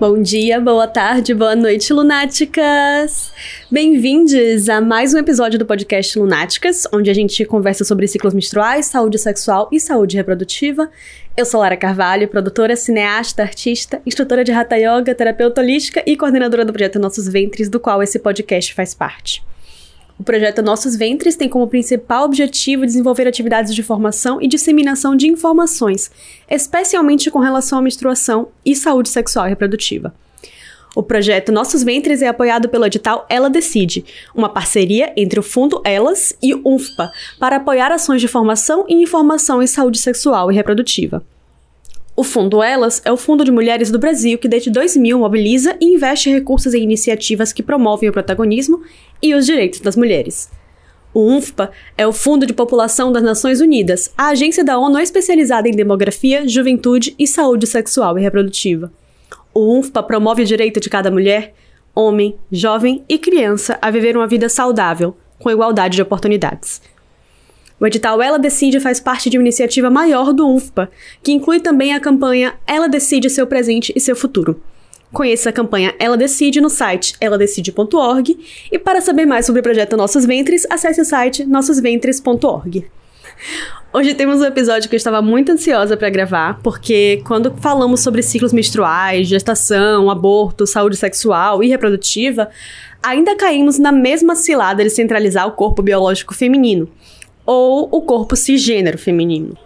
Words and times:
Bom 0.00 0.22
dia, 0.22 0.58
boa 0.58 0.86
tarde, 0.86 1.34
boa 1.34 1.54
noite, 1.54 1.92
lunáticas! 1.92 3.30
Bem-vindos 3.70 4.66
a 4.70 4.80
mais 4.80 5.12
um 5.12 5.18
episódio 5.18 5.58
do 5.58 5.66
podcast 5.66 6.18
Lunáticas, 6.18 6.84
onde 6.90 7.10
a 7.10 7.12
gente 7.12 7.44
conversa 7.44 7.84
sobre 7.84 8.08
ciclos 8.08 8.32
menstruais, 8.32 8.86
saúde 8.86 9.18
sexual 9.18 9.68
e 9.70 9.78
saúde 9.78 10.16
reprodutiva. 10.16 10.90
Eu 11.36 11.44
sou 11.44 11.60
Lara 11.60 11.76
Carvalho, 11.76 12.26
produtora, 12.28 12.76
cineasta, 12.76 13.42
artista, 13.42 14.00
instrutora 14.06 14.42
de 14.42 14.52
Hatha 14.52 14.76
Yoga, 14.76 15.14
terapeuta 15.14 15.60
holística 15.60 16.02
e 16.06 16.16
coordenadora 16.16 16.64
do 16.64 16.72
projeto 16.72 16.98
Nossos 16.98 17.28
Ventres, 17.28 17.68
do 17.68 17.78
qual 17.78 18.02
esse 18.02 18.18
podcast 18.18 18.72
faz 18.72 18.94
parte. 18.94 19.49
O 20.20 20.22
projeto 20.22 20.60
Nossos 20.60 20.94
Ventres 20.96 21.34
tem 21.34 21.48
como 21.48 21.66
principal 21.66 22.26
objetivo 22.26 22.84
desenvolver 22.84 23.26
atividades 23.26 23.74
de 23.74 23.82
formação 23.82 24.38
e 24.38 24.46
disseminação 24.46 25.16
de 25.16 25.26
informações, 25.26 26.10
especialmente 26.46 27.30
com 27.30 27.38
relação 27.38 27.78
à 27.78 27.80
menstruação 27.80 28.48
e 28.62 28.76
saúde 28.76 29.08
sexual 29.08 29.46
e 29.46 29.48
reprodutiva. 29.48 30.14
O 30.94 31.02
projeto 31.02 31.50
Nossos 31.50 31.82
Ventres 31.82 32.20
é 32.20 32.28
apoiado 32.28 32.68
pelo 32.68 32.84
edital 32.84 33.24
Ela 33.30 33.48
Decide, 33.48 34.04
uma 34.34 34.50
parceria 34.50 35.10
entre 35.16 35.40
o 35.40 35.42
Fundo 35.42 35.80
Elas 35.86 36.36
e 36.42 36.52
o 36.52 36.60
UNFPA 36.66 37.10
para 37.38 37.56
apoiar 37.56 37.90
ações 37.90 38.20
de 38.20 38.28
formação 38.28 38.84
e 38.86 39.02
informação 39.02 39.62
em 39.62 39.66
saúde 39.66 39.98
sexual 39.98 40.52
e 40.52 40.54
reprodutiva. 40.54 41.24
O 42.14 42.22
Fundo 42.22 42.62
Elas 42.62 43.00
é 43.06 43.10
o 43.10 43.16
fundo 43.16 43.42
de 43.42 43.50
mulheres 43.50 43.90
do 43.90 43.98
Brasil 43.98 44.36
que 44.36 44.46
desde 44.46 44.68
2000 44.68 45.18
mobiliza 45.18 45.74
e 45.80 45.94
investe 45.94 46.28
recursos 46.28 46.74
em 46.74 46.82
iniciativas 46.82 47.50
que 47.50 47.62
promovem 47.62 48.10
o 48.10 48.12
protagonismo 48.12 48.82
e 49.22 49.34
os 49.34 49.46
direitos 49.46 49.80
das 49.80 49.96
mulheres. 49.96 50.50
O 51.12 51.26
UNFPA 51.26 51.72
é 51.98 52.06
o 52.06 52.12
Fundo 52.12 52.46
de 52.46 52.52
População 52.52 53.10
das 53.10 53.22
Nações 53.22 53.60
Unidas, 53.60 54.12
a 54.16 54.28
agência 54.28 54.62
da 54.62 54.78
ONU 54.78 54.98
especializada 54.98 55.68
em 55.68 55.72
demografia, 55.72 56.46
juventude 56.46 57.14
e 57.18 57.26
saúde 57.26 57.66
sexual 57.66 58.16
e 58.16 58.22
reprodutiva. 58.22 58.92
O 59.52 59.76
UNFPA 59.76 60.02
promove 60.04 60.42
o 60.42 60.46
direito 60.46 60.78
de 60.78 60.88
cada 60.88 61.10
mulher, 61.10 61.52
homem, 61.94 62.36
jovem 62.52 63.04
e 63.08 63.18
criança 63.18 63.76
a 63.82 63.90
viver 63.90 64.16
uma 64.16 64.28
vida 64.28 64.48
saudável, 64.48 65.16
com 65.38 65.50
igualdade 65.50 65.96
de 65.96 66.02
oportunidades. 66.02 66.80
O 67.80 67.86
edital 67.86 68.22
Ela 68.22 68.38
Decide 68.38 68.78
faz 68.78 69.00
parte 69.00 69.28
de 69.28 69.38
uma 69.38 69.42
iniciativa 69.42 69.90
maior 69.90 70.32
do 70.32 70.46
UNFPA, 70.46 70.90
que 71.22 71.32
inclui 71.32 71.58
também 71.58 71.94
a 71.94 72.00
campanha 72.00 72.54
Ela 72.66 72.88
Decide 72.88 73.28
Seu 73.30 73.46
Presente 73.46 73.92
e 73.96 74.00
Seu 74.00 74.14
Futuro. 74.14 74.62
Conheça 75.12 75.50
a 75.50 75.52
campanha 75.52 75.94
Ela 75.98 76.16
Decide 76.16 76.60
no 76.60 76.70
site 76.70 77.14
eladecide.org 77.20 78.38
e 78.70 78.78
para 78.78 79.00
saber 79.00 79.26
mais 79.26 79.44
sobre 79.44 79.60
o 79.60 79.62
projeto 79.62 79.96
Nossos 79.96 80.24
Ventres, 80.24 80.64
acesse 80.70 81.00
o 81.00 81.04
site 81.04 81.44
nossosventres.org. 81.44 82.86
Hoje 83.92 84.14
temos 84.14 84.40
um 84.40 84.44
episódio 84.44 84.88
que 84.88 84.94
eu 84.94 84.98
estava 84.98 85.20
muito 85.20 85.50
ansiosa 85.50 85.96
para 85.96 86.08
gravar, 86.10 86.60
porque 86.62 87.20
quando 87.26 87.52
falamos 87.56 88.00
sobre 88.00 88.22
ciclos 88.22 88.52
menstruais, 88.52 89.26
gestação, 89.26 90.08
aborto, 90.08 90.64
saúde 90.64 90.96
sexual 90.96 91.60
e 91.60 91.68
reprodutiva, 91.68 92.48
ainda 93.02 93.34
caímos 93.34 93.80
na 93.80 93.90
mesma 93.90 94.36
cilada 94.36 94.84
de 94.84 94.90
centralizar 94.90 95.48
o 95.48 95.52
corpo 95.52 95.82
biológico 95.82 96.34
feminino 96.34 96.88
ou 97.44 97.88
o 97.90 98.02
corpo 98.02 98.36
cisgênero 98.36 98.96
feminino. 98.96 99.58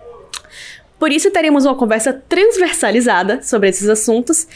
Por 0.99 1.13
isso, 1.13 1.31
teremos 1.31 1.67
uma 1.67 1.75
conversa 1.75 2.15
transversalizada 2.27 3.43
sobre 3.43 3.69
esses 3.69 3.91
assuntos, 3.91 4.47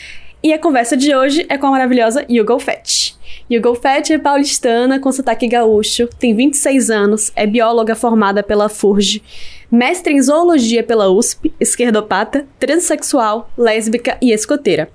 e 0.42 0.52
a 0.52 0.58
conversa 0.58 0.96
de 0.96 1.14
hoje 1.14 1.44
é 1.48 1.58
com 1.58 1.66
a 1.66 1.70
maravilhosa 1.70 2.24
Yugo 2.30 2.58
Fett. 2.58 3.16
Yugo 3.50 3.74
Fett 3.74 4.12
é 4.12 4.18
paulistana 4.18 5.00
com 5.00 5.10
sotaque 5.10 5.48
gaúcho, 5.48 6.08
tem 6.18 6.34
26 6.34 6.90
anos, 6.90 7.32
é 7.34 7.46
bióloga 7.46 7.96
formada 7.96 8.42
pela 8.42 8.68
FURG, 8.68 9.22
mestre 9.70 10.12
em 10.12 10.22
zoologia 10.22 10.82
pela 10.82 11.10
USP, 11.10 11.52
esquerdopata, 11.58 12.46
transexual, 12.58 13.50
lésbica 13.56 14.16
e 14.22 14.32
escoteira. 14.32 14.88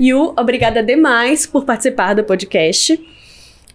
Yu, 0.00 0.34
obrigada 0.38 0.82
demais 0.82 1.46
por 1.46 1.64
participar 1.64 2.14
do 2.14 2.24
podcast. 2.24 3.00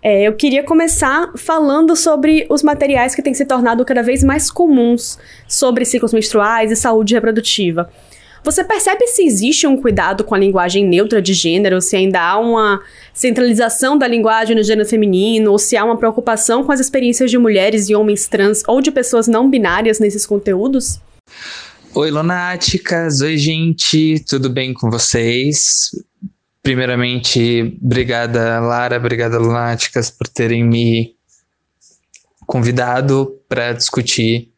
É, 0.01 0.23
eu 0.23 0.33
queria 0.33 0.63
começar 0.63 1.31
falando 1.35 1.95
sobre 1.95 2.45
os 2.49 2.63
materiais 2.63 3.13
que 3.15 3.21
têm 3.21 3.33
se 3.33 3.45
tornado 3.45 3.83
cada 3.83 4.01
vez 4.01 4.23
mais 4.23 4.49
comuns 4.49 5.17
sobre 5.47 5.83
ciclos 5.83 6.13
menstruais 6.13 6.71
e 6.71 6.75
saúde 6.75 7.13
reprodutiva. 7.13 7.89
Você 8.43 8.63
percebe 8.63 9.05
se 9.07 9.23
existe 9.23 9.67
um 9.67 9.75
cuidado 9.79 10.23
com 10.23 10.33
a 10.33 10.37
linguagem 10.37 10.87
neutra 10.87 11.21
de 11.21 11.33
gênero, 11.33 11.81
se 11.81 11.95
ainda 11.95 12.21
há 12.21 12.39
uma 12.39 12.81
centralização 13.13 13.97
da 13.97 14.07
linguagem 14.07 14.55
no 14.55 14.63
gênero 14.63 14.87
feminino, 14.87 15.51
ou 15.51 15.59
se 15.59 15.75
há 15.75 15.83
uma 15.83 15.97
preocupação 15.97 16.63
com 16.63 16.71
as 16.71 16.79
experiências 16.79 17.29
de 17.29 17.37
mulheres 17.37 17.89
e 17.89 17.95
homens 17.95 18.27
trans 18.27 18.63
ou 18.67 18.81
de 18.81 18.91
pessoas 18.91 19.27
não 19.27 19.49
binárias 19.49 19.99
nesses 19.99 20.25
conteúdos? 20.25 20.99
Oi, 21.93 22.11
lunáticas! 22.11 23.21
Oi, 23.21 23.37
gente! 23.37 24.23
Tudo 24.27 24.49
bem 24.49 24.73
com 24.73 24.89
vocês? 24.89 25.89
Primeiramente, 26.61 27.77
obrigada, 27.83 28.59
Lara, 28.59 28.97
obrigada, 28.97 29.39
Lunáticas, 29.39 30.11
por 30.11 30.27
terem 30.27 30.63
me 30.63 31.15
convidado 32.45 33.39
para 33.47 33.73
discutir 33.73 34.51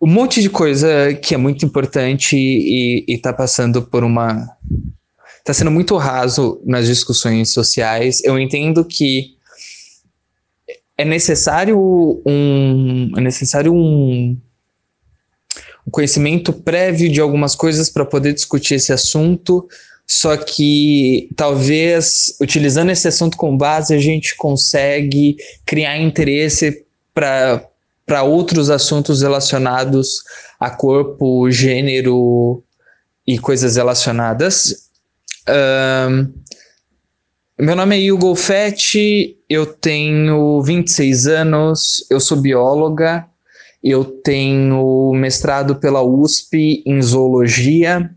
um 0.00 0.06
monte 0.06 0.40
de 0.40 0.48
coisa 0.48 1.14
que 1.14 1.34
é 1.34 1.36
muito 1.36 1.64
importante 1.64 2.36
e, 2.36 3.04
está 3.08 3.32
passando 3.32 3.82
por 3.82 4.02
uma. 4.02 4.48
está 5.38 5.52
sendo 5.52 5.70
muito 5.70 5.96
raso 5.96 6.60
nas 6.64 6.86
discussões 6.86 7.50
sociais. 7.50 8.22
Eu 8.24 8.38
entendo 8.38 8.84
que 8.84 9.36
é 10.96 11.04
necessário 11.04 11.78
um. 12.24 13.12
É 13.16 13.20
necessário 13.20 13.74
um, 13.74 14.36
um 15.86 15.90
conhecimento 15.90 16.52
prévio 16.52 17.10
de 17.10 17.20
algumas 17.20 17.54
coisas 17.54 17.90
para 17.90 18.04
poder 18.04 18.32
discutir 18.32 18.74
esse 18.74 18.92
assunto 18.92 19.68
só 20.12 20.36
que 20.36 21.28
talvez 21.36 22.36
utilizando 22.40 22.90
esse 22.90 23.06
assunto 23.06 23.36
como 23.36 23.56
base 23.56 23.94
a 23.94 23.98
gente 24.00 24.34
consegue 24.36 25.36
criar 25.64 25.98
interesse 25.98 26.84
para 27.14 27.69
outros 28.22 28.70
assuntos 28.70 29.22
relacionados 29.22 30.22
a 30.58 30.70
corpo, 30.70 31.50
gênero 31.50 32.62
e 33.26 33.38
coisas 33.38 33.76
relacionadas. 33.76 34.88
Um, 35.48 36.32
meu 37.58 37.76
nome 37.76 38.06
é 38.06 38.12
Hugo 38.12 38.34
Fetti, 38.34 39.36
eu 39.48 39.66
tenho 39.66 40.62
26 40.62 41.26
anos, 41.26 42.06
eu 42.10 42.18
sou 42.18 42.38
bióloga, 42.38 43.26
eu 43.82 44.04
tenho 44.04 45.12
mestrado 45.14 45.76
pela 45.76 46.02
USP 46.02 46.82
em 46.86 47.00
zoologia 47.02 48.10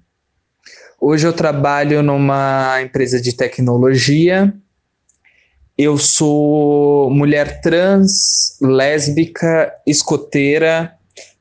Hoje 1.05 1.27
eu 1.27 1.33
trabalho 1.33 2.01
numa 2.01 2.81
empresa 2.81 3.19
de 3.19 3.35
tecnologia. 3.35 4.53
Eu 5.77 5.97
sou 5.97 7.09
mulher 7.09 7.61
trans, 7.61 8.57
lésbica, 8.61 9.73
escoteira 9.87 10.93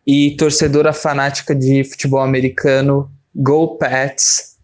e 0.07 0.35
torcedora 0.37 0.93
fanática 0.93 1.55
de 1.55 1.85
futebol 1.85 2.21
americano. 2.21 3.11
Go 3.35 3.77
Pats! 3.77 4.57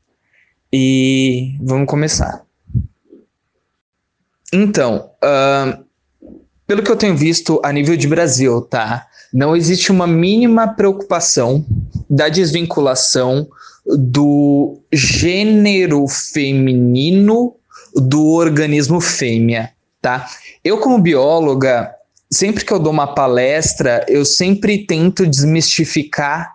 E 0.72 1.54
vamos 1.60 1.86
começar. 1.86 2.44
Então, 4.52 5.10
uh, 5.22 5.84
pelo 6.66 6.82
que 6.82 6.90
eu 6.90 6.96
tenho 6.96 7.14
visto 7.14 7.60
a 7.62 7.70
nível 7.70 7.96
de 7.96 8.08
Brasil, 8.08 8.62
tá? 8.62 9.06
Não 9.32 9.54
existe 9.54 9.92
uma 9.92 10.06
mínima 10.06 10.68
preocupação 10.68 11.64
da 12.08 12.30
desvinculação 12.30 13.46
do 13.86 14.80
gênero 14.90 16.06
feminino 16.08 17.57
do 18.00 18.32
organismo 18.32 19.00
fêmea, 19.00 19.72
tá? 20.00 20.28
Eu 20.64 20.78
como 20.78 20.98
bióloga, 21.00 21.90
sempre 22.30 22.64
que 22.64 22.72
eu 22.72 22.78
dou 22.78 22.92
uma 22.92 23.14
palestra, 23.14 24.04
eu 24.08 24.24
sempre 24.24 24.86
tento 24.86 25.26
desmistificar 25.26 26.52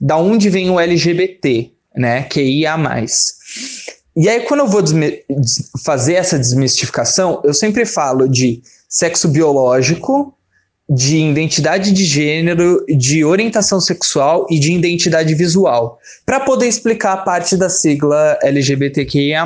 da 0.00 0.16
onde 0.16 0.48
vem 0.48 0.70
o 0.70 0.80
LGBT, 0.80 1.70
né, 1.96 2.22
que 2.22 2.40
é 2.40 2.44
IA+. 2.44 2.76
E 4.16 4.28
aí 4.28 4.40
quando 4.40 4.60
eu 4.60 4.68
vou 4.68 4.82
fazer 5.84 6.14
essa 6.14 6.38
desmistificação, 6.38 7.40
eu 7.44 7.54
sempre 7.54 7.84
falo 7.84 8.28
de 8.28 8.62
sexo 8.88 9.28
biológico, 9.28 10.34
de 10.88 11.18
identidade 11.18 11.92
de 11.92 12.04
gênero, 12.04 12.84
de 12.88 13.24
orientação 13.24 13.80
sexual 13.80 14.46
e 14.50 14.58
de 14.58 14.72
identidade 14.72 15.32
visual, 15.36 16.00
para 16.26 16.40
poder 16.40 16.66
explicar 16.66 17.12
a 17.12 17.16
parte 17.18 17.56
da 17.56 17.68
sigla 17.68 18.36
LGBTQIA. 18.42 19.44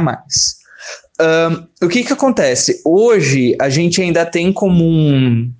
O 1.82 1.88
que, 1.88 2.02
que 2.02 2.12
acontece? 2.12 2.80
Hoje 2.84 3.56
a 3.60 3.68
gente 3.68 4.02
ainda 4.02 4.26
tem 4.26 4.52
como 4.52 4.84
um, 4.84 5.52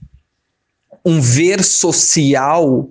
um 1.05 1.21
ver 1.21 1.63
social 1.63 2.89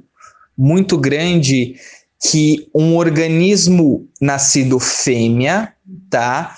muito 0.57 0.97
grande 0.97 1.75
que 2.21 2.69
um 2.73 2.95
organismo 2.95 4.07
nascido 4.21 4.79
fêmea, 4.79 5.73
tá? 6.09 6.55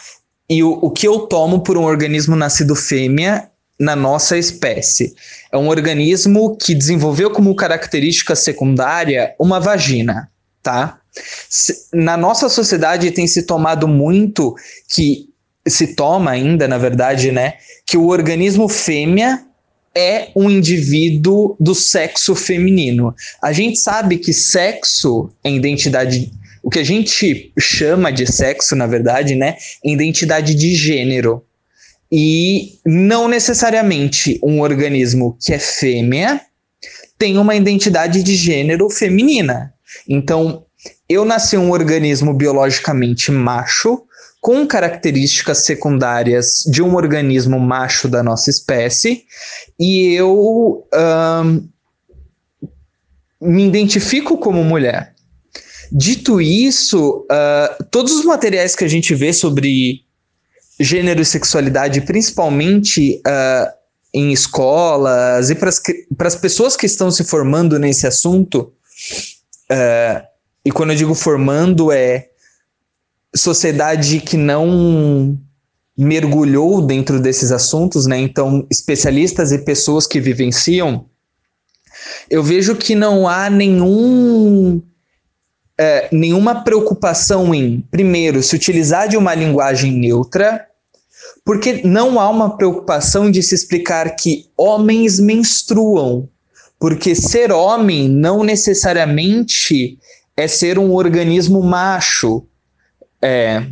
E 0.48 0.64
o, 0.64 0.74
o 0.74 0.92
que 0.92 1.08
eu 1.08 1.22
tomo 1.22 1.62
por 1.62 1.76
um 1.76 1.84
organismo 1.84 2.36
nascido 2.36 2.76
fêmea 2.76 3.50
na 3.80 3.96
nossa 3.96 4.38
espécie. 4.38 5.16
É 5.52 5.58
um 5.58 5.68
organismo 5.68 6.56
que 6.56 6.76
desenvolveu 6.76 7.32
como 7.32 7.56
característica 7.56 8.36
secundária 8.36 9.34
uma 9.40 9.60
vagina, 9.60 10.30
tá? 10.62 11.00
Na 11.94 12.16
nossa 12.16 12.48
sociedade 12.48 13.12
tem 13.12 13.26
se 13.26 13.44
tomado 13.44 13.88
muito 13.88 14.56
que 14.88 15.30
se 15.68 15.96
toma 15.96 16.32
ainda, 16.32 16.68
na 16.68 16.78
verdade, 16.78 17.32
né, 17.32 17.56
que 17.86 17.98
o 17.98 18.08
organismo 18.08 18.68
fêmea 18.68 19.44
é 19.96 20.30
um 20.36 20.50
indivíduo 20.50 21.56
do 21.60 21.74
sexo 21.74 22.36
feminino. 22.36 23.16
A 23.42 23.54
gente 23.54 23.80
sabe 23.80 24.18
que 24.18 24.34
sexo 24.34 25.32
é 25.44 25.50
identidade 25.50 26.32
o 26.66 26.70
que 26.72 26.80
a 26.80 26.84
gente 26.84 27.54
chama 27.60 28.12
de 28.12 28.26
sexo, 28.26 28.76
na 28.76 28.88
verdade, 28.88 29.36
né, 29.36 29.56
é 29.86 29.90
identidade 29.92 30.56
de 30.56 30.74
gênero. 30.74 31.46
E 32.12 32.80
não 32.84 33.28
necessariamente 33.28 34.40
um 34.44 34.62
organismo 34.62 35.38
que 35.40 35.54
é 35.54 35.60
fêmea 35.60 36.42
tem 37.20 37.38
uma 37.38 37.56
identidade 37.56 38.24
de 38.24 38.36
gênero 38.36 38.90
feminina. 38.90 39.76
Então, 40.10 40.66
eu 41.08 41.24
nasci 41.24 41.56
um 41.56 41.70
organismo 41.70 42.34
biologicamente 42.34 43.32
macho, 43.32 44.02
com 44.46 44.68
características 44.68 45.66
secundárias 45.66 46.62
de 46.68 46.84
um 46.84 46.94
organismo 46.94 47.60
macho 47.60 48.08
da 48.08 48.22
nossa 48.22 48.52
espécie, 48.52 49.24
e 49.80 50.14
eu 50.14 50.88
um, 50.94 51.68
me 53.42 53.66
identifico 53.66 54.38
como 54.38 54.64
mulher. 54.64 55.16
Dito 55.92 56.40
isso, 56.40 57.26
uh, 57.26 57.84
todos 57.90 58.12
os 58.14 58.24
materiais 58.24 58.76
que 58.76 58.84
a 58.84 58.88
gente 58.88 59.16
vê 59.16 59.34
sobre 59.34 60.02
gênero 60.80 61.24
e 61.24 61.26
sexualidade, 61.26 62.02
principalmente 62.02 63.20
uh, 63.26 63.74
em 64.14 64.32
escolas 64.32 65.50
e 65.50 65.56
para 65.56 65.70
as 66.28 66.36
pessoas 66.36 66.78
que 66.78 66.86
estão 66.86 67.10
se 67.10 67.24
formando 67.24 67.80
nesse 67.80 68.06
assunto, 68.06 68.72
uh, 69.72 70.24
e 70.64 70.70
quando 70.72 70.92
eu 70.92 70.98
digo 70.98 71.16
formando, 71.16 71.92
é 71.92 72.30
sociedade 73.36 74.20
que 74.20 74.38
não 74.38 75.38
mergulhou 75.98 76.82
dentro 76.82 77.20
desses 77.20 77.52
assuntos, 77.52 78.06
né? 78.06 78.20
Então, 78.20 78.66
especialistas 78.70 79.52
e 79.52 79.60
pessoas 79.60 80.06
que 80.06 80.20
vivenciam, 80.20 81.06
eu 82.30 82.44
vejo 82.44 82.76
que 82.76 82.96
não 82.96 83.28
há 83.28 83.50
nenhum 83.50 84.82
é, 85.78 86.08
nenhuma 86.12 86.64
preocupação 86.64 87.54
em, 87.54 87.82
primeiro, 87.92 88.42
se 88.42 88.56
utilizar 88.56 89.08
de 89.08 89.18
uma 89.18 89.36
linguagem 89.36 89.92
neutra, 89.92 90.66
porque 91.44 91.82
não 91.84 92.20
há 92.20 92.30
uma 92.30 92.58
preocupação 92.58 93.30
de 93.30 93.44
se 93.44 93.54
explicar 93.54 94.16
que 94.16 94.46
homens 94.58 95.20
menstruam, 95.20 96.30
porque 96.80 97.14
ser 97.14 97.52
homem 97.52 98.08
não 98.10 98.44
necessariamente 98.44 99.98
é 100.36 100.48
ser 100.48 100.80
um 100.80 100.94
organismo 100.94 101.62
macho. 101.62 102.46
É, 103.28 103.66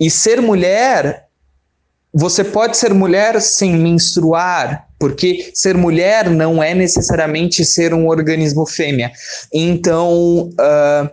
e 0.00 0.10
ser 0.10 0.40
mulher, 0.40 1.26
você 2.10 2.42
pode 2.42 2.78
ser 2.78 2.94
mulher 2.94 3.38
sem 3.42 3.76
menstruar, 3.76 4.88
porque 4.98 5.50
ser 5.52 5.76
mulher 5.76 6.30
não 6.30 6.62
é 6.62 6.74
necessariamente 6.74 7.62
ser 7.62 7.92
um 7.92 8.08
organismo 8.08 8.64
fêmea. 8.64 9.12
Então, 9.52 10.48
uh, 10.48 11.10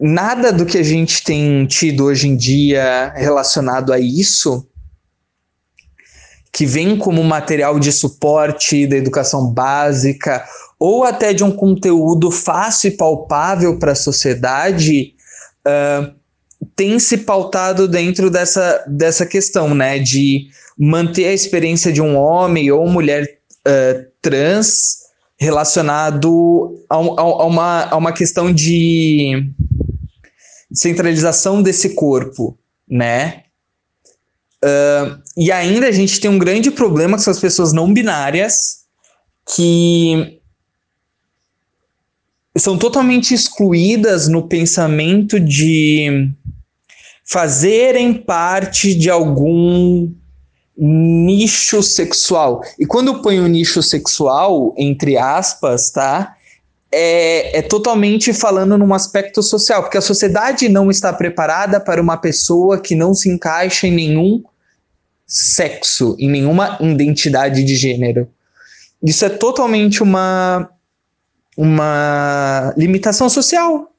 nada 0.00 0.50
do 0.50 0.64
que 0.64 0.78
a 0.78 0.82
gente 0.82 1.22
tem 1.22 1.66
tido 1.66 2.04
hoje 2.04 2.28
em 2.28 2.36
dia 2.36 3.12
relacionado 3.14 3.92
a 3.92 4.00
isso, 4.00 4.66
que 6.50 6.64
vem 6.64 6.96
como 6.96 7.22
material 7.22 7.78
de 7.78 7.92
suporte 7.92 8.86
da 8.86 8.96
educação 8.96 9.52
básica, 9.52 10.42
ou 10.78 11.04
até 11.04 11.34
de 11.34 11.44
um 11.44 11.50
conteúdo 11.50 12.30
fácil 12.30 12.88
e 12.88 12.96
palpável 12.96 13.78
para 13.78 13.92
a 13.92 13.94
sociedade, 13.94 15.12
uh, 15.66 16.16
tem 16.74 16.98
se 16.98 17.18
pautado 17.18 17.86
dentro 17.86 18.30
dessa, 18.30 18.84
dessa 18.88 19.24
questão, 19.24 19.74
né, 19.74 19.98
de 19.98 20.48
manter 20.78 21.26
a 21.26 21.32
experiência 21.32 21.92
de 21.92 22.02
um 22.02 22.16
homem 22.16 22.70
ou 22.70 22.88
mulher 22.88 23.38
uh, 23.66 24.06
trans 24.20 25.06
relacionado 25.38 26.84
a, 26.88 26.96
a, 26.96 26.98
a, 26.98 27.44
uma, 27.44 27.84
a 27.84 27.96
uma 27.96 28.12
questão 28.12 28.52
de 28.52 29.50
centralização 30.72 31.62
desse 31.62 31.90
corpo, 31.94 32.58
né? 32.88 33.42
Uh, 34.64 35.20
e 35.36 35.52
ainda 35.52 35.86
a 35.86 35.92
gente 35.92 36.18
tem 36.18 36.30
um 36.30 36.38
grande 36.38 36.70
problema 36.70 37.16
com 37.16 37.20
essas 37.20 37.38
pessoas 37.38 37.72
não 37.72 37.92
binárias 37.92 38.86
que 39.54 40.40
são 42.58 42.78
totalmente 42.78 43.34
excluídas 43.34 44.28
no 44.28 44.48
pensamento 44.48 45.38
de 45.38 46.30
fazerem 47.26 48.14
parte 48.14 48.94
de 48.94 49.10
algum 49.10 50.08
nicho 50.76 51.82
sexual. 51.82 52.62
E 52.78 52.86
quando 52.86 53.08
eu 53.08 53.22
ponho 53.22 53.48
nicho 53.48 53.82
sexual, 53.82 54.74
entre 54.76 55.16
aspas, 55.16 55.90
tá? 55.90 56.36
É, 56.92 57.58
é, 57.58 57.62
totalmente 57.62 58.32
falando 58.32 58.78
num 58.78 58.94
aspecto 58.94 59.42
social, 59.42 59.82
porque 59.82 59.98
a 59.98 60.02
sociedade 60.02 60.68
não 60.68 60.88
está 60.88 61.12
preparada 61.12 61.80
para 61.80 62.00
uma 62.00 62.16
pessoa 62.16 62.80
que 62.80 62.94
não 62.94 63.12
se 63.12 63.28
encaixa 63.28 63.86
em 63.86 63.92
nenhum 63.92 64.42
sexo, 65.26 66.14
em 66.18 66.30
nenhuma 66.30 66.78
identidade 66.80 67.64
de 67.64 67.74
gênero. 67.74 68.28
Isso 69.02 69.24
é 69.24 69.28
totalmente 69.28 70.02
uma, 70.02 70.70
uma 71.56 72.72
limitação 72.76 73.28
social. 73.28 73.90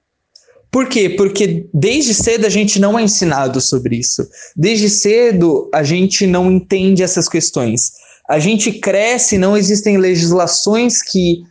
Por 0.71 0.87
quê? 0.89 1.09
Porque 1.09 1.67
desde 1.73 2.13
cedo 2.13 2.45
a 2.45 2.49
gente 2.49 2.79
não 2.79 2.97
é 2.97 3.03
ensinado 3.03 3.61
sobre 3.61 3.97
isso. 3.97 4.27
Desde 4.55 4.89
cedo 4.89 5.69
a 5.73 5.83
gente 5.83 6.27
não 6.27 6.51
entende 6.51 7.03
essas 7.03 7.29
questões. 7.29 7.91
A 8.29 8.39
gente 8.39 8.73
cresce, 8.73 9.37
não 9.37 9.55
existem 9.55 9.97
legislações 9.97 11.01
que, 11.01 11.43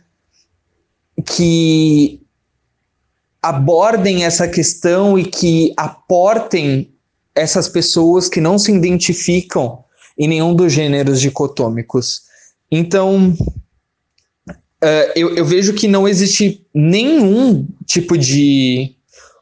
que 1.25 2.21
abordem 3.41 4.23
essa 4.23 4.47
questão 4.47 5.17
e 5.17 5.25
que 5.25 5.73
aportem 5.75 6.91
essas 7.33 7.67
pessoas 7.67 8.29
que 8.29 8.41
não 8.41 8.59
se 8.59 8.71
identificam 8.71 9.83
em 10.17 10.27
nenhum 10.27 10.55
dos 10.55 10.73
gêneros 10.73 11.21
dicotômicos. 11.21 12.21
Então, 12.71 13.35
uh, 14.49 15.11
eu, 15.15 15.35
eu 15.35 15.45
vejo 15.45 15.73
que 15.73 15.87
não 15.87 16.07
existe 16.07 16.65
nenhum 16.73 17.67
tipo 17.85 18.17
de 18.17 18.96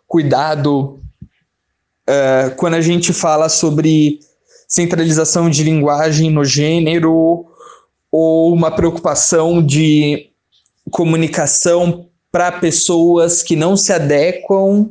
cuidado 0.08 1.00
uh, 2.10 2.56
quando 2.58 2.76
a 2.76 2.82
gente 2.82 3.14
fala 3.14 3.50
sobre 3.50 4.20
centralização 4.68 5.50
de 5.50 5.64
linguagem 5.64 6.30
no 6.30 6.44
gênero 6.44 7.46
ou 8.12 8.54
uma 8.54 8.72
preocupação 8.72 9.64
de 9.66 10.30
comunicação 10.92 12.08
para 12.32 12.52
pessoas 12.52 13.42
que 13.42 13.56
não 13.56 13.78
se 13.78 13.94
adequam 13.94 14.90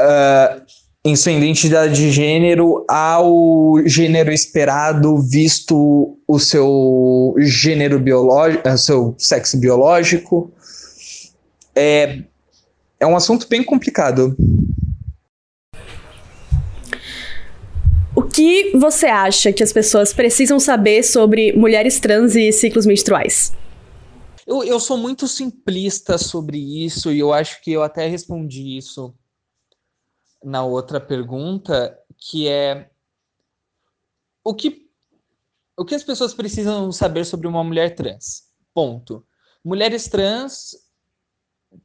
uh, 0.00 0.62
em 1.04 1.14
sua 1.16 1.32
identidade 1.32 1.94
de 1.94 2.10
gênero 2.10 2.84
ao 2.88 3.76
gênero 3.84 4.32
esperado, 4.32 5.18
visto 5.18 6.18
o 6.26 6.38
seu 6.38 7.34
gênero 7.38 8.00
biológico, 8.00 8.78
seu 8.78 9.14
sexo 9.18 9.58
biológico. 9.58 10.50
É, 11.76 12.22
é 13.04 13.06
um 13.06 13.16
assunto 13.16 13.46
bem 13.46 13.62
complicado. 13.62 14.34
O 18.16 18.22
que 18.22 18.76
você 18.76 19.06
acha 19.06 19.52
que 19.52 19.62
as 19.62 19.72
pessoas 19.72 20.12
precisam 20.12 20.58
saber 20.58 21.02
sobre 21.02 21.52
mulheres 21.52 22.00
trans 22.00 22.34
e 22.34 22.50
ciclos 22.50 22.86
menstruais? 22.86 23.52
Eu, 24.46 24.64
eu 24.64 24.80
sou 24.80 24.96
muito 24.96 25.28
simplista 25.28 26.16
sobre 26.16 26.58
isso 26.58 27.12
e 27.12 27.18
eu 27.18 27.32
acho 27.32 27.60
que 27.62 27.72
eu 27.72 27.82
até 27.82 28.06
respondi 28.06 28.76
isso 28.76 29.14
na 30.42 30.64
outra 30.64 31.00
pergunta, 31.00 31.98
que 32.18 32.48
é 32.48 32.88
o 34.42 34.54
que, 34.54 34.88
o 35.76 35.84
que 35.84 35.94
as 35.94 36.04
pessoas 36.04 36.34
precisam 36.34 36.92
saber 36.92 37.24
sobre 37.24 37.46
uma 37.46 37.64
mulher 37.64 37.94
trans? 37.94 38.44
Ponto. 38.72 39.26
Mulheres 39.64 40.08
trans 40.08 40.83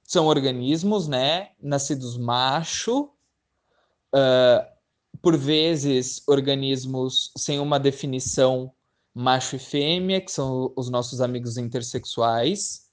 são 0.04 0.28
organismos, 0.28 1.08
né, 1.08 1.52
nascidos 1.62 2.18
macho, 2.18 3.10
uh, 4.14 4.66
por 5.22 5.38
vezes 5.38 6.24
organismos 6.28 7.32
sem 7.38 7.60
uma 7.60 7.80
definição 7.80 8.72
macho 9.14 9.56
e 9.56 9.60
fêmea, 9.60 10.22
que 10.22 10.32
são 10.32 10.72
os 10.76 10.90
nossos 10.90 11.22
amigos 11.22 11.58
intersexuais, 11.58 12.90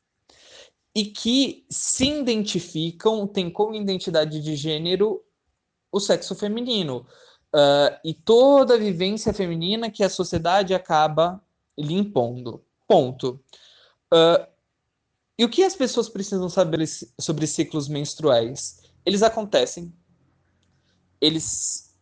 e 0.94 1.04
que 1.04 1.66
se 1.70 2.06
identificam, 2.06 3.26
têm 3.26 3.50
como 3.50 3.74
identidade 3.74 4.40
de 4.40 4.56
gênero 4.56 5.22
o 5.92 6.00
sexo 6.00 6.34
feminino. 6.34 7.06
Uh, 7.54 7.94
e 8.04 8.12
toda 8.12 8.74
a 8.74 8.78
vivência 8.78 9.32
feminina 9.32 9.90
que 9.90 10.02
a 10.02 10.10
sociedade 10.10 10.74
acaba 10.74 11.40
lhe 11.78 11.94
impondo. 11.94 12.64
Ponto. 12.88 13.40
Uh, 14.12 14.55
e 15.38 15.44
o 15.44 15.48
que 15.48 15.62
as 15.62 15.76
pessoas 15.76 16.08
precisam 16.08 16.48
saber 16.48 16.86
sobre 17.18 17.46
ciclos 17.46 17.88
menstruais? 17.88 18.86
eles 19.06 19.22
acontecem, 19.22 19.94
eles 21.20 21.94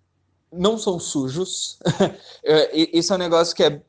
não 0.51 0.79
são 0.79 0.99
sujos. 0.99 1.79
É, 2.47 2.99
isso 2.99 3.11
é 3.11 3.17
um 3.17 3.19
negócio 3.19 3.57
que 3.57 3.65
é, 3.65 3.83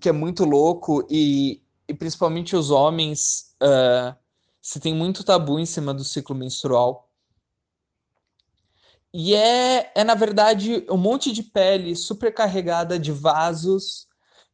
que 0.00 0.08
é 0.08 0.12
muito 0.12 0.44
louco 0.44 1.04
e, 1.10 1.60
e 1.88 1.92
principalmente 1.92 2.54
os 2.54 2.70
homens 2.70 3.52
uh, 3.60 4.16
se 4.62 4.78
tem 4.78 4.94
muito 4.94 5.24
tabu 5.24 5.58
em 5.58 5.66
cima 5.66 5.92
do 5.92 6.04
ciclo 6.04 6.32
menstrual. 6.36 7.10
E 9.12 9.34
é, 9.34 9.90
é, 9.92 10.04
na 10.04 10.14
verdade, 10.14 10.86
um 10.88 10.96
monte 10.96 11.32
de 11.32 11.42
pele 11.42 11.96
supercarregada 11.96 12.96
de 12.96 13.10
vasos 13.10 14.06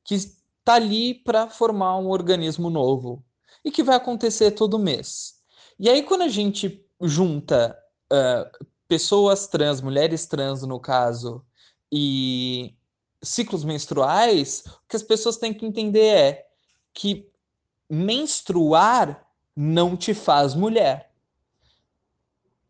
que 0.03 0.15
está 0.15 0.75
ali 0.75 1.13
para 1.13 1.47
formar 1.51 1.99
um 1.99 2.09
organismo 2.09 2.71
novo 2.71 3.23
e 3.65 3.71
que 3.71 3.83
vai 3.83 3.97
acontecer 3.97 4.53
todo 4.53 4.79
mês. 4.79 5.41
E 5.79 5.89
aí, 5.89 6.03
quando 6.03 6.23
a 6.23 6.29
gente 6.29 6.85
junta 7.01 7.77
uh, 8.13 8.67
pessoas 8.89 9.47
trans, 9.47 9.81
mulheres 9.81 10.27
trans, 10.27 10.63
no 10.63 10.79
caso, 10.79 11.45
e 11.91 12.75
ciclos 13.23 13.65
menstruais, 13.65 14.65
o 14.67 14.89
que 14.89 14.97
as 14.97 15.03
pessoas 15.03 15.37
têm 15.37 15.55
que 15.55 15.65
entender 15.65 16.07
é 16.07 16.47
que 16.93 17.31
menstruar 17.89 19.27
não 19.55 19.97
te 19.97 20.15
faz 20.15 20.55
mulher. 20.55 21.13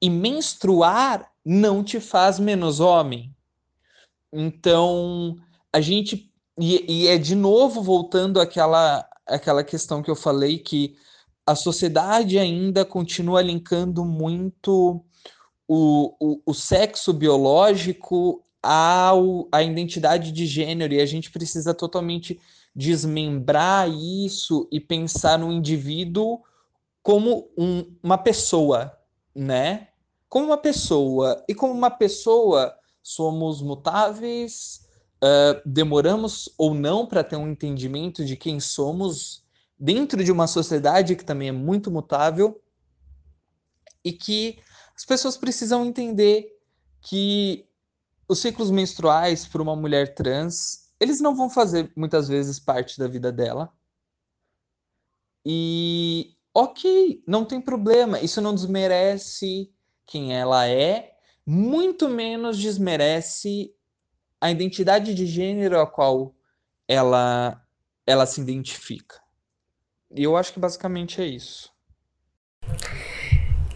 E 0.01 0.11
menstruar 0.11 1.33
não 1.45 1.83
te 1.83 2.01
faz 2.01 2.39
menos 2.39 2.81
homem. 2.81 3.35
Então, 4.33 5.37
a 5.73 5.81
gente. 5.81 6.31
E, 6.59 7.05
e 7.05 7.09
é 7.09 7.17
de 7.17 7.35
novo 7.35 7.83
voltando 7.83 8.41
àquela, 8.41 9.09
àquela 9.33 9.65
questão 9.65 10.03
que 10.03 10.11
eu 10.11 10.17
falei 10.17 10.59
que 10.59 10.97
a 11.47 11.55
sociedade 11.55 12.39
ainda 12.39 12.85
continua 12.85 13.43
linkando 13.43 14.05
muito 14.05 15.05
o, 15.67 16.15
o, 16.21 16.43
o 16.47 16.55
sexo 16.55 17.13
biológico 17.13 18.45
ao, 18.63 19.49
à 19.51 19.63
identidade 19.63 20.31
de 20.31 20.47
gênero, 20.47 20.95
e 20.95 21.01
a 21.01 21.07
gente 21.07 21.31
precisa 21.31 21.75
totalmente 21.75 22.41
desmembrar 22.75 23.91
isso 23.91 24.69
e 24.71 24.79
pensar 24.79 25.39
no 25.39 25.53
indivíduo 25.53 26.41
como 27.03 27.51
um, 27.59 27.85
uma 28.03 28.17
pessoa, 28.17 28.97
né? 29.35 29.89
Como 30.29 30.47
uma 30.47 30.57
pessoa. 30.57 31.45
E 31.49 31.55
como 31.55 31.75
uma 31.75 31.91
pessoa, 31.91 32.75
somos 33.03 33.61
mutáveis, 33.61 34.82
uh, 35.23 35.63
demoramos 35.65 36.53
ou 36.59 36.75
não 36.75 37.07
para 37.07 37.23
ter 37.23 37.37
um 37.37 37.49
entendimento 37.49 38.25
de 38.25 38.37
quem 38.37 38.59
somos 38.59 39.45
dentro 39.79 40.23
de 40.23 40.33
uma 40.33 40.47
sociedade 40.47 41.17
que 41.17 41.25
também 41.25 41.49
é 41.49 41.53
muito 41.53 41.91
mutável 41.91 42.61
e 44.05 44.13
que 44.13 44.59
as 44.95 45.05
pessoas 45.05 45.37
precisam 45.37 45.87
entender 45.87 46.59
que 47.01 47.67
os 48.29 48.41
ciclos 48.41 48.71
menstruais 48.71 49.47
para 49.47 49.63
uma 49.63 49.77
mulher 49.77 50.15
trans, 50.15 50.93
eles 50.99 51.21
não 51.21 51.35
vão 51.35 51.51
fazer 51.51 51.93
muitas 51.97 52.29
vezes 52.29 52.59
parte 52.59 52.99
da 52.99 53.07
vida 53.09 53.33
dela. 53.33 53.73
E 55.45 56.37
ok, 56.55 57.23
não 57.27 57.45
tem 57.45 57.61
problema, 57.61 58.21
isso 58.21 58.41
não 58.41 58.55
desmerece 58.55 59.73
quem 60.07 60.35
ela 60.35 60.69
é, 60.69 61.17
muito 61.45 62.09
menos 62.09 62.59
desmerece 62.59 63.75
a 64.43 64.51
identidade 64.51 65.15
de 65.15 65.25
gênero 65.25 65.79
a 65.79 65.87
qual 65.87 66.35
ela 66.89 67.65
ela 68.05 68.27
se 68.27 68.41
identifica. 68.41 69.23
E 70.11 70.25
eu 70.25 70.37
acho 70.37 70.53
que 70.53 70.59
basicamente 70.59 71.23
é 71.23 71.27
isso. 71.27 71.73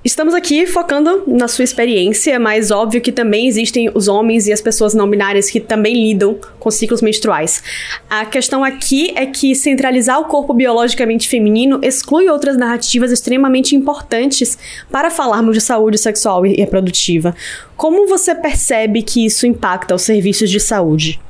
Estamos 0.06 0.34
aqui 0.34 0.68
focando 0.68 1.24
na 1.26 1.48
sua 1.48 1.64
experiência, 1.64 2.38
mas 2.38 2.70
óbvio 2.70 3.00
que 3.00 3.10
também 3.10 3.48
existem 3.48 3.90
os 3.92 4.06
homens 4.06 4.46
e 4.46 4.52
as 4.52 4.60
pessoas 4.60 4.94
não 4.94 5.10
binárias 5.10 5.50
que 5.50 5.58
também 5.58 5.94
lidam 5.94 6.38
com 6.60 6.70
ciclos 6.70 7.02
menstruais. 7.02 7.60
A 8.08 8.24
questão 8.24 8.62
aqui 8.62 9.12
é 9.16 9.26
que 9.26 9.52
centralizar 9.56 10.20
o 10.20 10.26
corpo 10.26 10.54
biologicamente 10.54 11.28
feminino 11.28 11.80
exclui 11.82 12.28
outras 12.28 12.56
narrativas 12.56 13.10
extremamente 13.10 13.74
importantes 13.74 14.56
para 14.92 15.10
falarmos 15.10 15.56
de 15.56 15.60
saúde 15.60 15.98
sexual 15.98 16.46
e 16.46 16.54
reprodutiva. 16.54 17.34
Como 17.76 18.06
você 18.06 18.32
percebe 18.32 19.02
que 19.02 19.26
isso 19.26 19.44
impacta 19.44 19.92
os 19.92 20.02
serviços 20.02 20.48
de 20.48 20.60
saúde? 20.60 21.20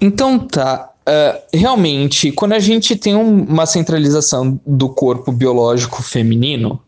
Então 0.00 0.38
tá, 0.38 0.86
Uh, 1.00 1.40
realmente, 1.52 2.30
quando 2.30 2.52
a 2.52 2.58
gente 2.60 2.94
tem 2.94 3.16
um, 3.16 3.42
uma 3.42 3.66
centralização 3.66 4.60
do 4.64 4.88
corpo 4.90 5.32
biológico 5.32 6.02
feminino, 6.02 6.80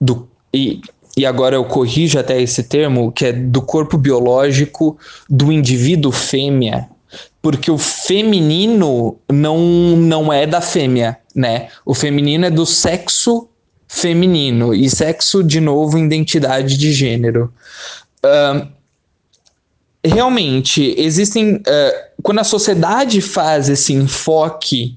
do, 0.00 0.28
e, 0.52 0.80
e 1.16 1.26
agora 1.26 1.56
eu 1.56 1.64
corrijo 1.64 2.18
até 2.18 2.40
esse 2.40 2.62
termo, 2.62 3.12
que 3.12 3.26
é 3.26 3.32
do 3.32 3.60
corpo 3.60 3.98
biológico 3.98 4.98
do 5.28 5.52
indivíduo 5.52 6.12
fêmea, 6.12 6.88
porque 7.42 7.70
o 7.70 7.78
feminino 7.78 9.18
não, 9.30 9.58
não 9.96 10.32
é 10.32 10.46
da 10.46 10.60
fêmea, 10.60 11.18
né? 11.34 11.68
O 11.84 11.94
feminino 11.94 12.46
é 12.46 12.50
do 12.50 12.64
sexo 12.64 13.48
feminino, 13.88 14.72
e 14.72 14.88
sexo, 14.88 15.42
de 15.42 15.60
novo, 15.60 15.98
identidade 15.98 16.76
de 16.76 16.92
gênero. 16.92 17.52
Uh, 18.24 18.68
realmente 20.04 20.94
existem. 20.96 21.56
Uh, 21.56 22.10
quando 22.22 22.38
a 22.38 22.44
sociedade 22.44 23.20
faz 23.20 23.68
esse 23.68 23.92
enfoque, 23.92 24.96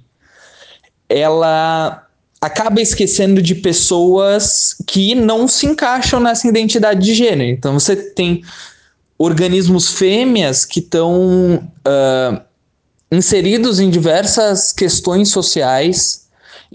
ela 1.09 2.02
acaba 2.43 2.81
esquecendo 2.81 3.41
de 3.41 3.55
pessoas 3.55 4.75
que 4.85 5.15
não 5.15 5.47
se 5.47 5.65
encaixam 5.65 6.19
nessa 6.19 6.47
identidade 6.47 7.05
de 7.05 7.13
gênero. 7.13 7.49
Então 7.49 7.79
você 7.79 7.95
tem 7.95 8.43
organismos 9.17 9.93
fêmeas 9.93 10.65
que 10.65 10.79
estão 10.79 11.69
uh, 11.87 12.41
inseridos 13.11 13.79
em 13.79 13.89
diversas 13.89 14.71
questões 14.71 15.29
sociais 15.29 16.23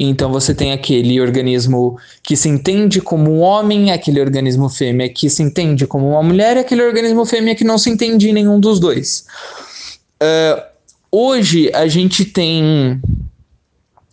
então 0.00 0.30
você 0.30 0.54
tem 0.54 0.72
aquele 0.72 1.20
organismo 1.20 1.98
que 2.22 2.36
se 2.36 2.48
entende 2.48 3.00
como 3.00 3.32
um 3.32 3.40
homem, 3.40 3.90
aquele 3.90 4.20
organismo 4.20 4.68
fêmea 4.68 5.08
que 5.08 5.28
se 5.28 5.42
entende 5.42 5.88
como 5.88 6.08
uma 6.08 6.22
mulher, 6.22 6.56
e 6.56 6.60
aquele 6.60 6.82
organismo 6.82 7.26
fêmea 7.26 7.56
que 7.56 7.64
não 7.64 7.76
se 7.76 7.90
entende 7.90 8.30
em 8.30 8.32
nenhum 8.32 8.60
dos 8.60 8.78
dois. 8.78 9.26
Uh, 10.22 10.62
hoje 11.10 11.68
a 11.74 11.88
gente 11.88 12.24
tem 12.24 13.00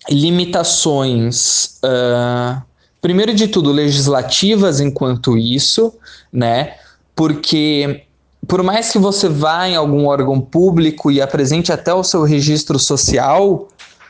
limitações, 0.09 1.79
uh, 1.83 2.61
primeiro 3.01 3.33
de 3.33 3.47
tudo, 3.47 3.71
legislativas 3.71 4.79
enquanto 4.79 5.37
isso, 5.37 5.93
né? 6.31 6.75
Porque 7.15 8.05
por 8.47 8.61
mais 8.63 8.91
que 8.91 8.99
você 8.99 9.27
vá 9.27 9.67
em 9.67 9.75
algum 9.75 10.05
órgão 10.05 10.39
público 10.39 11.11
e 11.11 11.21
apresente 11.21 11.71
até 11.71 11.93
o 11.93 12.03
seu 12.03 12.23
registro 12.23 12.77
social, 12.77 13.67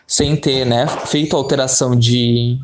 sem 0.08 0.36
ter 0.36 0.66
né, 0.66 0.88
feito 1.06 1.36
alteração 1.36 1.96
de 1.96 2.60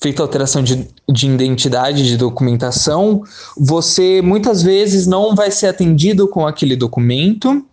feito 0.00 0.22
alteração 0.22 0.62
de, 0.62 0.88
de 1.08 1.26
identidade, 1.28 2.06
de 2.06 2.16
documentação, 2.16 3.24
você 3.56 4.22
muitas 4.22 4.62
vezes 4.62 5.08
não 5.08 5.34
vai 5.34 5.50
ser 5.50 5.66
atendido 5.66 6.28
com 6.28 6.46
aquele 6.46 6.76
documento 6.76 7.64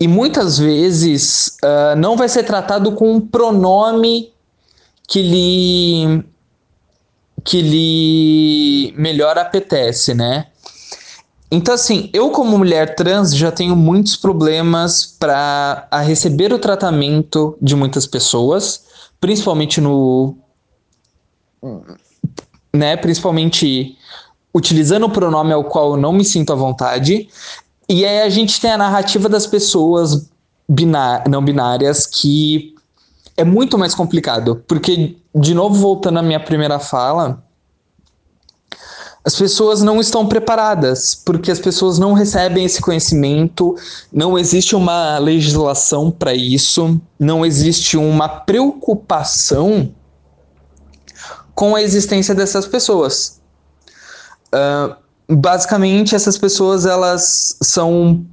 e 0.00 0.06
muitas 0.06 0.58
vezes 0.58 1.58
uh, 1.64 1.96
não 1.96 2.16
vai 2.16 2.28
ser 2.28 2.44
tratado 2.44 2.92
com 2.92 3.14
um 3.14 3.20
pronome 3.20 4.32
que 5.06 5.22
lhe 5.22 6.24
que 7.44 7.62
lhe 7.62 8.92
melhor 8.96 9.38
apetece, 9.38 10.12
né? 10.12 10.48
Então, 11.50 11.74
assim, 11.74 12.10
eu, 12.12 12.30
como 12.30 12.58
mulher 12.58 12.94
trans, 12.94 13.34
já 13.34 13.50
tenho 13.50 13.74
muitos 13.74 14.16
problemas 14.16 15.06
para 15.06 15.88
receber 16.04 16.52
o 16.52 16.58
tratamento 16.58 17.56
de 17.60 17.74
muitas 17.74 18.06
pessoas, 18.06 18.84
principalmente 19.18 19.80
no. 19.80 20.36
Né, 22.72 22.96
principalmente 22.98 23.96
utilizando 24.54 25.06
o 25.06 25.10
pronome 25.10 25.52
ao 25.52 25.64
qual 25.64 25.92
eu 25.92 25.96
não 25.96 26.12
me 26.12 26.24
sinto 26.24 26.52
à 26.52 26.56
vontade. 26.56 27.28
E 27.88 28.04
aí 28.04 28.22
a 28.22 28.28
gente 28.28 28.60
tem 28.60 28.70
a 28.70 28.78
narrativa 28.78 29.28
das 29.28 29.46
pessoas 29.46 30.28
biná 30.68 31.24
não 31.28 31.42
binárias 31.42 32.06
que 32.06 32.74
é 33.36 33.44
muito 33.44 33.78
mais 33.78 33.94
complicado. 33.94 34.62
Porque, 34.66 35.16
de 35.34 35.54
novo, 35.54 35.74
voltando 35.76 36.18
à 36.18 36.22
minha 36.22 36.40
primeira 36.40 36.78
fala 36.78 37.42
as 39.28 39.34
pessoas 39.34 39.82
não 39.82 40.00
estão 40.00 40.26
preparadas, 40.26 41.14
porque 41.14 41.50
as 41.50 41.58
pessoas 41.58 41.98
não 41.98 42.14
recebem 42.14 42.64
esse 42.64 42.80
conhecimento, 42.80 43.76
não 44.10 44.38
existe 44.38 44.74
uma 44.74 45.18
legislação 45.18 46.10
para 46.10 46.32
isso, 46.32 46.98
não 47.18 47.44
existe 47.44 47.98
uma 47.98 48.26
preocupação 48.26 49.92
com 51.54 51.74
a 51.74 51.82
existência 51.82 52.34
dessas 52.34 52.66
pessoas. 52.66 53.38
Uh, 54.46 54.96
basicamente, 55.28 56.14
essas 56.14 56.38
pessoas 56.38 56.86
elas 56.86 57.56
são 57.62 58.24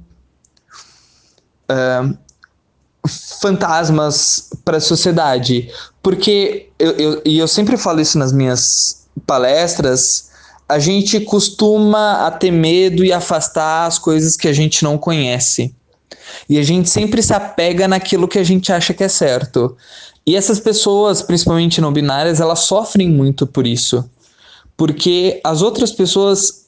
uh, 1.70 2.16
fantasmas 3.40 4.50
para 4.64 4.78
a 4.78 4.80
sociedade, 4.80 5.70
porque 6.02 6.68
eu, 6.78 6.92
eu, 6.92 7.22
e 7.24 7.38
eu 7.38 7.46
sempre 7.46 7.76
falo 7.76 8.00
isso 8.00 8.18
nas 8.18 8.32
minhas 8.32 9.06
palestras, 9.26 10.30
a 10.68 10.78
gente 10.78 11.20
costuma 11.20 12.26
a 12.26 12.30
ter 12.30 12.50
medo 12.50 13.04
e 13.04 13.12
afastar 13.12 13.86
as 13.86 13.98
coisas 13.98 14.36
que 14.36 14.48
a 14.48 14.52
gente 14.52 14.82
não 14.82 14.98
conhece. 14.98 15.74
E 16.48 16.58
a 16.58 16.62
gente 16.62 16.90
sempre 16.90 17.22
se 17.22 17.32
apega 17.32 17.86
naquilo 17.86 18.26
que 18.26 18.38
a 18.38 18.44
gente 18.44 18.72
acha 18.72 18.92
que 18.92 19.04
é 19.04 19.08
certo. 19.08 19.76
E 20.26 20.34
essas 20.34 20.58
pessoas, 20.58 21.22
principalmente 21.22 21.80
não 21.80 21.92
binárias, 21.92 22.40
elas 22.40 22.60
sofrem 22.60 23.08
muito 23.08 23.46
por 23.46 23.64
isso. 23.64 24.08
Porque 24.76 25.40
as 25.44 25.62
outras 25.62 25.92
pessoas, 25.92 26.65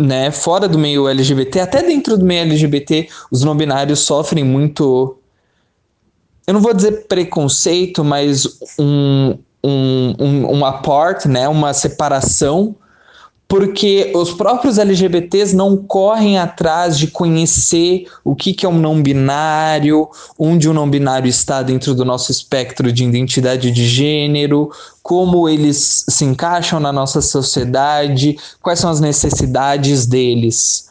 né, 0.00 0.30
fora 0.30 0.66
do 0.66 0.78
meio 0.78 1.06
LGBT, 1.06 1.60
até 1.60 1.82
dentro 1.82 2.16
do 2.16 2.24
meio 2.24 2.40
LGBT, 2.40 3.06
os 3.30 3.44
não 3.44 3.54
binários 3.54 3.98
sofrem 4.00 4.42
muito. 4.42 5.18
Eu 6.46 6.54
não 6.54 6.60
vou 6.62 6.72
dizer 6.72 7.06
preconceito, 7.06 8.02
mas 8.02 8.46
um, 8.78 9.38
um, 9.62 10.14
um, 10.18 10.56
um 10.56 10.64
apart, 10.64 11.26
né, 11.26 11.46
uma 11.46 11.74
separação 11.74 12.74
porque 13.50 14.12
os 14.14 14.32
próprios 14.32 14.78
LGBTs 14.78 15.56
não 15.56 15.76
correm 15.76 16.38
atrás 16.38 16.96
de 16.96 17.08
conhecer 17.08 18.06
o 18.22 18.36
que, 18.36 18.54
que 18.54 18.64
é 18.64 18.68
um 18.68 18.78
não 18.78 19.02
binário, 19.02 20.08
onde 20.38 20.68
o 20.68 20.72
não 20.72 20.88
binário 20.88 21.28
está 21.28 21.60
dentro 21.60 21.92
do 21.92 22.04
nosso 22.04 22.30
espectro 22.30 22.92
de 22.92 23.02
identidade 23.02 23.72
de 23.72 23.88
gênero, 23.88 24.70
como 25.02 25.48
eles 25.48 26.04
se 26.08 26.24
encaixam 26.24 26.78
na 26.78 26.92
nossa 26.92 27.20
sociedade, 27.20 28.38
quais 28.62 28.78
são 28.78 28.88
as 28.88 29.00
necessidades 29.00 30.06
deles. 30.06 30.88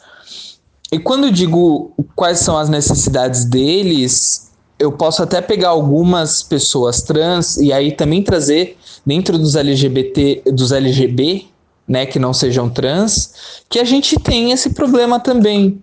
E 0.92 1.00
quando 1.00 1.28
eu 1.28 1.32
digo 1.32 1.94
quais 2.14 2.40
são 2.40 2.58
as 2.58 2.68
necessidades 2.68 3.46
deles, 3.46 4.52
eu 4.78 4.92
posso 4.92 5.24
até 5.24 5.40
pegar 5.40 5.70
algumas 5.70 6.44
pessoas 6.44 7.02
trans 7.04 7.56
e 7.56 7.72
aí 7.72 7.94
também 7.94 8.22
trazer 8.22 8.78
dentro 9.06 9.38
dos 9.38 9.56
LGBT, 9.56 10.44
dos 10.52 10.74
LGB, 10.74 11.48
né, 11.90 12.06
que 12.06 12.20
não 12.20 12.32
sejam 12.32 12.70
trans, 12.70 13.64
que 13.68 13.80
a 13.80 13.84
gente 13.84 14.16
tem 14.20 14.52
esse 14.52 14.70
problema 14.70 15.20
também 15.20 15.82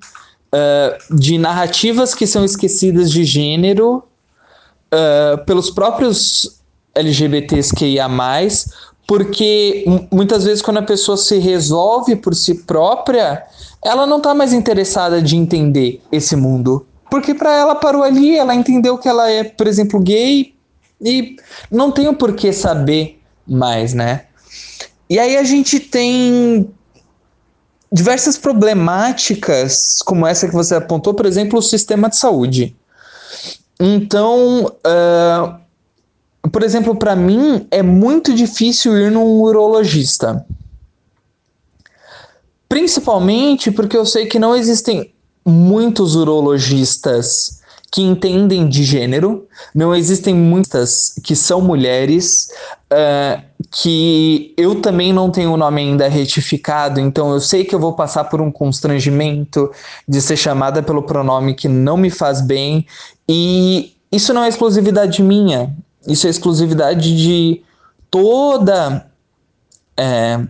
uh, 0.55 1.17
de 1.17 1.37
narrativas 1.37 2.15
que 2.15 2.29
são 2.29 2.45
esquecidas 2.45 3.11
de 3.11 3.25
gênero 3.25 4.05
uh, 4.95 5.45
pelos 5.45 5.69
próprios 5.69 6.61
LGBTs 6.95 7.75
que 7.75 7.87
ia 7.87 8.09
mais, 8.09 8.71
porque 9.05 9.85
muitas 10.13 10.45
vezes 10.45 10.63
quando 10.63 10.79
a 10.79 10.83
pessoa 10.83 11.17
se 11.17 11.39
resolve 11.39 12.15
por 12.15 12.35
si 12.35 12.55
própria, 12.55 13.43
ela 13.85 14.07
não 14.07 14.19
está 14.19 14.33
mais 14.33 14.53
interessada 14.53 15.21
de 15.21 15.37
entender 15.37 16.01
esse 16.13 16.37
mundo, 16.37 16.87
porque 17.11 17.35
para 17.35 17.53
ela 17.53 17.75
parou 17.75 18.05
ali, 18.05 18.37
ela 18.37 18.55
entendeu 18.55 18.97
que 18.97 19.09
ela 19.09 19.29
é, 19.29 19.43
por 19.43 19.67
exemplo, 19.67 20.01
gay 20.01 20.55
e 21.01 21.37
não 21.71 21.91
tem 21.91 22.09
o 22.09 22.15
porquê 22.15 22.53
saber 22.53 23.21
mais, 23.47 23.93
né? 23.93 24.26
E 25.09 25.19
aí 25.19 25.37
a 25.37 25.45
gente 25.45 25.79
tem 25.79 26.69
diversas 27.93 28.37
problemáticas, 28.37 30.03
como 30.05 30.27
essa 30.27 30.49
que 30.49 30.55
você 30.55 30.75
apontou, 30.75 31.15
por 31.15 31.27
exemplo, 31.27 31.59
o 31.59 31.63
sistema 31.63 32.09
de 32.09 32.17
saúde. 32.17 32.77
Então, 33.79 34.67
uh, 34.67 36.49
por 36.51 36.63
exemplo, 36.63 36.97
para 36.97 37.15
mim 37.15 37.67
é 37.71 37.83
muito 37.83 38.35
difícil 38.35 38.97
ir 38.97 39.11
num 39.11 39.41
urologista. 39.41 40.45
Principalmente 42.69 43.71
porque 43.71 43.97
eu 43.97 44.05
sei 44.05 44.27
que 44.27 44.39
não 44.39 44.57
existem 44.57 45.15
muitos 45.45 46.17
urologistas 46.17 47.56
que 47.91 48.03
entendem 48.03 48.69
de 48.69 48.83
gênero, 48.83 49.47
não 49.75 49.95
existem 49.95 50.35
muitas 50.35 51.15
que 51.23 51.37
são 51.37 51.61
mulheres, 51.61 52.49
uh, 52.93 53.43
que 53.71 54.53
eu 54.57 54.81
também 54.81 55.13
não 55.13 55.31
tenho 55.31 55.53
o 55.53 55.57
nome 55.57 55.81
ainda 55.81 56.09
retificado, 56.09 57.01
então 57.01 57.33
eu 57.33 57.41
sei 57.41 57.65
que 57.65 57.75
eu 57.75 57.79
vou 57.79 57.95
passar 57.95 58.25
por 58.25 58.41
um 58.41 58.51
constrangimento 58.51 59.71
de 60.07 60.21
ser 60.21 60.37
chamada 60.37 60.83
pelo 60.83 61.03
pronome 61.03 61.55
que 61.55 61.69
não 61.69 61.97
me 61.97 62.11
faz 62.11 62.41
bem, 62.41 62.87
e 63.29 63.95
isso 64.11 64.33
não 64.35 64.45
é 64.45 64.49
exclusividade 64.49 65.23
minha, 65.23 65.75
isso 66.07 66.27
é 66.27 66.31
exclusividade 66.31 67.17
de 67.17 67.63
toda 68.11 69.07
é, 69.97 70.41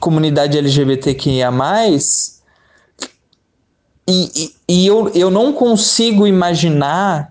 comunidade 0.00 0.56
LGBTQIA. 0.56 1.50
E, 4.10 4.54
e, 4.66 4.86
eu, 4.86 5.10
eu 5.10 5.30
não 5.30 5.52
consigo 5.52 6.26
imaginar 6.26 7.30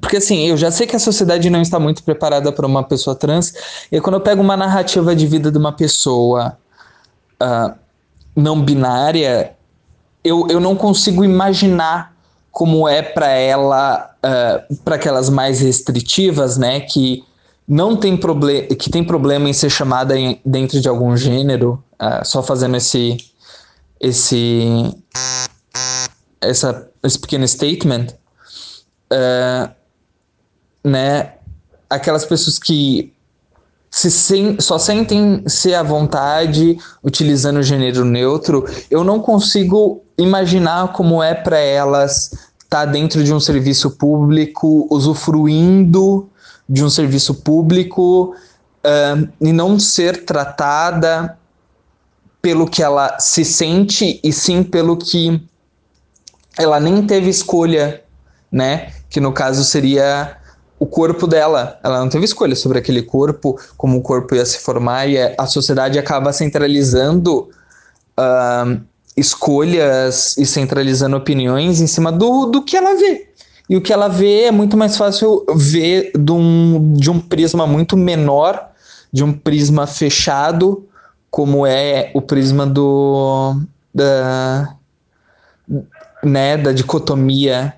porque 0.00 0.18
assim, 0.18 0.46
eu 0.46 0.56
já 0.56 0.70
sei 0.70 0.86
que 0.86 0.94
a 0.94 0.98
sociedade 0.98 1.50
não 1.50 1.60
está 1.60 1.78
muito 1.78 2.02
preparada 2.02 2.52
para 2.52 2.66
uma 2.66 2.82
pessoa 2.82 3.16
trans, 3.16 3.52
e 3.90 4.00
quando 4.00 4.14
eu 4.14 4.20
pego 4.20 4.40
uma 4.40 4.56
narrativa 4.56 5.14
de 5.14 5.26
vida 5.26 5.50
de 5.50 5.58
uma 5.58 5.72
pessoa 5.72 6.56
uh, 7.42 7.74
não 8.34 8.62
binária, 8.62 9.54
eu, 10.22 10.46
eu 10.48 10.60
não 10.60 10.76
consigo 10.76 11.24
imaginar 11.24 12.14
como 12.50 12.88
é 12.88 13.02
para 13.02 13.28
ela, 13.28 14.10
uh, 14.16 14.26
ah, 14.26 14.64
para 14.84 14.96
aquelas 14.96 15.28
mais 15.28 15.60
restritivas, 15.60 16.56
né, 16.56 16.80
que 16.80 17.24
não 17.66 17.96
tem 17.96 18.16
problema, 18.16 18.66
que 18.68 18.90
tem 18.90 19.04
problema 19.04 19.48
em 19.48 19.52
ser 19.52 19.70
chamada 19.70 20.18
em, 20.18 20.40
dentro 20.44 20.80
de 20.80 20.88
algum 20.88 21.16
gênero, 21.16 21.82
uh, 22.00 22.24
só 22.24 22.42
fazendo 22.42 22.76
esse, 22.76 23.16
esse, 24.00 24.94
essa, 26.40 26.88
esse 27.02 27.18
pequeno 27.18 27.46
statement. 27.46 28.08
Uh, 29.10 29.70
né, 30.84 31.34
aquelas 31.88 32.24
pessoas 32.24 32.58
que 32.58 33.12
se 33.90 34.10
sen 34.10 34.60
só 34.60 34.78
sentem 34.78 35.42
ser 35.46 35.74
à 35.74 35.82
vontade 35.82 36.78
utilizando 37.02 37.58
o 37.58 37.62
gênero 37.62 38.04
neutro, 38.04 38.66
eu 38.90 39.02
não 39.02 39.20
consigo 39.20 40.02
imaginar 40.16 40.92
como 40.92 41.22
é 41.22 41.34
para 41.34 41.58
elas 41.58 42.32
estar 42.62 42.84
tá 42.84 42.86
dentro 42.86 43.24
de 43.24 43.32
um 43.32 43.40
serviço 43.40 43.92
público, 43.92 44.86
usufruindo 44.90 46.28
de 46.68 46.84
um 46.84 46.90
serviço 46.90 47.34
público 47.34 48.34
uh, 48.84 49.28
e 49.40 49.52
não 49.52 49.78
ser 49.78 50.26
tratada 50.26 51.37
pelo 52.40 52.68
que 52.68 52.82
ela 52.82 53.18
se 53.18 53.44
sente 53.44 54.20
e 54.22 54.32
sim 54.32 54.62
pelo 54.62 54.96
que 54.96 55.42
ela 56.58 56.80
nem 56.80 57.06
teve 57.06 57.28
escolha, 57.28 58.02
né? 58.50 58.92
Que 59.08 59.20
no 59.20 59.32
caso 59.32 59.64
seria 59.64 60.36
o 60.78 60.86
corpo 60.86 61.26
dela. 61.26 61.78
Ela 61.82 62.00
não 62.00 62.08
teve 62.08 62.24
escolha 62.24 62.54
sobre 62.54 62.78
aquele 62.78 63.02
corpo, 63.02 63.58
como 63.76 63.98
o 63.98 64.02
corpo 64.02 64.34
ia 64.34 64.46
se 64.46 64.58
formar, 64.58 65.08
e 65.08 65.16
a 65.18 65.46
sociedade 65.46 65.98
acaba 65.98 66.32
centralizando 66.32 67.48
uh, 68.18 68.80
escolhas 69.16 70.36
e 70.36 70.46
centralizando 70.46 71.16
opiniões 71.16 71.80
em 71.80 71.86
cima 71.86 72.12
do, 72.12 72.46
do 72.46 72.62
que 72.62 72.76
ela 72.76 72.94
vê. 72.94 73.28
E 73.68 73.76
o 73.76 73.82
que 73.82 73.92
ela 73.92 74.08
vê 74.08 74.44
é 74.44 74.50
muito 74.50 74.76
mais 74.76 74.96
fácil 74.96 75.44
ver 75.54 76.12
de 76.18 76.32
um, 76.32 76.94
de 76.94 77.10
um 77.10 77.20
prisma 77.20 77.66
muito 77.66 77.96
menor, 77.96 78.70
de 79.12 79.22
um 79.22 79.32
prisma 79.32 79.86
fechado, 79.86 80.86
como 81.30 81.66
é 81.66 82.10
o 82.14 82.22
prisma 82.22 82.66
do. 82.66 83.60
da, 83.94 84.74
né, 86.22 86.56
da 86.56 86.72
dicotomia 86.72 87.74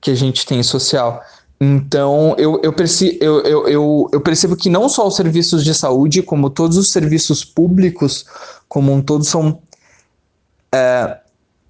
que 0.00 0.10
a 0.10 0.14
gente 0.14 0.46
tem 0.46 0.62
social. 0.62 1.22
Então, 1.60 2.36
eu, 2.38 2.60
eu, 2.62 2.72
perci 2.72 3.18
eu, 3.20 3.40
eu, 3.40 3.68
eu, 3.68 4.10
eu, 4.12 4.20
percebo 4.20 4.56
que 4.56 4.70
não 4.70 4.88
só 4.88 5.06
os 5.08 5.16
serviços 5.16 5.64
de 5.64 5.74
saúde, 5.74 6.22
como 6.22 6.50
todos 6.50 6.76
os 6.76 6.92
serviços 6.92 7.44
públicos, 7.44 8.24
como 8.68 8.92
um 8.92 9.02
todo, 9.02 9.24
são. 9.24 9.60
É, 10.72 11.18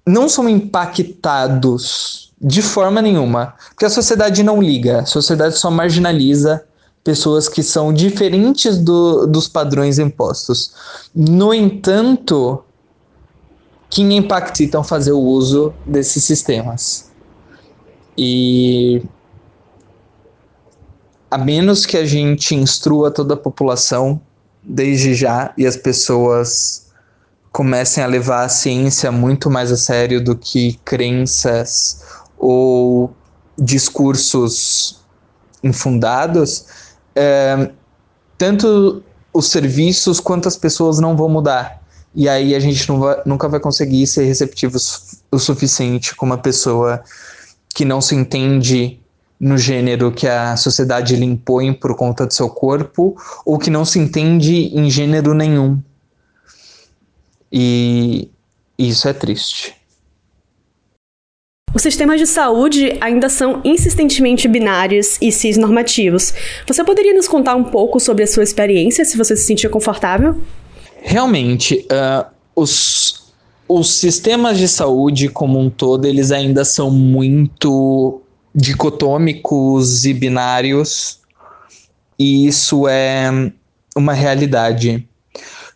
não 0.05 0.27
são 0.29 0.47
impactados 0.47 2.31
de 2.41 2.61
forma 2.61 3.01
nenhuma. 3.01 3.55
Porque 3.69 3.85
a 3.85 3.89
sociedade 3.89 4.43
não 4.43 4.61
liga, 4.61 5.01
a 5.01 5.05
sociedade 5.05 5.57
só 5.57 5.71
marginaliza 5.71 6.63
pessoas 7.03 7.47
que 7.47 7.63
são 7.63 7.93
diferentes 7.93 8.77
do, 8.77 9.25
dos 9.25 9.47
padrões 9.47 9.99
impostos. 9.99 10.73
No 11.15 11.53
entanto, 11.53 12.63
quem 13.89 14.15
impacta 14.17 14.63
então 14.63 14.83
fazer 14.83 15.11
o 15.11 15.19
uso 15.19 15.73
desses 15.85 16.23
sistemas. 16.23 17.09
E 18.17 19.01
a 21.31 21.37
menos 21.37 21.85
que 21.85 21.97
a 21.97 22.05
gente 22.05 22.55
instrua 22.55 23.11
toda 23.11 23.33
a 23.33 23.37
população 23.37 24.19
desde 24.63 25.13
já 25.13 25.53
e 25.57 25.65
as 25.65 25.77
pessoas 25.77 26.87
comecem 27.51 28.03
a 28.03 28.07
levar 28.07 28.43
a 28.43 28.49
ciência 28.49 29.11
muito 29.11 29.49
mais 29.49 29.71
a 29.71 29.77
sério 29.77 30.23
do 30.23 30.35
que 30.35 30.73
crenças 30.85 32.03
ou 32.37 33.13
discursos 33.57 34.99
infundados, 35.63 36.65
é, 37.15 37.71
tanto 38.37 39.03
os 39.33 39.47
serviços 39.47 40.19
quanto 40.19 40.47
as 40.47 40.57
pessoas 40.57 40.99
não 40.99 41.15
vão 41.15 41.29
mudar. 41.29 41.81
E 42.13 42.27
aí 42.27 42.55
a 42.55 42.59
gente 42.59 42.85
vai, 42.91 43.21
nunca 43.25 43.47
vai 43.47 43.59
conseguir 43.59 44.07
ser 44.07 44.25
receptivos 44.25 45.21
o 45.31 45.37
suficiente 45.37 46.15
com 46.15 46.25
uma 46.25 46.37
pessoa 46.37 47.03
que 47.73 47.85
não 47.85 48.01
se 48.01 48.15
entende 48.15 48.99
no 49.39 49.57
gênero 49.57 50.11
que 50.11 50.27
a 50.27 50.57
sociedade 50.57 51.15
lhe 51.15 51.25
impõe 51.25 51.71
por 51.71 51.95
conta 51.95 52.25
do 52.25 52.33
seu 52.33 52.49
corpo, 52.49 53.15
ou 53.45 53.57
que 53.57 53.69
não 53.69 53.85
se 53.85 53.97
entende 53.97 54.75
em 54.75 54.89
gênero 54.89 55.33
nenhum. 55.33 55.81
E 57.51 58.29
isso 58.77 59.07
é 59.07 59.13
triste. 59.13 59.78
Os 61.79 61.83
sistemas 61.83 62.19
de 62.19 62.27
saúde 62.27 62.97
ainda 62.99 63.29
são 63.29 63.61
insistentemente 63.63 64.49
binários 64.49 65.17
e 65.21 65.31
cisnormativos. 65.31 66.33
Você 66.67 66.83
poderia 66.83 67.13
nos 67.13 67.25
contar 67.25 67.55
um 67.55 67.63
pouco 67.63 68.01
sobre 68.01 68.25
a 68.25 68.27
sua 68.27 68.43
experiência, 68.43 69.05
se 69.05 69.15
você 69.15 69.33
se 69.33 69.45
sentir 69.45 69.69
confortável? 69.69 70.35
Realmente, 71.01 71.87
uh, 71.89 72.25
os, 72.53 73.31
os 73.65 73.93
sistemas 73.93 74.57
de 74.57 74.67
saúde 74.67 75.29
como 75.29 75.57
um 75.57 75.69
todo, 75.69 76.05
eles 76.05 76.33
ainda 76.33 76.65
são 76.65 76.91
muito 76.91 78.21
dicotômicos 78.53 80.03
e 80.03 80.13
binários, 80.13 81.21
e 82.19 82.45
isso 82.45 82.89
é 82.89 83.53
uma 83.95 84.11
realidade. 84.11 85.07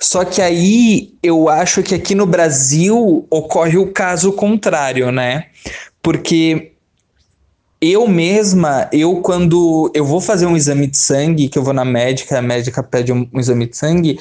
Só 0.01 0.25
que 0.25 0.41
aí 0.41 1.13
eu 1.23 1.47
acho 1.47 1.81
que 1.81 1.95
aqui 1.95 2.13
no 2.13 2.25
Brasil 2.25 3.25
ocorre 3.29 3.77
o 3.77 3.93
caso 3.93 4.33
contrário, 4.33 5.09
né? 5.13 5.45
Porque 6.03 6.73
eu 7.81 8.07
mesma, 8.07 8.87
eu 8.93 9.21
quando 9.21 9.91
eu 9.93 10.05
vou 10.05 10.21
fazer 10.21 10.45
um 10.45 10.55
exame 10.55 10.85
de 10.87 10.97
sangue, 10.97 11.49
que 11.49 11.57
eu 11.57 11.63
vou 11.63 11.73
na 11.73 11.83
médica, 11.83 12.37
a 12.37 12.41
médica 12.41 12.83
pede 12.83 13.11
um, 13.11 13.27
um 13.33 13.39
exame 13.39 13.65
de 13.65 13.75
sangue, 13.75 14.19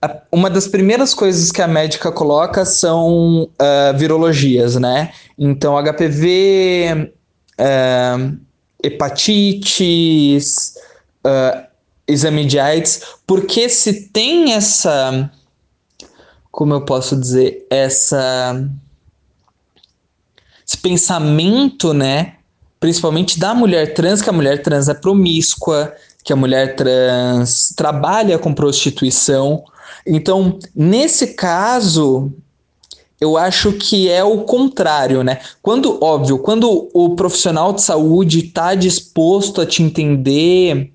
a, 0.00 0.22
uma 0.30 0.48
das 0.48 0.68
primeiras 0.68 1.14
coisas 1.14 1.50
que 1.50 1.62
a 1.62 1.66
médica 1.66 2.12
coloca 2.12 2.64
são 2.64 3.44
uh, 3.44 3.96
virologias, 3.96 4.76
né? 4.76 5.12
Então, 5.36 5.76
HPV, 5.76 7.12
uh, 7.58 8.38
hepatites, 8.82 10.74
uh, 11.26 11.66
exame 12.06 12.44
de 12.44 12.58
AIDS, 12.58 13.02
porque 13.26 13.68
se 13.68 14.08
tem 14.08 14.52
essa. 14.52 15.30
Como 16.50 16.74
eu 16.74 16.84
posso 16.84 17.16
dizer? 17.16 17.66
Essa. 17.70 18.68
Pensamento, 20.88 21.92
né? 21.92 22.36
Principalmente 22.80 23.38
da 23.38 23.54
mulher 23.54 23.92
trans, 23.92 24.22
que 24.22 24.30
a 24.30 24.32
mulher 24.32 24.62
trans 24.62 24.88
é 24.88 24.94
promíscua, 24.94 25.92
que 26.24 26.32
a 26.32 26.36
mulher 26.36 26.76
trans 26.76 27.74
trabalha 27.76 28.38
com 28.38 28.54
prostituição. 28.54 29.64
Então, 30.06 30.58
nesse 30.74 31.34
caso, 31.34 32.32
eu 33.20 33.36
acho 33.36 33.72
que 33.72 34.08
é 34.08 34.24
o 34.24 34.44
contrário, 34.44 35.22
né? 35.22 35.40
Quando, 35.60 36.02
óbvio, 36.02 36.38
quando 36.38 36.88
o 36.94 37.14
profissional 37.14 37.74
de 37.74 37.82
saúde 37.82 38.46
está 38.46 38.74
disposto 38.74 39.60
a 39.60 39.66
te 39.66 39.82
entender 39.82 40.90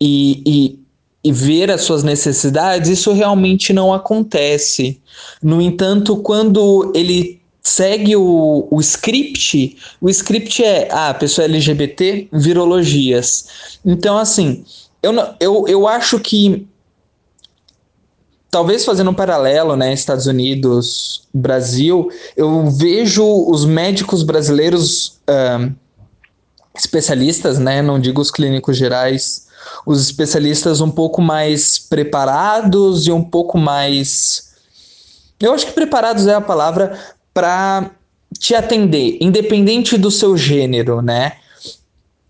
e, 0.00 0.42
e, 0.46 0.78
e 1.24 1.32
ver 1.32 1.68
as 1.68 1.80
suas 1.80 2.04
necessidades, 2.04 2.88
isso 2.88 3.12
realmente 3.12 3.72
não 3.72 3.92
acontece. 3.92 5.00
No 5.42 5.60
entanto, 5.60 6.16
quando 6.18 6.92
ele 6.94 7.39
segue 7.62 8.16
o, 8.16 8.66
o 8.70 8.80
script, 8.80 9.76
o 10.00 10.08
script 10.08 10.64
é 10.64 10.88
ah, 10.90 11.12
pessoa 11.14 11.44
LGBT, 11.44 12.28
virologias. 12.32 13.78
Então, 13.84 14.16
assim, 14.16 14.64
eu, 15.02 15.12
eu, 15.38 15.68
eu 15.68 15.88
acho 15.88 16.18
que 16.18 16.66
talvez 18.50 18.84
fazendo 18.84 19.10
um 19.10 19.14
paralelo, 19.14 19.76
né, 19.76 19.92
Estados 19.92 20.26
Unidos, 20.26 21.22
Brasil, 21.32 22.10
eu 22.36 22.68
vejo 22.70 23.24
os 23.24 23.64
médicos 23.64 24.22
brasileiros 24.22 25.20
uh, 25.28 25.72
especialistas, 26.74 27.58
né, 27.58 27.80
não 27.80 28.00
digo 28.00 28.20
os 28.20 28.30
clínicos 28.30 28.76
gerais, 28.76 29.48
os 29.86 30.02
especialistas 30.02 30.80
um 30.80 30.90
pouco 30.90 31.22
mais 31.22 31.78
preparados 31.78 33.06
e 33.06 33.12
um 33.12 33.22
pouco 33.22 33.56
mais. 33.56 34.50
Eu 35.38 35.52
acho 35.54 35.66
que 35.66 35.72
preparados 35.72 36.26
é 36.26 36.34
a 36.34 36.40
palavra 36.40 36.98
para 37.32 37.90
te 38.38 38.54
atender, 38.54 39.18
independente 39.20 39.96
do 39.98 40.10
seu 40.10 40.36
gênero, 40.36 41.02
né? 41.02 41.32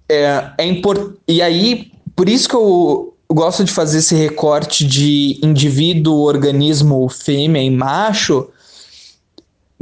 É, 0.09 0.51
é 0.59 0.67
import... 0.67 1.17
E 1.29 1.41
aí, 1.41 1.93
por 2.17 2.29
isso 2.29 2.49
que 2.49 2.57
eu 2.57 3.15
gosto 3.31 3.63
de 3.65 3.73
fazer 3.73 3.99
esse 3.99 4.15
recorte 4.15 4.87
de 4.87 5.39
indivíduo, 5.43 6.19
organismo, 6.19 7.09
fêmea 7.09 7.63
e 7.63 7.71
macho, 7.71 8.49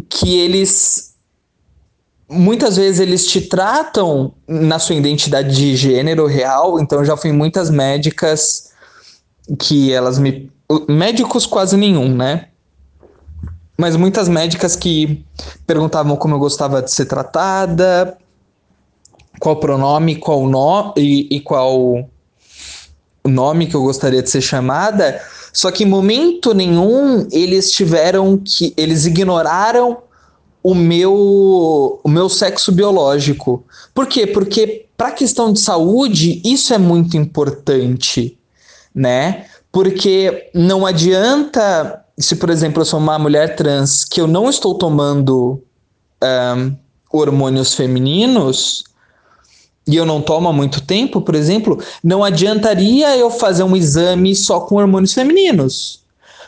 que 0.09 0.39
eles 0.39 1.09
muitas 2.29 2.77
vezes 2.77 3.01
eles 3.01 3.27
te 3.27 3.41
tratam 3.41 4.35
na 4.47 4.79
sua 4.79 4.95
identidade 4.95 5.57
de 5.57 5.75
gênero 5.75 6.27
real, 6.27 6.79
então 6.79 7.05
já 7.05 7.17
fui 7.17 7.33
muitas 7.33 7.71
médicas 7.71 8.73
que 9.59 9.93
elas 9.93 10.19
me. 10.19 10.51
Médicos 10.87 11.47
quase 11.47 11.77
nenhum, 11.77 12.15
né? 12.15 12.49
Mas 13.81 13.95
muitas 13.95 14.29
médicas 14.29 14.75
que 14.75 15.25
perguntavam 15.65 16.17
como 16.17 16.35
eu 16.35 16.39
gostava 16.41 16.83
de 16.83 16.91
ser 16.91 17.07
tratada, 17.07 18.19
qual 19.39 19.57
pronome, 19.61 20.17
qual 20.17 20.49
nome 20.49 20.93
e, 20.97 21.37
e 21.37 21.41
qual 21.41 22.09
nome 23.25 23.67
que 23.69 23.77
eu 23.77 23.83
gostaria 23.83 24.21
de 24.21 24.29
ser 24.29 24.41
chamada. 24.41 25.23
Só 25.53 25.71
que 25.71 25.85
em 25.85 25.87
momento 25.87 26.53
nenhum 26.53 27.29
eles 27.31 27.71
tiveram 27.71 28.37
que. 28.37 28.75
Eles 28.77 29.07
ignoraram 29.07 29.99
o 30.63 30.75
meu, 30.75 32.01
o 32.03 32.09
meu 32.09 32.29
sexo 32.29 32.73
biológico. 32.73 33.65
Por 33.95 34.07
quê? 34.07 34.27
Porque 34.27 34.87
para 34.97 35.13
questão 35.13 35.53
de 35.53 35.61
saúde, 35.61 36.43
isso 36.45 36.75
é 36.75 36.79
muito 36.79 37.17
importante, 37.17 38.37
né? 38.93 39.47
Porque 39.71 40.51
não 40.53 40.85
adianta, 40.85 42.05
se 42.19 42.37
por 42.37 42.51
exemplo 42.51 42.83
eu 42.83 42.87
sou 42.87 42.99
uma 42.99 43.19
mulher 43.19 43.57
trans, 43.57 44.05
que 44.05 44.21
eu 44.21 44.27
não 44.27 44.51
estou 44.51 44.75
tomando 44.75 45.63
um, 46.23 46.77
hormônios 47.13 47.75
femininos, 47.75 48.85
e 49.87 49.97
eu 49.97 50.05
não 50.05 50.21
tomo 50.21 50.49
há 50.49 50.53
muito 50.53 50.83
tempo, 50.83 51.21
por 51.21 51.35
exemplo, 51.35 51.83
não 52.05 52.23
adiantaria 52.23 53.17
eu 53.17 53.31
fazer 53.31 53.63
um 53.63 53.75
exame 53.75 54.35
só 54.37 54.61
com 54.61 54.77
hormônios 54.77 55.15
femininos. 55.15 56.03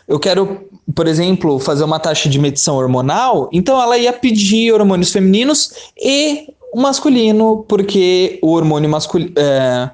Eu 0.06 0.18
quero 0.18 0.68
por 0.94 1.06
exemplo, 1.06 1.58
fazer 1.58 1.84
uma 1.84 1.98
taxa 1.98 2.28
de 2.28 2.38
medição 2.38 2.76
hormonal, 2.76 3.48
então 3.52 3.80
ela 3.80 3.96
ia 3.96 4.12
pedir 4.12 4.72
hormônios 4.72 5.12
femininos 5.12 5.72
e 5.96 6.52
masculino, 6.74 7.64
porque 7.68 8.38
o 8.42 8.52
hormônio 8.52 8.88
masculino, 8.88 9.32
é, 9.36 9.90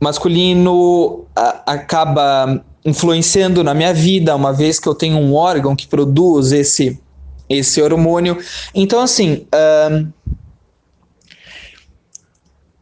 masculino 0.00 1.24
a, 1.34 1.72
acaba 1.72 2.64
influenciando 2.84 3.62
na 3.62 3.74
minha 3.74 3.92
vida, 3.92 4.34
uma 4.34 4.52
vez 4.52 4.78
que 4.80 4.88
eu 4.88 4.94
tenho 4.94 5.16
um 5.16 5.34
órgão 5.34 5.76
que 5.76 5.86
produz 5.86 6.52
esse, 6.52 6.98
esse 7.48 7.80
hormônio. 7.82 8.38
Então, 8.74 9.00
assim. 9.00 9.46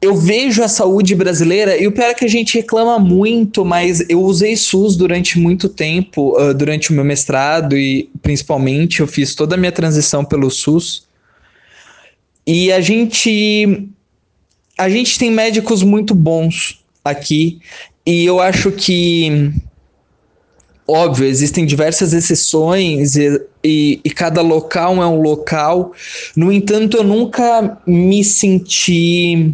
Eu 0.00 0.14
vejo 0.14 0.62
a 0.62 0.68
saúde 0.68 1.12
brasileira, 1.16 1.76
e 1.76 1.88
o 1.88 1.92
pior 1.92 2.10
é 2.10 2.14
que 2.14 2.24
a 2.24 2.28
gente 2.28 2.54
reclama 2.54 3.00
muito, 3.00 3.64
mas 3.64 4.08
eu 4.08 4.22
usei 4.22 4.56
SUS 4.56 4.96
durante 4.96 5.40
muito 5.40 5.68
tempo, 5.68 6.40
uh, 6.40 6.54
durante 6.54 6.90
o 6.90 6.92
meu 6.94 7.04
mestrado, 7.04 7.76
e 7.76 8.08
principalmente 8.22 9.00
eu 9.00 9.08
fiz 9.08 9.34
toda 9.34 9.56
a 9.56 9.58
minha 9.58 9.72
transição 9.72 10.24
pelo 10.24 10.50
SUS. 10.50 11.02
E 12.46 12.70
a 12.70 12.80
gente. 12.80 13.88
A 14.78 14.88
gente 14.88 15.18
tem 15.18 15.32
médicos 15.32 15.82
muito 15.82 16.14
bons 16.14 16.84
aqui, 17.04 17.58
e 18.06 18.24
eu 18.24 18.40
acho 18.40 18.70
que. 18.70 19.52
Óbvio, 20.90 21.26
existem 21.26 21.66
diversas 21.66 22.14
exceções 22.14 23.14
e, 23.14 23.40
e, 23.62 24.00
e 24.02 24.10
cada 24.10 24.40
local 24.40 25.02
é 25.02 25.06
um 25.06 25.20
local. 25.20 25.92
No 26.34 26.50
entanto, 26.50 26.96
eu 26.96 27.04
nunca 27.04 27.78
me 27.86 28.24
senti 28.24 29.52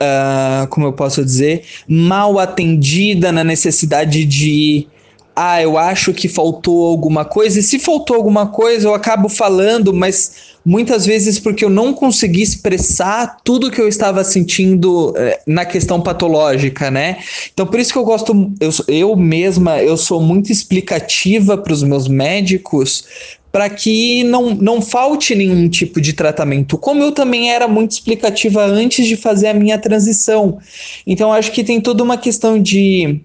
uh, 0.00 0.66
como 0.68 0.86
eu 0.86 0.92
posso 0.92 1.24
dizer, 1.24 1.64
mal 1.86 2.38
atendida 2.38 3.30
na 3.30 3.44
necessidade 3.44 4.24
de 4.24 4.88
ah, 5.36 5.62
eu 5.62 5.78
acho 5.78 6.12
que 6.12 6.28
faltou 6.28 6.86
alguma 6.86 7.24
coisa, 7.24 7.60
e 7.60 7.62
se 7.62 7.78
faltou 7.78 8.16
alguma 8.16 8.48
coisa, 8.48 8.88
eu 8.88 8.94
acabo 8.94 9.28
falando, 9.28 9.92
mas 9.94 10.49
muitas 10.64 11.06
vezes 11.06 11.38
porque 11.38 11.64
eu 11.64 11.70
não 11.70 11.92
consegui 11.92 12.42
expressar 12.42 13.38
tudo 13.42 13.70
que 13.70 13.80
eu 13.80 13.88
estava 13.88 14.22
sentindo 14.22 15.14
eh, 15.16 15.40
na 15.46 15.64
questão 15.64 16.00
patológica, 16.00 16.90
né? 16.90 17.18
Então, 17.52 17.66
por 17.66 17.80
isso 17.80 17.92
que 17.92 17.98
eu 17.98 18.04
gosto, 18.04 18.52
eu, 18.60 18.70
eu 18.88 19.16
mesma, 19.16 19.82
eu 19.82 19.96
sou 19.96 20.20
muito 20.20 20.52
explicativa 20.52 21.56
para 21.56 21.72
os 21.72 21.82
meus 21.82 22.08
médicos, 22.08 23.04
para 23.50 23.68
que 23.68 24.22
não, 24.24 24.54
não 24.54 24.80
falte 24.80 25.34
nenhum 25.34 25.68
tipo 25.68 26.00
de 26.00 26.12
tratamento. 26.12 26.78
Como 26.78 27.02
eu 27.02 27.10
também 27.10 27.50
era 27.50 27.66
muito 27.66 27.92
explicativa 27.92 28.64
antes 28.64 29.06
de 29.06 29.16
fazer 29.16 29.48
a 29.48 29.54
minha 29.54 29.78
transição. 29.78 30.58
Então, 31.06 31.32
acho 31.32 31.50
que 31.50 31.64
tem 31.64 31.80
toda 31.80 32.02
uma 32.02 32.16
questão 32.16 32.60
de 32.60 33.20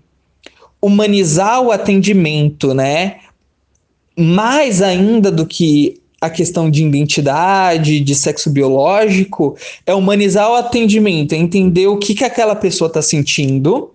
humanizar 0.81 1.61
o 1.61 1.71
atendimento, 1.71 2.73
né? 2.73 3.17
Mais 4.17 4.81
ainda 4.81 5.29
do 5.29 5.45
que 5.45 5.99
a 6.25 6.29
questão 6.29 6.69
de 6.69 6.83
identidade, 6.83 7.99
de 7.99 8.15
sexo 8.15 8.49
biológico, 8.49 9.55
é 9.85 9.93
humanizar 9.93 10.49
o 10.49 10.55
atendimento, 10.55 11.33
é 11.33 11.37
entender 11.37 11.87
o 11.87 11.97
que, 11.97 12.15
que 12.15 12.23
aquela 12.23 12.55
pessoa 12.55 12.87
está 12.87 13.01
sentindo, 13.01 13.91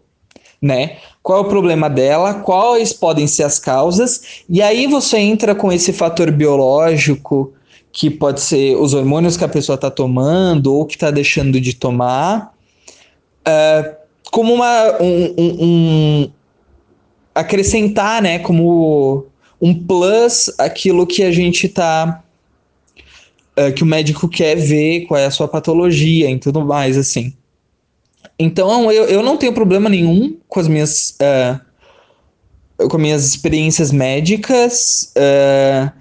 né? 0.60 0.96
Qual 1.22 1.38
é 1.38 1.40
o 1.42 1.48
problema 1.48 1.90
dela, 1.90 2.34
quais 2.34 2.92
podem 2.92 3.26
ser 3.26 3.42
as 3.42 3.58
causas, 3.58 4.42
e 4.48 4.62
aí 4.62 4.86
você 4.86 5.18
entra 5.18 5.54
com 5.54 5.72
esse 5.72 5.92
fator 5.92 6.30
biológico, 6.30 7.52
que 7.92 8.08
pode 8.08 8.40
ser 8.40 8.76
os 8.76 8.94
hormônios 8.94 9.36
que 9.36 9.44
a 9.44 9.48
pessoa 9.48 9.74
está 9.74 9.90
tomando 9.90 10.72
ou 10.72 10.86
que 10.86 10.94
está 10.94 11.10
deixando 11.10 11.60
de 11.60 11.74
tomar, 11.74 12.54
uh, 13.40 13.94
como 14.30 14.54
uma, 14.54 15.02
um, 15.02 15.34
um, 15.36 15.56
um, 15.60 16.30
acrescentar, 17.34 18.22
né, 18.22 18.38
como 18.38 19.26
um 19.60 19.74
plus 19.74 20.50
aquilo 20.58 21.06
que 21.06 21.22
a 21.22 21.30
gente 21.30 21.66
está 21.66 22.22
uh, 23.58 23.72
que 23.72 23.82
o 23.82 23.86
médico 23.86 24.28
quer 24.28 24.56
ver, 24.56 25.06
qual 25.06 25.20
é 25.20 25.26
a 25.26 25.30
sua 25.30 25.48
patologia 25.48 26.30
e 26.30 26.38
tudo 26.38 26.64
mais, 26.64 26.96
assim. 26.96 27.34
Então, 28.38 28.90
eu, 28.90 29.04
eu 29.04 29.22
não 29.22 29.36
tenho 29.36 29.52
problema 29.52 29.88
nenhum 29.88 30.36
com 30.48 30.60
as 30.60 30.68
minhas, 30.68 31.16
uh, 31.20 32.88
com 32.88 32.96
minhas 32.96 33.26
experiências 33.26 33.92
médicas. 33.92 35.12
Uh, 35.16 35.92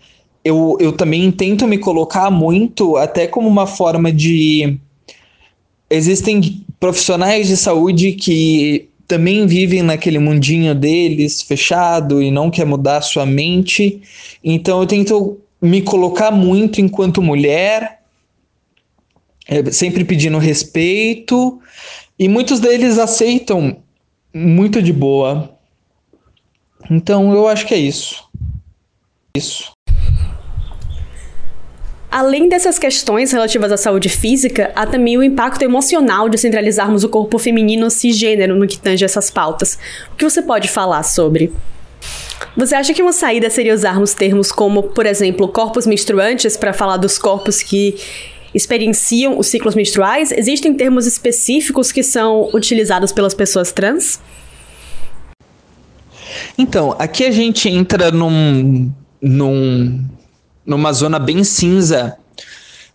eu, 0.44 0.78
eu 0.80 0.94
também 0.94 1.30
tento 1.32 1.68
me 1.68 1.78
colocar 1.78 2.32
muito, 2.32 2.96
até 2.96 3.28
como 3.28 3.48
uma 3.48 3.68
forma 3.68 4.12
de. 4.12 4.80
Existem 5.90 6.64
profissionais 6.80 7.48
de 7.48 7.58
saúde 7.58 8.14
que 8.14 8.89
também 9.10 9.48
vivem 9.48 9.82
naquele 9.82 10.20
mundinho 10.20 10.76
deles, 10.76 11.42
fechado, 11.42 12.22
e 12.22 12.30
não 12.30 12.52
quer 12.52 12.64
mudar 12.64 13.02
sua 13.02 13.26
mente. 13.26 14.04
Então 14.44 14.80
eu 14.80 14.86
tento 14.86 15.42
me 15.60 15.82
colocar 15.82 16.30
muito 16.30 16.80
enquanto 16.80 17.20
mulher, 17.20 18.02
é, 19.48 19.72
sempre 19.72 20.06
pedindo 20.06 20.38
respeito, 20.38 21.60
e 22.20 22.30
muitos 22.30 22.60
deles 22.60 23.00
aceitam 23.00 23.78
muito 24.32 24.80
de 24.80 24.94
boa. 24.94 25.58
Então 26.90 27.34
eu 27.34 27.48
acho 27.48 27.66
que 27.66 27.74
é 27.74 27.80
isso. 27.80 28.30
Isso. 29.36 29.72
Além 32.12 32.50
dessas 32.50 32.80
questões 32.80 33.32
relativas 33.32 33.72
à 33.72 33.78
saúde 33.78 34.10
física, 34.10 34.72
há 34.76 34.86
também 34.88 35.16
o 35.16 35.22
impacto 35.22 35.62
emocional 35.62 36.28
de 36.28 36.40
centralizarmos 36.40 37.04
o 37.04 37.10
corpo 37.10 37.38
feminino 37.38 37.90
cisgênero 37.92 38.56
no 38.56 38.68
que 38.68 38.80
tange 38.80 39.06
essas 39.06 39.30
pautas. 39.30 39.78
O 40.12 40.16
que 40.16 40.24
você 40.24 40.42
pode 40.42 40.68
falar 40.68 41.04
sobre? 41.04 41.54
Você 42.58 42.74
acha 42.74 42.96
que 42.96 43.02
uma 43.02 43.14
saída 43.14 43.48
seria 43.50 43.76
usarmos 43.76 44.16
termos 44.16 44.52
como, 44.52 44.84
por 44.84 45.06
exemplo, 45.06 45.48
corpos 45.50 45.86
menstruantes 45.86 46.58
para 46.58 46.74
falar 46.74 46.98
dos 46.98 47.20
corpos 47.20 47.62
que 47.62 47.96
experienciam 48.56 49.38
os 49.38 49.46
ciclos 49.46 49.76
menstruais? 49.76 50.32
Existem 50.32 50.74
termos 50.74 51.06
específicos 51.06 51.92
que 51.92 52.02
são 52.02 52.50
utilizados 52.54 53.12
pelas 53.12 53.36
pessoas 53.36 53.72
trans? 53.72 54.20
Então, 56.58 56.96
aqui 56.98 57.24
a 57.24 57.32
gente 57.32 57.70
entra 57.70 58.10
num, 58.10 58.92
num, 59.22 60.04
numa 60.70 60.94
zona 60.94 61.20
bem 61.20 61.44
cinza 61.44 62.16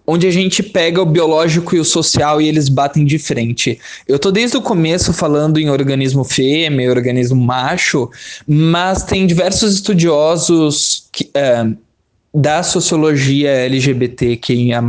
onde 0.07 0.27
a 0.27 0.31
gente 0.31 0.63
pega 0.63 1.01
o 1.01 1.07
biológico 1.07 1.75
e 1.75 1.81
o 1.81 1.85
social 1.85 2.41
e 2.41 2.47
eles 2.47 2.69
batem 2.69 3.05
de 3.05 3.19
frente. 3.19 3.79
Eu 4.07 4.19
tô 4.19 4.31
desde 4.31 4.57
o 4.57 4.63
começo 4.63 5.13
falando 5.13 5.59
em 5.59 5.71
organismo 5.71 6.25
fêmea, 6.25 6.91
organismo 6.91 7.43
macho, 7.43 8.11
mas 8.47 9.03
tem 9.03 9.27
diversos 9.27 9.75
estudiosos 9.75 11.09
que, 11.11 11.31
é, 11.33 11.67
da 12.35 12.63
sociologia 12.63 13.49
LGBTQIA+, 13.51 14.83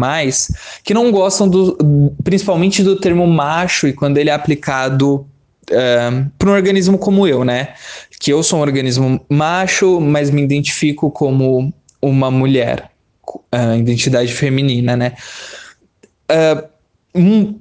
que 0.83 0.93
não 0.93 1.11
gostam 1.11 1.47
do, 1.47 2.11
principalmente 2.23 2.83
do 2.83 2.95
termo 2.97 3.25
macho 3.25 3.87
e 3.87 3.93
quando 3.93 4.17
ele 4.17 4.29
é 4.29 4.33
aplicado 4.33 5.25
uh, 5.69 6.31
para 6.37 6.49
um 6.49 6.53
organismo 6.53 6.97
como 6.97 7.27
eu, 7.27 7.45
né? 7.45 7.69
Que 8.19 8.33
eu 8.33 8.41
sou 8.41 8.59
um 8.59 8.61
organismo 8.63 9.21
macho, 9.29 10.01
mas 10.01 10.31
me 10.31 10.41
identifico 10.41 11.11
como 11.11 11.71
uma 12.07 12.29
mulher, 12.29 12.91
uh, 13.27 13.77
identidade 13.77 14.33
feminina, 14.33 14.95
né? 14.95 15.13
Uh, 16.31 16.67
um, 17.13 17.59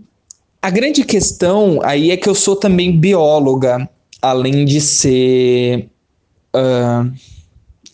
a 0.60 0.70
grande 0.70 1.04
questão 1.04 1.80
aí 1.82 2.10
é 2.10 2.16
que 2.16 2.28
eu 2.28 2.34
sou 2.34 2.56
também 2.56 2.98
bióloga, 2.98 3.88
além 4.20 4.64
de 4.64 4.80
ser... 4.80 5.88
Uh, 6.54 7.12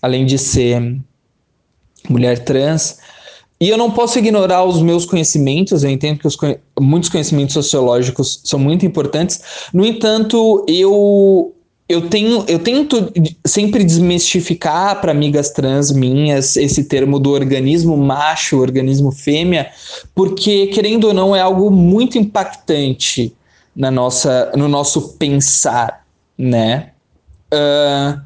além 0.02 0.24
de 0.24 0.38
ser 0.38 1.00
mulher 2.08 2.38
trans. 2.44 2.98
E 3.60 3.68
eu 3.68 3.76
não 3.76 3.90
posso 3.90 4.18
ignorar 4.18 4.64
os 4.64 4.80
meus 4.80 5.04
conhecimentos, 5.04 5.84
eu 5.84 5.90
entendo 5.90 6.18
que 6.18 6.26
os, 6.26 6.36
muitos 6.80 7.10
conhecimentos 7.10 7.52
sociológicos 7.52 8.40
são 8.44 8.58
muito 8.58 8.86
importantes. 8.86 9.68
No 9.72 9.84
entanto, 9.84 10.64
eu 10.66 11.54
eu 11.90 12.08
tenho 12.08 12.44
eu 12.46 12.60
tento 12.60 13.12
sempre 13.44 13.82
desmistificar 13.82 15.00
para 15.00 15.10
amigas 15.10 15.50
trans 15.50 15.90
minhas 15.90 16.56
esse 16.56 16.84
termo 16.84 17.18
do 17.18 17.32
organismo 17.32 17.96
macho, 17.96 18.60
organismo 18.60 19.10
fêmea, 19.10 19.68
porque 20.14 20.68
querendo 20.68 21.08
ou 21.08 21.14
não 21.14 21.34
é 21.34 21.40
algo 21.40 21.68
muito 21.68 22.16
impactante 22.16 23.34
na 23.74 23.90
nossa 23.90 24.52
no 24.56 24.68
nosso 24.68 25.16
pensar, 25.18 26.04
né? 26.38 26.90
Uh, 27.52 28.20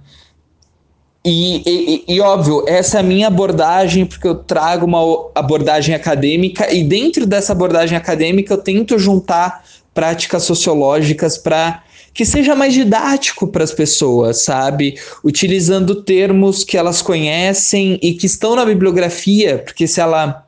e, 1.24 1.62
e, 1.66 2.16
e, 2.16 2.20
óbvio, 2.20 2.64
essa 2.68 2.98
é 2.98 3.00
a 3.00 3.02
minha 3.02 3.28
abordagem, 3.28 4.04
porque 4.04 4.28
eu 4.28 4.34
trago 4.34 4.84
uma 4.84 5.30
abordagem 5.34 5.94
acadêmica, 5.94 6.70
e 6.70 6.84
dentro 6.84 7.24
dessa 7.24 7.52
abordagem 7.52 7.96
acadêmica 7.96 8.52
eu 8.52 8.58
tento 8.58 8.98
juntar 8.98 9.64
práticas 9.94 10.42
sociológicas 10.42 11.38
para 11.38 11.82
que 12.14 12.24
seja 12.24 12.54
mais 12.54 12.72
didático 12.72 13.48
para 13.48 13.64
as 13.64 13.72
pessoas, 13.72 14.44
sabe? 14.44 14.94
Utilizando 15.24 16.02
termos 16.02 16.62
que 16.62 16.76
elas 16.76 17.02
conhecem 17.02 17.98
e 18.00 18.14
que 18.14 18.26
estão 18.26 18.54
na 18.54 18.64
bibliografia, 18.64 19.58
porque 19.58 19.88
se 19.88 20.00
ela 20.00 20.46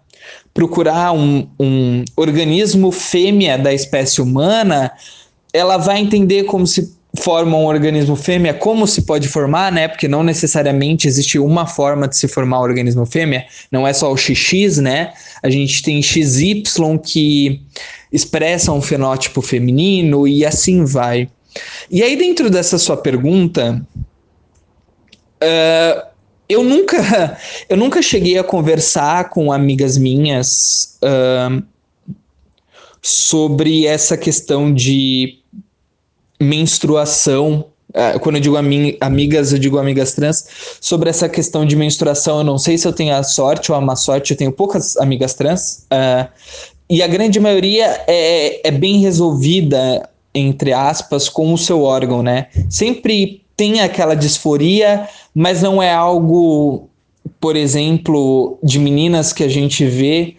procurar 0.54 1.12
um, 1.12 1.46
um 1.60 2.04
organismo 2.16 2.90
fêmea 2.92 3.58
da 3.58 3.74
espécie 3.74 4.22
humana, 4.22 4.92
ela 5.52 5.76
vai 5.76 5.98
entender 5.98 6.44
como 6.44 6.66
se 6.66 6.96
forma 7.18 7.56
um 7.56 7.66
organismo 7.66 8.14
fêmea, 8.14 8.54
como 8.54 8.86
se 8.86 9.02
pode 9.02 9.26
formar, 9.28 9.72
né? 9.72 9.88
Porque 9.88 10.06
não 10.06 10.22
necessariamente 10.22 11.08
existe 11.08 11.38
uma 11.38 11.66
forma 11.66 12.06
de 12.06 12.16
se 12.16 12.28
formar 12.28 12.60
um 12.60 12.62
organismo 12.62 13.04
fêmea, 13.06 13.44
não 13.72 13.86
é 13.86 13.92
só 13.92 14.12
o 14.12 14.16
XX, 14.16 14.78
né? 14.78 15.12
A 15.42 15.50
gente 15.50 15.82
tem 15.82 16.00
XY 16.02 16.62
que 17.02 17.62
expressa 18.12 18.72
um 18.72 18.80
fenótipo 18.80 19.42
feminino 19.42 20.28
e 20.28 20.44
assim 20.44 20.84
vai. 20.84 21.28
E 21.90 22.02
aí, 22.02 22.16
dentro 22.16 22.50
dessa 22.50 22.78
sua 22.78 22.96
pergunta, 22.96 23.80
uh, 25.42 26.06
eu 26.48 26.62
nunca 26.62 27.38
eu 27.68 27.76
nunca 27.76 28.02
cheguei 28.02 28.38
a 28.38 28.44
conversar 28.44 29.30
com 29.30 29.52
amigas 29.52 29.96
minhas 29.96 30.98
uh, 31.02 31.62
sobre 33.02 33.86
essa 33.86 34.16
questão 34.16 34.72
de 34.72 35.38
menstruação. 36.40 37.66
Uh, 37.90 38.18
quando 38.20 38.36
eu 38.36 38.42
digo 38.42 38.56
ami 38.56 38.96
amigas, 39.00 39.52
eu 39.52 39.58
digo 39.58 39.78
amigas 39.78 40.12
trans, 40.12 40.46
sobre 40.80 41.08
essa 41.08 41.28
questão 41.28 41.64
de 41.64 41.76
menstruação. 41.76 42.38
Eu 42.38 42.44
não 42.44 42.58
sei 42.58 42.76
se 42.76 42.86
eu 42.86 42.92
tenho 42.92 43.14
a 43.14 43.22
sorte 43.22 43.72
ou 43.72 43.78
a 43.78 43.80
má 43.80 43.96
sorte, 43.96 44.32
eu 44.32 44.36
tenho 44.36 44.52
poucas 44.52 44.96
amigas 44.96 45.34
trans. 45.34 45.86
Uh, 45.92 46.28
e 46.88 47.02
a 47.02 47.06
grande 47.06 47.40
maioria 47.40 48.04
é, 48.06 48.68
é 48.68 48.70
bem 48.70 48.98
resolvida, 48.98 50.08
entre 50.36 50.72
aspas, 50.72 51.28
com 51.28 51.52
o 51.52 51.58
seu 51.58 51.82
órgão, 51.82 52.22
né? 52.22 52.48
Sempre 52.68 53.42
tem 53.56 53.80
aquela 53.80 54.14
disforia, 54.14 55.08
mas 55.34 55.62
não 55.62 55.82
é 55.82 55.92
algo, 55.92 56.88
por 57.40 57.56
exemplo, 57.56 58.58
de 58.62 58.78
meninas 58.78 59.32
que 59.32 59.42
a 59.42 59.48
gente 59.48 59.84
vê 59.86 60.36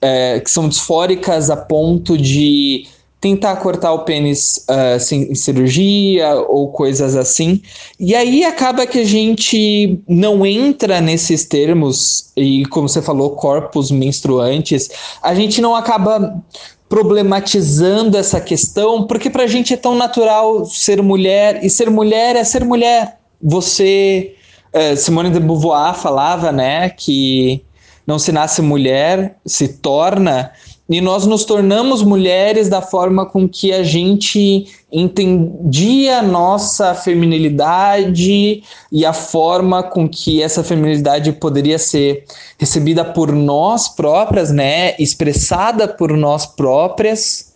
é, 0.00 0.40
que 0.40 0.50
são 0.50 0.68
disfóricas 0.68 1.50
a 1.50 1.56
ponto 1.56 2.16
de 2.16 2.86
tentar 3.20 3.56
cortar 3.56 3.92
o 3.92 4.00
pênis 4.00 4.64
uh, 4.66 4.98
sem 4.98 5.34
cirurgia 5.34 6.34
ou 6.36 6.72
coisas 6.72 7.14
assim. 7.16 7.60
E 7.98 8.14
aí 8.14 8.44
acaba 8.44 8.86
que 8.86 8.98
a 8.98 9.04
gente 9.04 10.00
não 10.08 10.46
entra 10.46 11.02
nesses 11.02 11.44
termos, 11.44 12.32
e 12.34 12.64
como 12.66 12.88
você 12.88 13.02
falou, 13.02 13.32
corpos 13.32 13.90
menstruantes, 13.90 14.88
a 15.22 15.34
gente 15.34 15.60
não 15.60 15.76
acaba 15.76 16.42
problematizando 16.90 18.18
essa 18.18 18.40
questão, 18.40 19.06
porque 19.06 19.30
pra 19.30 19.46
gente 19.46 19.72
é 19.72 19.76
tão 19.76 19.94
natural 19.94 20.66
ser 20.66 21.00
mulher, 21.00 21.64
e 21.64 21.70
ser 21.70 21.88
mulher 21.88 22.34
é 22.34 22.42
ser 22.42 22.64
mulher. 22.64 23.20
Você. 23.40 24.34
Uh, 24.74 24.96
Simone 24.96 25.30
de 25.30 25.40
Beauvoir 25.40 25.94
falava, 25.94 26.52
né, 26.52 26.90
que 26.90 27.64
não 28.06 28.18
se 28.18 28.30
nasce 28.32 28.60
mulher, 28.60 29.36
se 29.46 29.68
torna. 29.68 30.52
E 30.90 31.00
nós 31.00 31.24
nos 31.24 31.44
tornamos 31.44 32.02
mulheres 32.02 32.68
da 32.68 32.82
forma 32.82 33.24
com 33.24 33.48
que 33.48 33.72
a 33.72 33.84
gente 33.84 34.66
entendia 34.90 36.18
a 36.18 36.22
nossa 36.22 36.96
feminilidade 36.96 38.64
e 38.90 39.06
a 39.06 39.12
forma 39.12 39.84
com 39.84 40.08
que 40.08 40.42
essa 40.42 40.64
feminilidade 40.64 41.30
poderia 41.30 41.78
ser 41.78 42.24
recebida 42.58 43.04
por 43.04 43.30
nós 43.30 43.88
próprias, 43.88 44.50
né, 44.50 44.96
expressada 44.98 45.86
por 45.86 46.10
nós 46.16 46.44
próprias. 46.44 47.54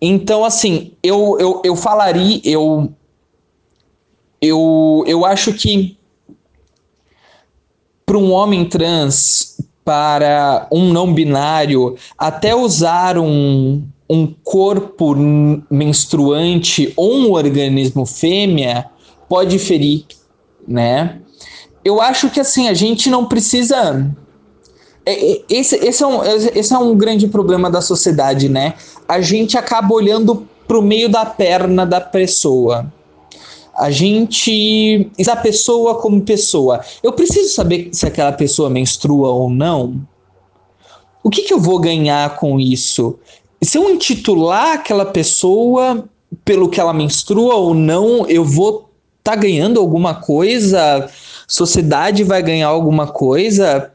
Então, 0.00 0.44
assim, 0.44 0.92
eu, 1.02 1.36
eu, 1.40 1.62
eu 1.64 1.74
falaria, 1.74 2.40
eu, 2.44 2.92
eu, 4.40 5.02
eu 5.04 5.26
acho 5.26 5.52
que 5.52 5.98
para 8.06 8.16
um 8.16 8.30
homem 8.30 8.68
trans, 8.68 9.56
para 9.86 10.66
um 10.72 10.92
não 10.92 11.14
binário, 11.14 11.94
até 12.18 12.56
usar 12.56 13.16
um, 13.16 13.84
um 14.10 14.26
corpo 14.42 15.14
menstruante 15.70 16.92
ou 16.96 17.14
um 17.14 17.30
organismo 17.30 18.04
fêmea 18.04 18.86
pode 19.28 19.60
ferir, 19.60 20.04
né? 20.66 21.20
Eu 21.84 22.00
acho 22.02 22.28
que 22.30 22.40
assim, 22.40 22.66
a 22.66 22.74
gente 22.74 23.08
não 23.08 23.26
precisa. 23.26 24.12
É, 25.06 25.34
é, 25.34 25.42
esse, 25.48 25.76
esse, 25.76 26.02
é 26.02 26.06
um, 26.06 26.20
esse 26.24 26.74
é 26.74 26.78
um 26.78 26.96
grande 26.96 27.28
problema 27.28 27.70
da 27.70 27.80
sociedade, 27.80 28.48
né? 28.48 28.74
A 29.06 29.20
gente 29.20 29.56
acaba 29.56 29.94
olhando 29.94 30.48
para 30.66 30.78
o 30.80 30.82
meio 30.82 31.08
da 31.08 31.24
perna 31.24 31.86
da 31.86 32.00
pessoa. 32.00 32.92
A 33.78 33.90
gente. 33.90 35.10
A 35.28 35.36
pessoa 35.36 35.96
como 35.96 36.20
pessoa. 36.22 36.80
Eu 37.02 37.12
preciso 37.12 37.54
saber 37.54 37.90
se 37.92 38.06
aquela 38.06 38.32
pessoa 38.32 38.70
menstrua 38.70 39.28
ou 39.28 39.50
não. 39.50 40.06
O 41.22 41.30
que, 41.30 41.42
que 41.42 41.52
eu 41.52 41.60
vou 41.60 41.78
ganhar 41.78 42.36
com 42.36 42.58
isso? 42.60 43.18
se 43.62 43.78
eu 43.78 43.90
intitular 43.90 44.74
aquela 44.74 45.04
pessoa 45.04 46.08
pelo 46.44 46.68
que 46.68 46.80
ela 46.80 46.92
menstrua 46.92 47.54
ou 47.54 47.74
não, 47.74 48.26
eu 48.28 48.44
vou 48.44 48.90
estar 49.18 49.32
tá 49.32 49.36
ganhando 49.36 49.80
alguma 49.80 50.14
coisa? 50.14 51.08
Sociedade 51.48 52.22
vai 52.22 52.42
ganhar 52.42 52.68
alguma 52.68 53.06
coisa? 53.06 53.92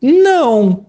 Não. 0.00 0.86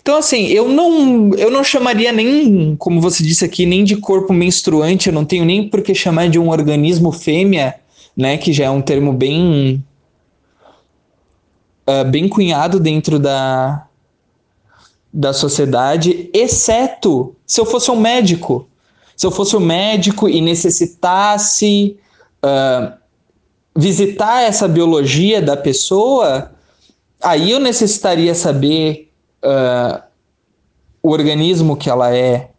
Então, 0.00 0.16
assim, 0.16 0.46
eu 0.46 0.68
não, 0.68 1.32
eu 1.34 1.50
não 1.50 1.62
chamaria 1.62 2.12
nem, 2.12 2.76
como 2.76 3.00
você 3.00 3.22
disse 3.22 3.44
aqui, 3.44 3.64
nem 3.64 3.84
de 3.84 3.96
corpo 3.96 4.32
menstruante, 4.32 5.08
eu 5.08 5.14
não 5.14 5.24
tenho 5.24 5.44
nem 5.44 5.68
por 5.68 5.82
que 5.82 5.94
chamar 5.94 6.28
de 6.28 6.38
um 6.38 6.50
organismo 6.50 7.12
fêmea, 7.12 7.76
né, 8.16 8.36
que 8.36 8.52
já 8.52 8.64
é 8.64 8.70
um 8.70 8.82
termo 8.82 9.12
bem, 9.12 9.82
uh, 11.88 12.04
bem 12.10 12.28
cunhado 12.28 12.78
dentro 12.78 13.18
da, 13.18 13.86
da 15.12 15.32
sociedade, 15.32 16.28
exceto 16.34 17.34
se 17.46 17.60
eu 17.60 17.64
fosse 17.64 17.90
um 17.90 18.00
médico. 18.00 18.68
Se 19.16 19.26
eu 19.26 19.30
fosse 19.30 19.54
um 19.56 19.60
médico 19.60 20.28
e 20.28 20.40
necessitasse 20.40 21.96
uh, 22.44 22.92
visitar 23.76 24.42
essa 24.42 24.66
biologia 24.66 25.40
da 25.40 25.56
pessoa, 25.56 26.52
aí 27.22 27.52
eu 27.52 27.60
necessitaria 27.60 28.34
saber 28.34 29.11
uh, 29.44 30.02
o 31.02 31.10
organismo 31.10 31.76
que 31.76 31.90
ela 31.90 32.14
é. 32.14 32.50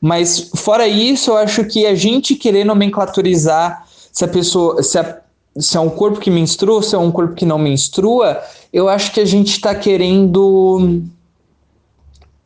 Mas 0.00 0.50
fora 0.54 0.86
isso, 0.88 1.30
eu 1.30 1.36
acho 1.36 1.64
que 1.64 1.86
a 1.86 1.94
gente 1.94 2.34
querer 2.34 2.64
nomenclaturizar 2.64 3.86
se 4.12 4.24
a 4.24 4.28
pessoa, 4.28 4.82
se, 4.82 4.98
a, 4.98 5.20
se 5.58 5.76
é 5.76 5.80
um 5.80 5.90
corpo 5.90 6.20
que 6.20 6.30
menstrua, 6.30 6.82
se 6.82 6.94
é 6.94 6.98
um 6.98 7.10
corpo 7.10 7.34
que 7.34 7.44
não 7.44 7.58
menstrua, 7.58 8.40
eu 8.72 8.88
acho 8.88 9.12
que 9.12 9.20
a 9.20 9.24
gente 9.24 9.50
está 9.52 9.74
querendo 9.74 11.02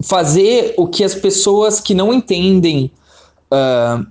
fazer 0.03 0.75
o 0.77 0.87
que 0.87 1.05
as 1.05 1.14
pessoas 1.14 1.81
que 1.81 1.94
não 1.94 2.12
entendem 2.12 2.90
uh, 3.53 4.05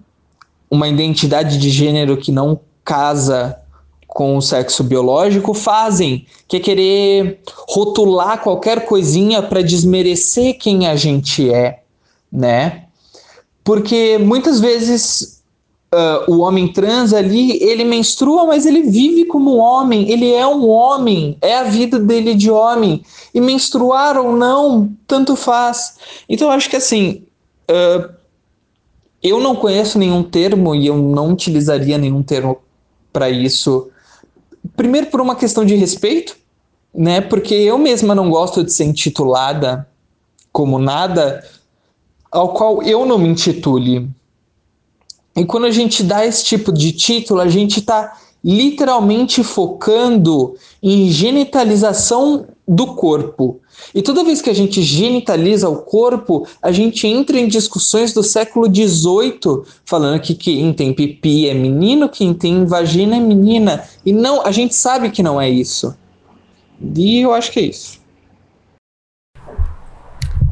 uma 0.69 0.87
identidade 0.87 1.57
de 1.57 1.69
gênero 1.69 2.17
que 2.17 2.31
não 2.31 2.59
casa 2.83 3.62
com 4.13 4.37
o 4.37 4.41
sexo 4.41 4.83
biológico 4.83 5.53
fazem, 5.53 6.25
que 6.47 6.57
é 6.57 6.59
querer 6.59 7.39
rotular 7.67 8.41
qualquer 8.41 8.85
coisinha 8.85 9.41
para 9.41 9.61
desmerecer 9.61 10.57
quem 10.57 10.87
a 10.87 10.95
gente 10.95 11.51
é, 11.51 11.81
né? 12.31 12.83
Porque 13.63 14.17
muitas 14.17 14.59
vezes 14.59 15.41
uh, 15.93 16.31
o 16.31 16.39
homem 16.39 16.71
trans 16.71 17.13
ali, 17.13 17.61
ele 17.63 17.83
menstrua, 17.83 18.45
mas 18.45 18.65
ele 18.65 18.83
vive 18.83 19.25
como 19.25 19.55
homem, 19.55 20.11
ele 20.11 20.31
é 20.31 20.45
um 20.45 20.69
homem, 20.69 21.37
é 21.41 21.57
a 21.57 21.63
vida 21.63 21.97
dele 21.99 22.35
de 22.35 22.51
homem. 22.51 23.03
E 23.33 23.41
menstruar 23.41 24.17
ou 24.17 24.35
não, 24.35 24.91
tanto 25.07 25.35
faz. 25.35 25.97
Então, 26.29 26.51
acho 26.51 26.69
que 26.69 26.75
assim. 26.75 27.23
Uh, 27.69 28.13
eu 29.23 29.39
não 29.39 29.55
conheço 29.55 29.97
nenhum 29.97 30.21
termo 30.21 30.75
e 30.75 30.85
eu 30.85 30.97
não 30.97 31.31
utilizaria 31.31 31.97
nenhum 31.97 32.21
termo 32.21 32.57
para 33.13 33.29
isso. 33.29 33.89
Primeiro, 34.75 35.07
por 35.07 35.21
uma 35.21 35.35
questão 35.35 35.65
de 35.65 35.75
respeito, 35.75 36.35
né? 36.93 37.21
Porque 37.21 37.53
eu 37.53 37.77
mesma 37.77 38.13
não 38.13 38.29
gosto 38.29 38.63
de 38.63 38.71
ser 38.71 38.85
intitulada 38.85 39.87
como 40.51 40.77
nada 40.77 41.43
ao 42.31 42.53
qual 42.53 42.81
eu 42.83 43.05
não 43.05 43.17
me 43.17 43.29
intitule. 43.29 44.09
E 45.35 45.45
quando 45.45 45.65
a 45.65 45.71
gente 45.71 46.03
dá 46.03 46.25
esse 46.25 46.43
tipo 46.43 46.71
de 46.71 46.91
título, 46.91 47.41
a 47.41 47.47
gente 47.47 47.79
está 47.79 48.17
literalmente 48.43 49.43
focando 49.43 50.55
em 50.81 51.09
genitalização 51.09 52.47
do 52.67 52.95
corpo. 52.95 53.59
E 53.93 54.01
toda 54.01 54.23
vez 54.23 54.41
que 54.41 54.49
a 54.49 54.53
gente 54.53 54.81
genitaliza 54.81 55.69
o 55.69 55.77
corpo, 55.77 56.47
a 56.61 56.71
gente 56.71 57.07
entra 57.07 57.39
em 57.39 57.47
discussões 57.47 58.13
do 58.13 58.23
século 58.23 58.67
XVIII, 58.67 59.63
falando 59.85 60.19
que 60.19 60.33
quem 60.33 60.73
tem 60.73 60.93
pipi 60.93 61.47
é 61.47 61.53
menino, 61.53 62.09
quem 62.09 62.33
tem 62.33 62.65
vagina 62.65 63.17
é 63.17 63.19
menina. 63.19 63.83
E 64.05 64.11
não, 64.11 64.45
a 64.45 64.51
gente 64.51 64.75
sabe 64.75 65.09
que 65.09 65.23
não 65.23 65.39
é 65.39 65.49
isso. 65.49 65.95
E 66.95 67.21
eu 67.21 67.33
acho 67.33 67.51
que 67.51 67.59
é 67.59 67.63
isso. 67.63 68.01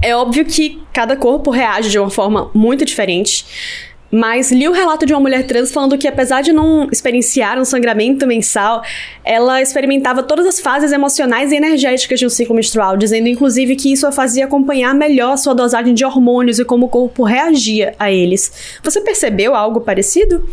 É 0.02 0.16
óbvio 0.16 0.46
que 0.46 0.82
cada 0.92 1.16
corpo 1.16 1.52
reage 1.52 1.92
de 1.92 2.00
uma 2.00 2.10
forma 2.10 2.50
muito 2.56 2.84
diferente. 2.84 3.91
Mas 4.12 4.52
li 4.52 4.68
o 4.68 4.74
relato 4.74 5.06
de 5.06 5.14
uma 5.14 5.20
mulher 5.22 5.48
trans 5.48 5.72
falando 5.72 5.98
que, 5.98 6.08
apesar 6.08 6.42
de 6.42 6.52
não 6.52 6.90
experienciar 6.92 7.58
um 7.58 7.64
sangramento 7.64 8.28
mensal, 8.28 8.84
ela 9.24 9.62
experimentava 9.62 10.22
todas 10.22 10.46
as 10.46 10.60
fases 10.60 10.92
emocionais 10.92 11.52
e 11.52 11.56
energéticas 11.56 12.20
de 12.20 12.26
um 12.26 12.30
ciclo 12.30 12.54
menstrual, 12.54 12.98
dizendo 12.98 13.30
inclusive 13.30 13.76
que 13.78 13.92
isso 13.92 14.06
a 14.06 14.12
fazia 14.12 14.46
acompanhar 14.46 14.94
melhor 14.94 15.38
sua 15.38 15.56
dosagem 15.56 15.94
de 15.94 16.04
hormônios 16.04 16.60
e 16.60 16.66
como 16.66 16.88
o 16.88 16.90
corpo 16.90 17.24
reagia 17.24 17.96
a 17.98 18.12
eles. 18.12 18.80
Você 18.84 19.00
percebeu 19.00 19.56
algo 19.56 19.80
parecido? 19.80 20.48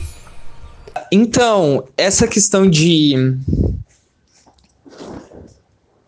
Então, 1.11 1.85
essa 1.97 2.29
questão 2.29 2.68
de 2.68 3.37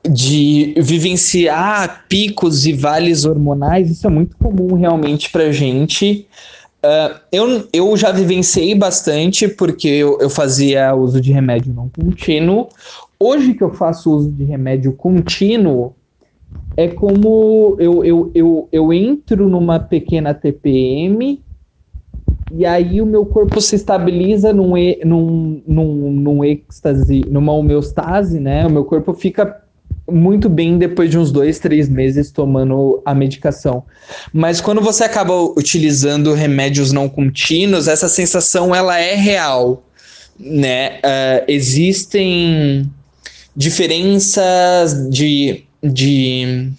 de 0.08 0.74
vivenciar 0.78 2.06
picos 2.08 2.66
e 2.66 2.72
vales 2.72 3.24
hormonais, 3.24 3.90
isso 3.90 4.06
é 4.06 4.10
muito 4.10 4.36
comum 4.36 4.74
realmente 4.74 5.30
pra 5.30 5.52
gente. 5.52 6.26
Uh, 6.82 7.20
eu, 7.30 7.68
eu 7.72 7.96
já 7.96 8.10
vivenciei 8.10 8.74
bastante 8.74 9.46
porque 9.46 9.86
eu, 9.86 10.18
eu 10.18 10.30
fazia 10.30 10.94
uso 10.94 11.20
de 11.20 11.30
remédio 11.30 11.74
não 11.74 11.90
contínuo. 11.90 12.68
Hoje 13.18 13.52
que 13.52 13.62
eu 13.62 13.74
faço 13.74 14.10
uso 14.10 14.30
de 14.30 14.44
remédio 14.44 14.94
contínuo, 14.94 15.94
é 16.74 16.88
como 16.88 17.76
eu, 17.78 18.02
eu, 18.02 18.30
eu, 18.34 18.68
eu 18.72 18.92
entro 18.92 19.46
numa 19.46 19.78
pequena 19.78 20.32
TPM 20.32 21.42
e 22.50 22.64
aí 22.64 23.00
o 23.02 23.06
meu 23.06 23.26
corpo 23.26 23.60
se 23.60 23.76
estabiliza 23.76 24.52
num, 24.52 24.72
num, 25.04 25.62
num, 25.66 26.10
num 26.12 26.44
êxtase, 26.44 27.20
numa 27.28 27.52
homeostase, 27.52 28.40
né? 28.40 28.66
O 28.66 28.70
meu 28.70 28.84
corpo 28.84 29.12
fica 29.12 29.62
muito 30.10 30.48
bem 30.48 30.78
depois 30.78 31.10
de 31.10 31.18
uns 31.18 31.30
dois, 31.30 31.58
três 31.58 31.88
meses 31.88 32.30
tomando 32.30 33.02
a 33.04 33.14
medicação. 33.14 33.84
Mas 34.32 34.60
quando 34.60 34.80
você 34.80 35.04
acaba 35.04 35.32
utilizando 35.56 36.34
remédios 36.34 36.92
não 36.92 37.08
contínuos, 37.08 37.88
essa 37.88 38.08
sensação 38.08 38.74
ela 38.74 38.98
é 38.98 39.14
real, 39.14 39.82
né? 40.38 40.98
Uh, 40.98 41.44
existem 41.48 42.90
diferenças 43.54 45.08
de, 45.10 45.64
de, 45.82 46.70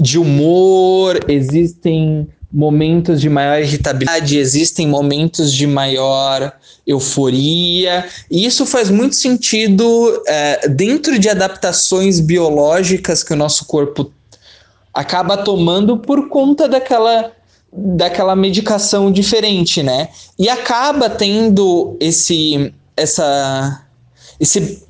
de 0.00 0.18
humor, 0.18 1.20
existem 1.28 2.28
momentos 2.52 3.20
de 3.20 3.28
maior 3.28 3.60
irritabilidade, 3.60 4.38
existem 4.38 4.86
momentos 4.86 5.52
de 5.52 5.66
maior 5.66 6.52
euforia. 6.86 8.06
E 8.30 8.44
isso 8.44 8.66
faz 8.66 8.90
muito 8.90 9.14
sentido 9.14 10.22
é, 10.26 10.68
dentro 10.68 11.18
de 11.18 11.28
adaptações 11.28 12.18
biológicas 12.18 13.22
que 13.22 13.32
o 13.32 13.36
nosso 13.36 13.64
corpo 13.66 14.12
acaba 14.92 15.36
tomando 15.36 15.96
por 15.98 16.28
conta 16.28 16.68
daquela 16.68 17.32
daquela 17.72 18.34
medicação 18.34 19.12
diferente, 19.12 19.80
né? 19.80 20.08
E 20.36 20.48
acaba 20.48 21.08
tendo 21.08 21.96
esse 22.00 22.74
essa 22.96 23.84
esse 24.40 24.82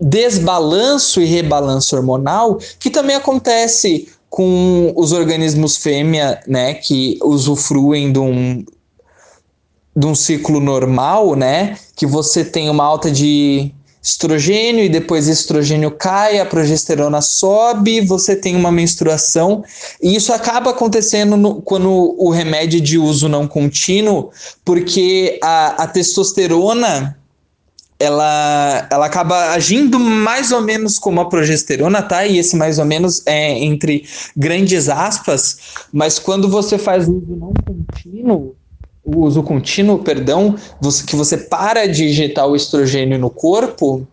desbalanço 0.00 1.20
e 1.20 1.26
rebalanço 1.26 1.94
hormonal 1.96 2.58
que 2.78 2.88
também 2.88 3.14
acontece 3.14 4.08
com 4.30 4.92
os 4.96 5.12
organismos 5.12 5.76
fêmea, 5.76 6.40
né, 6.46 6.74
que 6.74 7.18
usufruem 7.22 8.12
de 8.12 8.18
um, 8.18 8.64
de 9.96 10.06
um 10.06 10.14
ciclo 10.14 10.60
normal, 10.60 11.34
né, 11.34 11.78
que 11.96 12.06
você 12.06 12.44
tem 12.44 12.68
uma 12.68 12.84
alta 12.84 13.10
de 13.10 13.72
estrogênio 14.02 14.84
e 14.84 14.88
depois 14.88 15.28
estrogênio 15.28 15.90
cai, 15.90 16.38
a 16.38 16.46
progesterona 16.46 17.20
sobe, 17.20 18.00
você 18.00 18.34
tem 18.34 18.56
uma 18.56 18.70
menstruação. 18.70 19.62
E 20.00 20.14
isso 20.14 20.32
acaba 20.32 20.70
acontecendo 20.70 21.36
no, 21.36 21.60
quando 21.60 22.14
o 22.16 22.30
remédio 22.30 22.80
de 22.80 22.96
uso 22.96 23.28
não 23.28 23.46
contínuo, 23.46 24.30
porque 24.64 25.38
a, 25.42 25.82
a 25.82 25.86
testosterona 25.86 27.17
ela, 27.98 28.86
ela 28.90 29.06
acaba 29.06 29.50
agindo 29.50 29.98
mais 29.98 30.52
ou 30.52 30.60
menos 30.60 30.98
como 30.98 31.20
a 31.20 31.28
progesterona, 31.28 32.00
tá? 32.00 32.24
E 32.24 32.38
esse 32.38 32.56
mais 32.56 32.78
ou 32.78 32.84
menos 32.84 33.22
é 33.26 33.58
entre 33.58 34.04
grandes 34.36 34.88
aspas, 34.88 35.58
mas 35.92 36.18
quando 36.18 36.48
você 36.48 36.78
faz 36.78 37.08
uso 37.08 37.36
não 37.36 37.52
contínuo, 37.66 38.54
o 39.04 39.24
uso 39.24 39.42
contínuo, 39.42 39.98
perdão, 39.98 40.54
você, 40.80 41.04
que 41.04 41.16
você 41.16 41.36
para 41.36 41.86
de 41.86 42.04
injetar 42.04 42.46
o 42.46 42.54
estrogênio 42.54 43.18
no 43.18 43.30
corpo, 43.30 44.06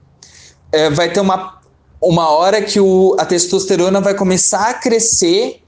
é, 0.72 0.90
vai 0.90 1.12
ter 1.12 1.20
uma, 1.20 1.60
uma 2.02 2.30
hora 2.30 2.62
que 2.62 2.80
o, 2.80 3.16
a 3.20 3.26
testosterona 3.26 4.02
vai 4.02 4.16
começar 4.16 4.70
a 4.70 4.74
crescer 4.74 5.62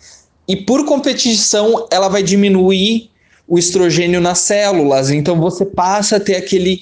e 0.48 0.56
por 0.56 0.86
competição 0.86 1.86
ela 1.92 2.08
vai 2.08 2.24
diminuir 2.24 3.12
o 3.48 3.60
estrogênio 3.60 4.20
nas 4.20 4.40
células. 4.40 5.10
Então 5.10 5.40
você 5.40 5.66
passa 5.66 6.16
a 6.16 6.20
ter 6.20 6.36
aquele 6.36 6.82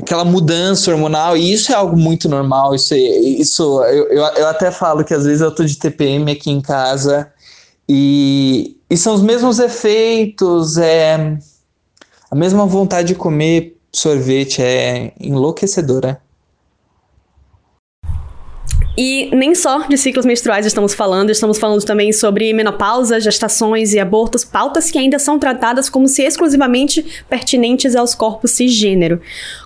aquela 0.00 0.24
mudança 0.24 0.90
hormonal, 0.90 1.36
e 1.36 1.52
isso 1.52 1.72
é 1.72 1.74
algo 1.74 1.96
muito 1.96 2.28
normal. 2.28 2.74
Isso, 2.74 2.94
isso 2.94 3.82
eu, 3.84 4.06
eu, 4.08 4.22
eu 4.22 4.46
até 4.46 4.70
falo 4.70 5.04
que 5.04 5.14
às 5.14 5.24
vezes 5.24 5.40
eu 5.40 5.54
tô 5.54 5.64
de 5.64 5.76
TPM 5.76 6.30
aqui 6.32 6.50
em 6.50 6.60
casa 6.60 7.32
e, 7.88 8.76
e 8.88 8.96
são 8.96 9.14
os 9.14 9.22
mesmos 9.22 9.58
efeitos, 9.58 10.78
é 10.78 11.38
a 12.30 12.34
mesma 12.34 12.66
vontade 12.66 13.08
de 13.08 13.14
comer 13.14 13.76
sorvete, 13.92 14.62
é 14.62 15.12
enlouquecedora. 15.18 16.20
E 19.02 19.34
nem 19.34 19.54
só 19.54 19.86
de 19.86 19.96
ciclos 19.96 20.26
menstruais 20.26 20.66
estamos 20.66 20.92
falando, 20.92 21.30
estamos 21.30 21.56
falando 21.56 21.82
também 21.82 22.12
sobre 22.12 22.52
menopausa, 22.52 23.18
gestações 23.18 23.94
e 23.94 23.98
abortos, 23.98 24.44
pautas 24.44 24.90
que 24.90 24.98
ainda 24.98 25.18
são 25.18 25.38
tratadas 25.38 25.88
como 25.88 26.06
se 26.06 26.22
exclusivamente 26.22 27.24
pertinentes 27.26 27.96
aos 27.96 28.14
corpos 28.14 28.50
cisgênero. 28.50 29.18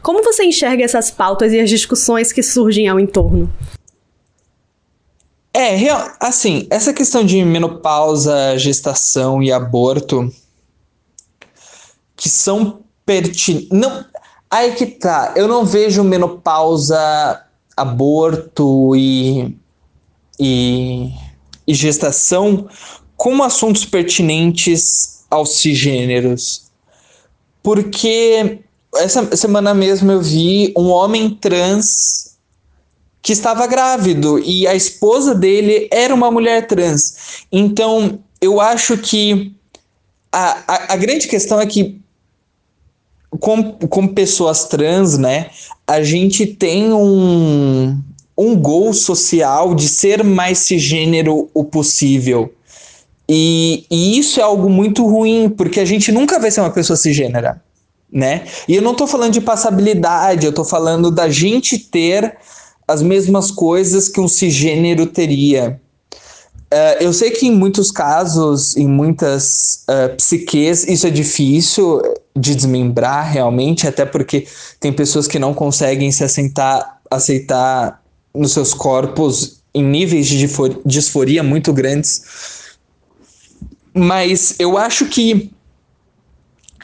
Como 0.04 0.22
você 0.22 0.44
enxerga 0.44 0.84
essas 0.84 1.10
pautas 1.10 1.52
e 1.52 1.58
as 1.58 1.68
discussões 1.68 2.30
que 2.32 2.44
surgem 2.44 2.86
ao 2.86 3.00
entorno? 3.00 3.52
É, 5.52 5.78
assim, 6.20 6.68
essa 6.70 6.92
questão 6.92 7.24
de 7.24 7.44
menopausa, 7.44 8.56
gestação 8.56 9.42
e 9.42 9.50
aborto, 9.50 10.32
que 12.14 12.28
são 12.28 12.84
pertinentes. 13.04 13.68
Não, 13.72 14.04
aí 14.48 14.76
que 14.76 14.86
tá, 14.86 15.32
eu 15.34 15.48
não 15.48 15.64
vejo 15.64 16.04
menopausa 16.04 17.44
aborto 17.76 18.94
e, 18.96 19.56
e, 20.38 21.10
e 21.66 21.74
gestação 21.74 22.68
como 23.16 23.42
assuntos 23.42 23.84
pertinentes 23.84 25.24
aos 25.30 25.60
cisgêneros. 25.60 26.64
Porque 27.62 28.60
essa 28.96 29.36
semana 29.36 29.74
mesmo 29.74 30.12
eu 30.12 30.20
vi 30.20 30.72
um 30.76 30.88
homem 30.88 31.30
trans 31.30 32.36
que 33.22 33.32
estava 33.32 33.66
grávido 33.66 34.38
e 34.38 34.66
a 34.66 34.74
esposa 34.74 35.34
dele 35.34 35.88
era 35.90 36.14
uma 36.14 36.30
mulher 36.30 36.66
trans. 36.66 37.46
Então, 37.50 38.20
eu 38.40 38.60
acho 38.60 38.98
que 38.98 39.56
a, 40.30 40.62
a, 40.66 40.92
a 40.92 40.96
grande 40.96 41.26
questão 41.26 41.58
é 41.58 41.66
que, 41.66 42.00
como, 43.40 43.74
como 43.88 44.14
pessoas 44.14 44.64
trans, 44.64 45.18
né, 45.18 45.50
a 45.86 46.02
gente 46.02 46.46
tem 46.46 46.92
um, 46.92 47.98
um 48.36 48.56
gol 48.56 48.92
social 48.92 49.74
de 49.74 49.88
ser 49.88 50.24
mais 50.24 50.58
cisgênero 50.58 51.48
o 51.54 51.64
possível. 51.64 52.52
E, 53.28 53.86
e, 53.90 54.18
isso 54.18 54.38
é 54.38 54.42
algo 54.42 54.68
muito 54.68 55.06
ruim, 55.06 55.48
porque 55.48 55.80
a 55.80 55.84
gente 55.84 56.12
nunca 56.12 56.38
vai 56.38 56.50
ser 56.50 56.60
uma 56.60 56.70
pessoa 56.70 56.96
cisgênera, 56.96 57.62
né? 58.12 58.44
E 58.68 58.74
eu 58.74 58.82
não 58.82 58.92
estou 58.92 59.06
falando 59.06 59.32
de 59.32 59.40
passabilidade, 59.40 60.44
eu 60.44 60.50
estou 60.50 60.64
falando 60.64 61.10
da 61.10 61.28
gente 61.28 61.78
ter 61.78 62.36
as 62.86 63.00
mesmas 63.00 63.50
coisas 63.50 64.08
que 64.08 64.20
um 64.20 64.28
cisgênero 64.28 65.06
teria. 65.06 65.80
Uh, 66.74 66.98
eu 67.00 67.12
sei 67.12 67.30
que 67.30 67.46
em 67.46 67.52
muitos 67.52 67.92
casos, 67.92 68.76
em 68.76 68.88
muitas 68.88 69.84
uh, 69.88 70.12
psiques, 70.16 70.84
isso 70.88 71.06
é 71.06 71.10
difícil 71.10 72.02
de 72.34 72.52
desmembrar 72.52 73.30
realmente, 73.30 73.86
até 73.86 74.04
porque 74.04 74.48
tem 74.80 74.92
pessoas 74.92 75.28
que 75.28 75.38
não 75.38 75.54
conseguem 75.54 76.10
se 76.10 76.24
assentar, 76.24 76.98
aceitar 77.08 78.02
nos 78.34 78.50
seus 78.50 78.74
corpos 78.74 79.62
em 79.72 79.84
níveis 79.84 80.26
de 80.26 80.48
disforia 80.84 81.44
muito 81.44 81.72
grandes. 81.72 82.74
Mas 83.94 84.56
eu 84.58 84.76
acho 84.76 85.06
que 85.06 85.52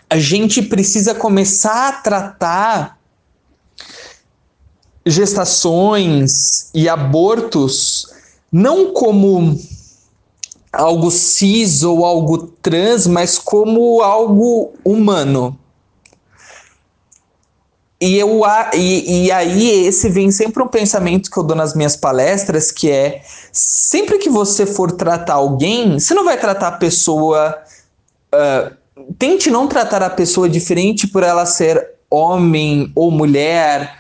a 0.09 0.20
gente 0.20 0.62
precisa 0.62 1.16
começar 1.16 1.88
a 1.88 1.93
tratar 1.95 2.99
gestações 5.05 6.70
e 6.72 6.88
abortos 6.88 8.07
não 8.53 8.93
como 8.93 9.59
algo 10.73 11.11
cis 11.11 11.83
ou 11.83 12.05
algo 12.05 12.39
trans, 12.62 13.07
mas 13.07 13.39
como 13.39 14.03
algo 14.03 14.73
humano. 14.85 15.59
E, 18.01 18.16
eu, 18.18 18.41
e, 18.75 19.27
e 19.27 19.33
aí 19.33 19.87
esse 19.87 20.09
vem 20.09 20.31
sempre 20.31 20.62
um 20.62 20.68
pensamento 20.68 21.31
que 21.31 21.37
eu 21.37 21.43
dou 21.43 21.57
nas 21.57 21.75
minhas 21.75 21.97
palestras, 21.97 22.73
que 22.73 22.91
é 22.91 23.21
sempre 23.53 24.16
que 24.16 24.31
você 24.31 24.64
for 24.64 24.93
tratar 24.93 25.35
alguém, 25.35 25.99
você 25.99 26.14
não 26.14 26.25
vai 26.25 26.39
tratar 26.39 26.68
a 26.68 26.73
pessoa. 26.73 27.59
Uh, 28.35 28.75
tente 29.18 29.51
não 29.51 29.66
tratar 29.66 30.03
a 30.03 30.09
pessoa 30.09 30.49
diferente 30.49 31.07
por 31.09 31.23
ela 31.23 31.45
ser 31.45 31.91
homem 32.09 32.91
ou 32.95 33.11
mulher, 33.11 33.95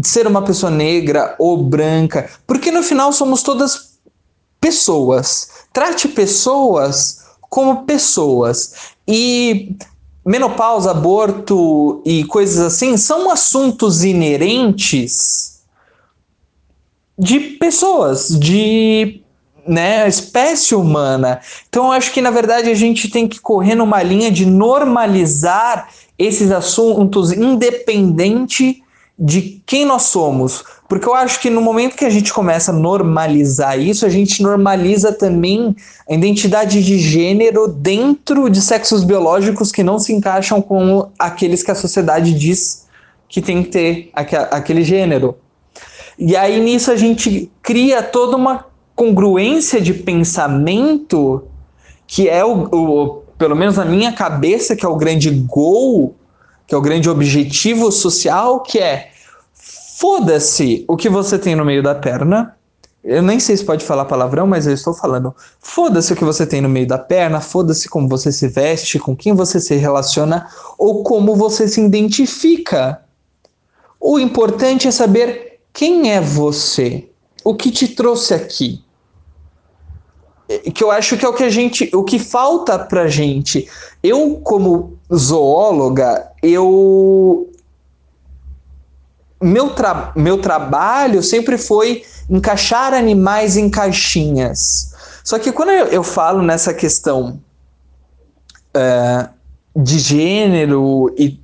ser 0.00 0.28
uma 0.28 0.42
pessoa 0.42 0.70
negra 0.70 1.34
ou 1.38 1.56
branca, 1.56 2.30
porque 2.46 2.70
no 2.70 2.84
final 2.84 3.12
somos 3.12 3.42
todas 3.42 3.98
pessoas. 4.60 5.59
Trate 5.72 6.08
pessoas 6.08 7.20
como 7.48 7.84
pessoas. 7.84 8.74
E 9.06 9.74
menopausa, 10.24 10.92
aborto 10.92 12.02
e 12.04 12.24
coisas 12.24 12.58
assim 12.58 12.96
são 12.96 13.30
assuntos 13.30 14.04
inerentes 14.04 15.60
de 17.18 17.40
pessoas, 17.40 18.28
de 18.28 19.20
né, 19.66 20.08
espécie 20.08 20.74
humana. 20.74 21.40
Então 21.68 21.86
eu 21.86 21.92
acho 21.92 22.12
que 22.12 22.20
na 22.20 22.30
verdade 22.30 22.70
a 22.70 22.74
gente 22.74 23.10
tem 23.10 23.28
que 23.28 23.40
correr 23.40 23.74
numa 23.74 24.02
linha 24.02 24.30
de 24.30 24.46
normalizar 24.46 25.88
esses 26.18 26.50
assuntos 26.50 27.32
independente 27.32 28.82
de 29.20 29.62
quem 29.66 29.84
nós 29.84 30.04
somos. 30.04 30.64
Porque 30.88 31.06
eu 31.06 31.14
acho 31.14 31.40
que 31.40 31.50
no 31.50 31.60
momento 31.60 31.94
que 31.94 32.06
a 32.06 32.10
gente 32.10 32.32
começa 32.32 32.72
a 32.72 32.74
normalizar 32.74 33.78
isso, 33.78 34.06
a 34.06 34.08
gente 34.08 34.42
normaliza 34.42 35.12
também 35.12 35.76
a 36.08 36.14
identidade 36.14 36.82
de 36.82 36.98
gênero 36.98 37.68
dentro 37.68 38.48
de 38.48 38.62
sexos 38.62 39.04
biológicos 39.04 39.70
que 39.70 39.82
não 39.82 39.98
se 39.98 40.14
encaixam 40.14 40.62
com 40.62 41.10
aqueles 41.18 41.62
que 41.62 41.70
a 41.70 41.74
sociedade 41.74 42.32
diz 42.32 42.86
que 43.28 43.42
tem 43.42 43.62
que 43.62 43.68
ter 43.68 44.10
aquele 44.50 44.82
gênero. 44.82 45.36
E 46.18 46.34
aí 46.34 46.58
nisso 46.60 46.90
a 46.90 46.96
gente 46.96 47.50
cria 47.62 48.02
toda 48.02 48.36
uma 48.36 48.66
congruência 48.96 49.80
de 49.80 49.94
pensamento 49.94 51.44
que 52.06 52.28
é 52.28 52.44
o, 52.44 52.64
o 52.72 53.22
pelo 53.38 53.54
menos 53.54 53.76
na 53.76 53.84
minha 53.84 54.12
cabeça, 54.12 54.74
que 54.74 54.84
é 54.84 54.88
o 54.88 54.96
grande 54.96 55.30
goal 55.30 56.14
que 56.70 56.74
é 56.76 56.78
o 56.78 56.80
grande 56.80 57.10
objetivo 57.10 57.90
social, 57.90 58.60
que 58.60 58.78
é 58.78 59.10
foda-se 59.52 60.84
o 60.86 60.96
que 60.96 61.08
você 61.08 61.36
tem 61.36 61.56
no 61.56 61.64
meio 61.64 61.82
da 61.82 61.96
perna. 61.96 62.54
Eu 63.02 63.22
nem 63.22 63.40
sei 63.40 63.56
se 63.56 63.64
pode 63.64 63.84
falar 63.84 64.04
palavrão, 64.04 64.46
mas 64.46 64.68
eu 64.68 64.72
estou 64.72 64.94
falando. 64.94 65.34
Foda-se 65.58 66.12
o 66.12 66.16
que 66.16 66.24
você 66.24 66.46
tem 66.46 66.60
no 66.60 66.68
meio 66.68 66.86
da 66.86 66.96
perna, 66.96 67.40
foda-se 67.40 67.88
como 67.88 68.08
você 68.08 68.30
se 68.30 68.46
veste, 68.46 69.00
com 69.00 69.16
quem 69.16 69.34
você 69.34 69.58
se 69.58 69.74
relaciona 69.74 70.46
ou 70.78 71.02
como 71.02 71.34
você 71.34 71.66
se 71.66 71.80
identifica. 71.80 73.02
O 73.98 74.20
importante 74.20 74.86
é 74.86 74.92
saber 74.92 75.58
quem 75.72 76.12
é 76.12 76.20
você, 76.20 77.10
o 77.42 77.52
que 77.52 77.72
te 77.72 77.88
trouxe 77.88 78.32
aqui 78.32 78.80
que 80.74 80.82
eu 80.82 80.90
acho 80.90 81.16
que 81.16 81.24
é 81.24 81.28
o 81.28 81.32
que 81.32 81.44
a 81.44 81.50
gente, 81.50 81.88
o 81.94 82.02
que 82.02 82.18
falta 82.18 82.78
pra 82.78 83.06
gente. 83.06 83.68
Eu 84.02 84.36
como 84.42 84.98
zoóloga, 85.14 86.32
eu 86.42 87.48
meu, 89.40 89.70
tra 89.70 90.12
meu 90.16 90.38
trabalho 90.38 91.22
sempre 91.22 91.56
foi 91.56 92.02
encaixar 92.28 92.92
animais 92.92 93.56
em 93.56 93.70
caixinhas. 93.70 94.92
Só 95.22 95.38
que 95.38 95.52
quando 95.52 95.70
eu, 95.70 95.86
eu 95.86 96.02
falo 96.02 96.42
nessa 96.42 96.74
questão 96.74 97.40
uh, 98.76 99.28
de 99.76 99.98
gênero 99.98 101.14
e, 101.16 101.40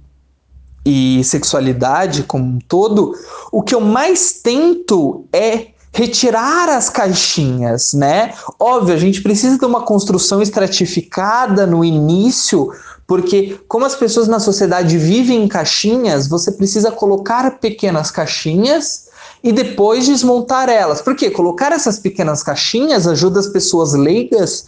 e 0.85 1.23
sexualidade 1.23 2.25
como 2.25 2.45
um 2.45 2.59
todo, 2.59 3.15
o 3.53 3.63
que 3.63 3.75
eu 3.75 3.81
mais 3.81 4.33
tento 4.43 5.27
é 5.33 5.69
retirar 5.97 6.69
as 6.69 6.91
caixinhas, 6.91 7.95
né? 7.95 8.35
Óbvio, 8.61 8.95
a 8.95 8.99
gente 8.99 9.23
precisa 9.23 9.59
de 9.59 9.65
uma 9.65 9.81
construção 9.81 10.43
estratificada 10.43 11.67
no 11.67 11.83
início, 11.83 12.71
porque 13.07 13.59
como 13.67 13.87
as 13.87 13.97
pessoas 13.97 14.29
na 14.29 14.39
sociedade 14.39 14.99
vivem 14.99 15.43
em 15.43 15.49
caixinhas, 15.49 16.29
você 16.29 16.53
precisa 16.53 16.93
colocar 16.93 17.59
pequenas 17.59 18.11
caixinhas 18.11 19.07
e 19.43 19.51
depois 19.51 20.05
desmontar 20.05 20.69
elas. 20.69 21.01
Porque 21.01 21.31
colocar 21.31 21.73
essas 21.73 21.99
pequenas 21.99 22.43
caixinhas 22.43 23.07
ajuda 23.07 23.41
as 23.41 23.47
pessoas 23.47 23.95
leigas 23.95 24.67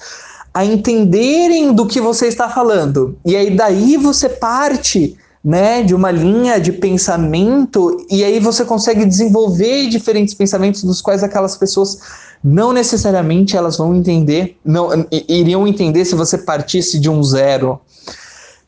a 0.54 0.64
entenderem 0.64 1.74
do 1.74 1.86
que 1.86 2.00
você 2.00 2.26
está 2.26 2.48
falando. 2.48 3.18
E 3.22 3.36
aí 3.36 3.54
daí 3.54 3.98
você 3.98 4.30
parte 4.30 5.14
né, 5.42 5.82
de 5.82 5.94
uma 5.94 6.10
linha 6.10 6.58
de 6.60 6.72
pensamento 6.72 8.04
e 8.10 8.24
aí 8.24 8.40
você 8.40 8.64
consegue 8.64 9.04
desenvolver 9.04 9.88
diferentes 9.88 10.34
pensamentos 10.34 10.82
dos 10.82 11.00
quais 11.00 11.22
aquelas 11.22 11.56
pessoas 11.56 11.98
não 12.42 12.72
necessariamente 12.72 13.56
elas 13.56 13.76
vão 13.76 13.94
entender, 13.94 14.56
não 14.64 14.90
iriam 15.28 15.66
entender 15.66 16.04
se 16.04 16.14
você 16.14 16.38
partisse 16.38 16.98
de 16.98 17.10
um 17.10 17.22
zero. 17.22 17.80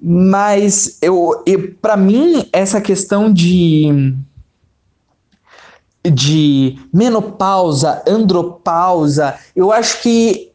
Mas 0.01 0.99
eu, 1.03 1.43
eu 1.45 1.75
para 1.81 1.97
mim 1.97 2.49
essa 2.53 2.81
questão 2.81 3.33
de 3.33 4.15
de 6.03 6.79
menopausa, 6.93 8.03
andropausa, 8.09 9.35
eu 9.55 9.71
acho 9.71 10.01
que 10.01 10.51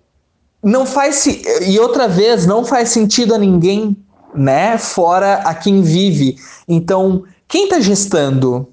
não 0.64 0.88
faz 0.88 1.28
e 1.62 1.80
outra 1.80 2.08
vez 2.08 2.48
não 2.48 2.66
faz 2.66 2.90
sentido 2.90 3.36
a 3.36 3.38
ninguém 3.38 3.96
né? 4.36 4.78
Fora 4.78 5.36
a 5.40 5.54
quem 5.54 5.82
vive. 5.82 6.38
Então, 6.68 7.24
quem 7.48 7.66
está 7.66 7.80
gestando 7.80 8.68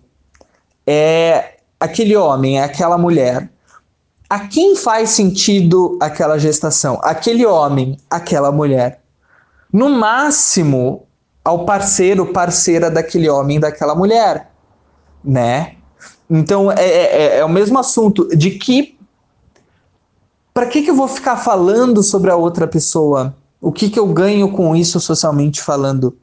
é 0.86 1.56
aquele 1.78 2.16
homem, 2.16 2.58
é 2.58 2.64
aquela 2.64 2.96
mulher. 2.98 3.50
A 4.28 4.40
quem 4.48 4.74
faz 4.76 5.10
sentido 5.10 5.98
aquela 6.00 6.38
gestação? 6.38 6.98
Aquele 7.02 7.44
homem, 7.44 7.98
aquela 8.08 8.50
mulher. 8.50 9.02
No 9.72 9.90
máximo, 9.90 11.06
ao 11.44 11.64
parceiro, 11.64 12.32
parceira 12.32 12.90
daquele 12.90 13.28
homem, 13.28 13.60
daquela 13.60 13.94
mulher, 13.94 14.50
né? 15.24 15.74
Então 16.30 16.72
é, 16.72 16.84
é, 16.84 17.38
é 17.38 17.44
o 17.44 17.48
mesmo 17.48 17.78
assunto 17.78 18.28
de 18.34 18.52
que 18.52 18.96
para 20.54 20.66
que, 20.66 20.82
que 20.82 20.90
eu 20.90 20.94
vou 20.94 21.08
ficar 21.08 21.36
falando 21.36 22.02
sobre 22.02 22.30
a 22.30 22.36
outra 22.36 22.66
pessoa? 22.66 23.34
O 23.62 23.70
que, 23.70 23.88
que 23.88 23.98
eu 23.98 24.08
ganho 24.08 24.50
com 24.50 24.74
isso 24.74 24.98
socialmente 24.98 25.62
falando? 25.62 26.18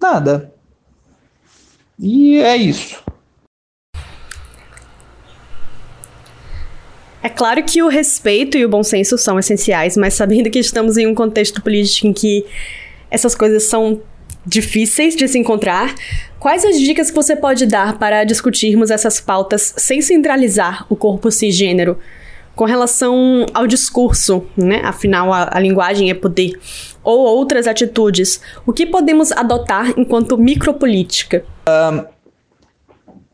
Nada. 0.00 0.50
E 1.98 2.38
é 2.38 2.56
isso. 2.56 2.98
É 7.22 7.28
claro 7.28 7.62
que 7.62 7.82
o 7.82 7.88
respeito 7.88 8.56
e 8.56 8.64
o 8.64 8.70
bom 8.70 8.82
senso 8.82 9.18
são 9.18 9.38
essenciais, 9.38 9.98
mas 9.98 10.14
sabendo 10.14 10.48
que 10.48 10.58
estamos 10.58 10.96
em 10.96 11.06
um 11.06 11.14
contexto 11.14 11.60
político 11.60 12.06
em 12.06 12.14
que 12.14 12.46
essas 13.10 13.34
coisas 13.34 13.64
são 13.64 14.00
difíceis 14.46 15.14
de 15.14 15.28
se 15.28 15.38
encontrar, 15.38 15.94
quais 16.40 16.64
as 16.64 16.78
dicas 16.80 17.10
que 17.10 17.16
você 17.16 17.36
pode 17.36 17.66
dar 17.66 17.98
para 17.98 18.24
discutirmos 18.24 18.90
essas 18.90 19.20
pautas 19.20 19.74
sem 19.76 20.00
centralizar 20.00 20.86
o 20.88 20.96
corpo 20.96 21.30
cisgênero? 21.30 21.98
Com 22.58 22.64
relação 22.64 23.46
ao 23.54 23.68
discurso, 23.68 24.44
né? 24.56 24.80
Afinal, 24.82 25.32
a, 25.32 25.48
a 25.52 25.60
linguagem 25.60 26.10
é 26.10 26.14
poder. 26.14 26.58
Ou 27.04 27.20
outras 27.20 27.68
atitudes. 27.68 28.40
O 28.66 28.72
que 28.72 28.84
podemos 28.84 29.30
adotar 29.30 29.94
enquanto 29.96 30.36
micropolítica? 30.36 31.44
Um, 31.68 32.04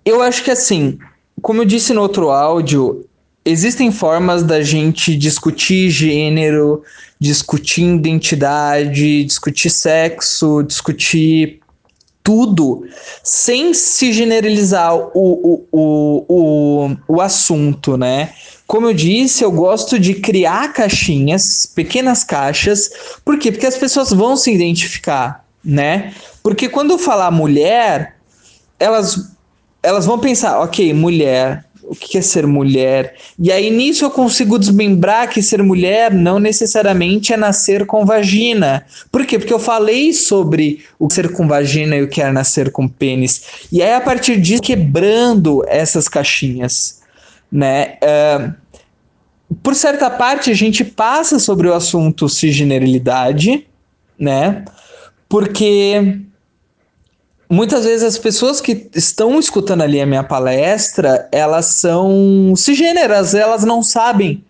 eu 0.05 0.21
acho 0.21 0.45
que 0.45 0.51
assim, 0.51 0.99
como 1.41 1.63
eu 1.63 1.65
disse 1.65 1.95
no 1.95 2.03
outro 2.03 2.29
áudio, 2.29 3.07
existem 3.47 3.91
formas 3.91 4.43
da 4.43 4.61
gente 4.61 5.17
discutir 5.17 5.89
gênero, 5.89 6.83
discutir 7.19 7.81
identidade, 7.81 9.25
discutir 9.25 9.71
sexo, 9.71 10.63
discutir 10.63 11.61
tudo 12.23 12.87
sem 13.23 13.73
se 13.73 14.13
generalizar 14.13 14.95
o, 14.95 15.09
o, 15.15 15.67
o, 15.73 16.25
o, 16.29 16.97
o 17.09 17.21
assunto, 17.23 17.97
né? 17.97 18.35
Como 18.67 18.89
eu 18.89 18.95
disse, 18.95 19.45
eu 19.45 19.53
gosto 19.53 19.99
de 19.99 20.15
criar 20.15 20.73
caixinhas, 20.73 21.67
pequenas 21.67 22.25
caixas. 22.25 22.91
Por 23.25 23.39
quê? 23.39 23.53
Porque 23.53 23.67
as 23.67 23.77
pessoas 23.77 24.11
vão 24.11 24.37
se 24.37 24.53
identificar, 24.53 25.45
né? 25.63 26.15
Porque 26.43 26.69
quando 26.69 26.93
eu 26.93 26.99
falar 26.99 27.31
mulher, 27.31 28.17
elas, 28.81 29.31
elas 29.83 30.07
vão 30.07 30.19
pensar, 30.19 30.61
ok, 30.61 30.93
mulher, 30.95 31.65
o 31.83 31.95
que 31.95 32.17
é 32.17 32.23
ser 32.23 32.47
mulher? 32.47 33.15
E 33.39 33.53
aí 33.53 33.71
nisso 33.71 34.05
eu 34.05 34.11
consigo 34.11 34.59
desmembrar 34.59 35.29
que 35.29 35.43
ser 35.43 35.63
mulher 35.63 36.13
não 36.13 36.39
necessariamente 36.39 37.33
é 37.33 37.37
nascer 37.37 37.85
com 37.85 38.07
vagina. 38.07 38.85
Por 39.13 39.27
quê? 39.27 39.39
Porque 39.39 39.53
eu 39.53 39.59
falei 39.59 40.13
sobre 40.13 40.85
o 40.99 41.11
ser 41.11 41.33
com 41.33 41.47
vagina 41.47 41.97
e 41.97 42.03
o 42.03 42.09
que 42.09 42.23
é 42.23 42.33
nascer 42.33 42.71
com 42.71 42.89
pênis. 42.89 43.43
E 43.71 43.83
aí 43.83 43.93
a 43.93 44.01
partir 44.01 44.41
disso, 44.41 44.63
quebrando 44.63 45.63
essas 45.69 46.09
caixinhas 46.09 47.04
né? 47.51 47.99
Uh, 48.03 48.55
por 49.63 49.75
certa 49.75 50.11
parte, 50.11 50.51
a 50.51 50.55
gente 50.55 50.85
passa 50.85 51.39
sobre 51.39 51.69
o 51.69 51.75
assunto 51.75 52.29
cisgenerilidade, 52.29 53.67
né? 54.19 54.65
Porque 55.29 56.21
muitas 57.49 57.85
vezes 57.85 58.03
as 58.03 58.19
pessoas 58.19 58.61
que 58.61 58.89
estão 58.95 59.39
escutando 59.39 59.83
ali 59.83 60.01
a 60.01 60.07
minha 60.07 60.25
palestra, 60.25 61.29
elas 61.31 61.67
são 61.67 62.55
cisgêneras, 62.57 63.35
elas 63.35 63.65
não 63.65 63.83
sabem 63.83 64.45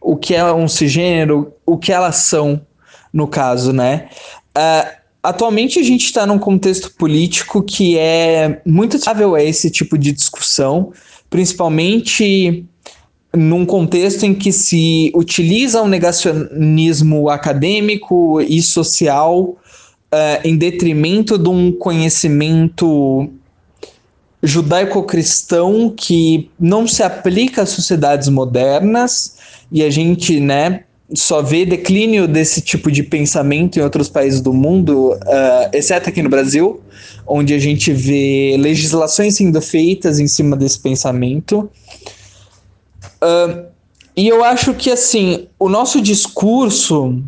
o 0.00 0.16
que 0.16 0.34
é 0.34 0.52
um 0.52 0.66
cisgênero, 0.66 1.54
o 1.64 1.78
que 1.78 1.92
elas 1.92 2.16
são, 2.16 2.60
no 3.12 3.28
caso, 3.28 3.72
né? 3.72 4.08
Uh, 4.56 4.90
atualmente 5.22 5.78
a 5.78 5.82
gente 5.82 6.04
está 6.04 6.26
num 6.26 6.38
contexto 6.38 6.92
político 6.94 7.62
que 7.62 7.96
é 7.96 8.60
muito 8.66 8.96
estável 8.96 9.34
a 9.34 9.42
esse 9.42 9.70
tipo 9.70 9.96
de 9.96 10.12
discussão, 10.12 10.92
principalmente 11.32 12.66
num 13.34 13.64
contexto 13.64 14.24
em 14.24 14.34
que 14.34 14.52
se 14.52 15.10
utiliza 15.14 15.80
um 15.80 15.88
negacionismo 15.88 17.30
acadêmico 17.30 18.38
e 18.42 18.60
social 18.60 19.40
uh, 19.40 19.56
em 20.44 20.58
detrimento 20.58 21.38
de 21.38 21.48
um 21.48 21.72
conhecimento 21.72 23.30
judaico-cristão 24.42 25.94
que 25.96 26.50
não 26.60 26.86
se 26.86 27.02
aplica 27.02 27.62
às 27.62 27.70
sociedades 27.70 28.28
modernas 28.28 29.36
e 29.72 29.82
a 29.82 29.88
gente, 29.88 30.38
né, 30.38 30.84
só 31.14 31.40
vê 31.40 31.64
declínio 31.64 32.28
desse 32.28 32.60
tipo 32.60 32.92
de 32.92 33.02
pensamento 33.02 33.78
em 33.78 33.82
outros 33.82 34.10
países 34.10 34.42
do 34.42 34.52
mundo, 34.52 35.12
uh, 35.14 35.70
exceto 35.72 36.10
aqui 36.10 36.22
no 36.22 36.28
Brasil 36.28 36.81
onde 37.26 37.54
a 37.54 37.58
gente 37.58 37.92
vê 37.92 38.56
legislações 38.58 39.36
sendo 39.36 39.60
feitas 39.60 40.18
em 40.18 40.26
cima 40.26 40.56
desse 40.56 40.78
pensamento. 40.78 41.70
Uh, 43.22 43.66
e 44.16 44.28
eu 44.28 44.44
acho 44.44 44.74
que, 44.74 44.90
assim, 44.90 45.48
o 45.58 45.68
nosso 45.68 46.00
discurso, 46.00 47.22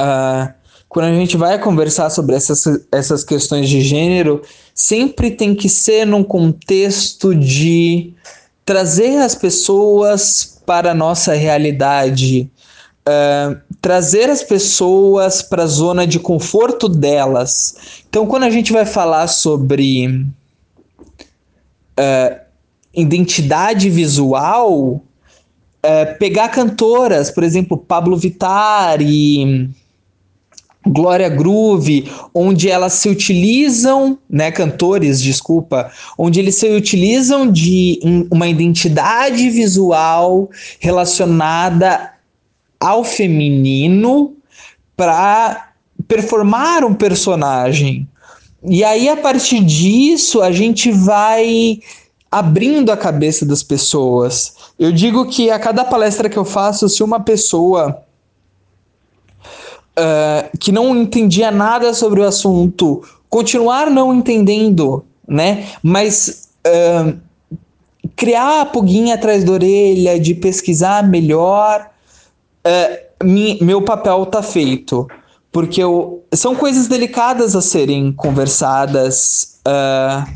uh, 0.00 0.52
quando 0.88 1.06
a 1.06 1.14
gente 1.14 1.36
vai 1.36 1.58
conversar 1.58 2.10
sobre 2.10 2.36
essas, 2.36 2.64
essas 2.92 3.24
questões 3.24 3.68
de 3.68 3.80
gênero, 3.80 4.42
sempre 4.74 5.30
tem 5.30 5.54
que 5.54 5.68
ser 5.68 6.06
num 6.06 6.22
contexto 6.22 7.34
de 7.34 8.12
trazer 8.64 9.16
as 9.18 9.34
pessoas 9.34 10.60
para 10.64 10.90
a 10.92 10.94
nossa 10.94 11.32
realidade, 11.32 12.50
trazer 13.80 14.28
as 14.28 14.42
pessoas 14.42 15.40
para 15.42 15.62
a 15.62 15.66
zona 15.66 16.06
de 16.06 16.18
conforto 16.18 16.88
delas. 16.88 18.02
Então, 18.08 18.26
quando 18.26 18.44
a 18.44 18.50
gente 18.50 18.72
vai 18.72 18.84
falar 18.84 19.26
sobre 19.28 20.08
uh, 21.98 22.40
identidade 22.94 23.88
visual, 23.88 24.72
uh, 24.72 26.18
pegar 26.18 26.48
cantoras, 26.48 27.30
por 27.30 27.44
exemplo, 27.44 27.76
Pablo 27.76 28.16
Vittar 28.16 29.00
e 29.00 29.70
Glória 30.86 31.28
Groove, 31.28 32.10
onde 32.34 32.70
elas 32.70 32.94
se 32.94 33.08
utilizam, 33.08 34.18
né, 34.28 34.50
cantores, 34.50 35.20
desculpa, 35.20 35.90
onde 36.16 36.40
eles 36.40 36.54
se 36.54 36.68
utilizam 36.68 37.50
de 37.50 38.00
uma 38.30 38.48
identidade 38.48 39.50
visual 39.50 40.50
relacionada 40.80 42.17
ao 42.80 43.02
feminino 43.04 44.36
para 44.96 45.70
performar 46.06 46.84
um 46.84 46.94
personagem. 46.94 48.08
E 48.62 48.82
aí, 48.82 49.08
a 49.08 49.16
partir 49.16 49.60
disso, 49.60 50.42
a 50.42 50.50
gente 50.50 50.90
vai 50.90 51.80
abrindo 52.30 52.90
a 52.90 52.96
cabeça 52.96 53.46
das 53.46 53.62
pessoas. 53.62 54.54
Eu 54.78 54.92
digo 54.92 55.26
que 55.26 55.50
a 55.50 55.58
cada 55.58 55.84
palestra 55.84 56.28
que 56.28 56.36
eu 56.36 56.44
faço, 56.44 56.88
se 56.88 57.02
uma 57.02 57.20
pessoa 57.20 58.02
uh, 59.98 60.58
que 60.58 60.70
não 60.70 60.96
entendia 60.96 61.50
nada 61.50 61.94
sobre 61.94 62.20
o 62.20 62.26
assunto 62.26 63.02
continuar 63.28 63.90
não 63.90 64.14
entendendo, 64.14 65.04
né? 65.26 65.66
Mas 65.82 66.48
uh, 66.66 67.18
criar 68.16 68.62
a 68.62 68.66
pulguinha 68.66 69.14
atrás 69.14 69.44
da 69.44 69.52
orelha, 69.52 70.18
de 70.18 70.34
pesquisar 70.34 71.06
melhor, 71.06 71.90
uh, 72.66 73.24
mi, 73.24 73.58
meu 73.62 73.82
papel 73.82 74.26
tá 74.26 74.42
feito. 74.42 75.06
Porque 75.50 75.82
eu, 75.82 76.24
são 76.32 76.54
coisas 76.54 76.88
delicadas 76.88 77.56
a 77.56 77.62
serem 77.62 78.12
conversadas. 78.12 79.60
Uh, 79.66 80.30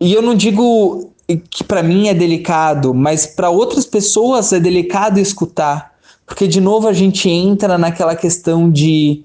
e 0.00 0.12
eu 0.12 0.22
não 0.22 0.34
digo 0.34 1.10
que 1.50 1.62
para 1.62 1.82
mim 1.82 2.08
é 2.08 2.14
delicado, 2.14 2.92
mas 2.94 3.26
para 3.26 3.50
outras 3.50 3.86
pessoas 3.86 4.52
é 4.52 4.60
delicado 4.60 5.18
escutar. 5.18 5.92
Porque, 6.26 6.46
de 6.46 6.60
novo, 6.60 6.86
a 6.86 6.92
gente 6.92 7.28
entra 7.28 7.76
naquela 7.76 8.14
questão 8.14 8.70
de 8.70 9.24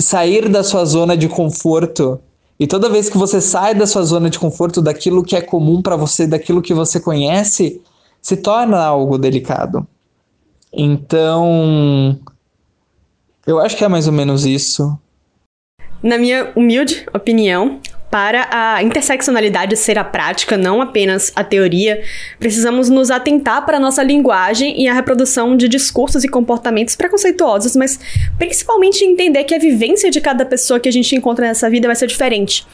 sair 0.00 0.48
da 0.48 0.62
sua 0.64 0.84
zona 0.84 1.16
de 1.16 1.28
conforto. 1.28 2.20
E 2.58 2.66
toda 2.66 2.88
vez 2.88 3.08
que 3.08 3.18
você 3.18 3.40
sai 3.40 3.74
da 3.74 3.86
sua 3.86 4.02
zona 4.02 4.30
de 4.30 4.38
conforto, 4.38 4.80
daquilo 4.80 5.22
que 5.22 5.36
é 5.36 5.40
comum 5.40 5.82
para 5.82 5.96
você, 5.96 6.26
daquilo 6.26 6.62
que 6.62 6.72
você 6.72 6.98
conhece, 6.98 7.80
se 8.22 8.36
torna 8.36 8.82
algo 8.82 9.18
delicado. 9.18 9.86
Então, 10.72 12.18
eu 13.46 13.58
acho 13.58 13.76
que 13.76 13.84
é 13.84 13.88
mais 13.88 14.06
ou 14.06 14.12
menos 14.12 14.44
isso. 14.44 14.98
Na 16.02 16.16
minha 16.16 16.52
humilde 16.54 17.06
opinião, 17.12 17.80
para 18.10 18.48
a 18.50 18.82
interseccionalidade 18.82 19.76
ser 19.76 19.98
a 19.98 20.04
prática, 20.04 20.56
não 20.56 20.80
apenas 20.80 21.32
a 21.34 21.44
teoria, 21.44 22.02
precisamos 22.38 22.88
nos 22.88 23.10
atentar 23.10 23.66
para 23.66 23.76
a 23.76 23.80
nossa 23.80 24.02
linguagem 24.02 24.80
e 24.80 24.88
a 24.88 24.94
reprodução 24.94 25.56
de 25.56 25.68
discursos 25.68 26.24
e 26.24 26.28
comportamentos 26.28 26.96
preconceituosos, 26.96 27.76
mas 27.76 27.98
principalmente 28.38 29.04
entender 29.04 29.44
que 29.44 29.54
a 29.54 29.58
vivência 29.58 30.10
de 30.10 30.20
cada 30.20 30.46
pessoa 30.46 30.80
que 30.80 30.88
a 30.88 30.92
gente 30.92 31.14
encontra 31.14 31.46
nessa 31.46 31.68
vida 31.68 31.86
vai 31.86 31.96
ser 31.96 32.06
diferente. 32.06 32.66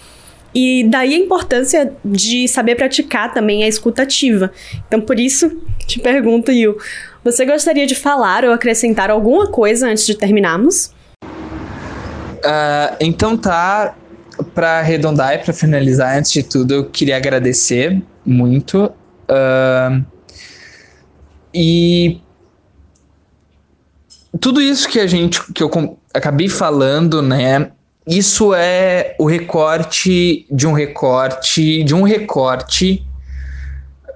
E 0.54 0.84
daí 0.84 1.14
a 1.14 1.18
importância 1.18 1.92
de 2.04 2.46
saber 2.46 2.76
praticar 2.76 3.34
também 3.34 3.64
a 3.64 3.68
escutativa. 3.68 4.52
Então, 4.86 5.00
por 5.00 5.18
isso, 5.18 5.50
te 5.84 5.98
pergunto, 5.98 6.52
Yu, 6.52 6.76
você 7.24 7.46
gostaria 7.46 7.86
de 7.86 7.94
falar 7.94 8.44
ou 8.44 8.52
acrescentar 8.52 9.10
alguma 9.10 9.46
coisa 9.46 9.88
antes 9.88 10.04
de 10.04 10.14
terminarmos? 10.14 10.92
Uh, 11.24 12.94
então 13.00 13.36
tá, 13.36 13.96
para 14.54 14.80
arredondar 14.80 15.34
e 15.34 15.38
para 15.38 15.54
finalizar, 15.54 16.18
antes 16.18 16.30
de 16.30 16.42
tudo, 16.42 16.74
eu 16.74 16.84
queria 16.90 17.16
agradecer 17.16 18.02
muito. 18.24 18.92
Uh, 19.24 20.04
e 21.54 22.20
tudo 24.38 24.60
isso 24.60 24.88
que 24.88 25.00
a 25.00 25.06
gente 25.06 25.40
que 25.52 25.62
eu 25.62 25.98
acabei 26.12 26.48
falando, 26.48 27.22
né? 27.22 27.70
Isso 28.06 28.52
é 28.52 29.16
o 29.18 29.24
recorte 29.24 30.46
de 30.50 30.66
um 30.66 30.72
recorte 30.72 31.82
de 31.84 31.94
um 31.94 32.02
recorte 32.02 33.03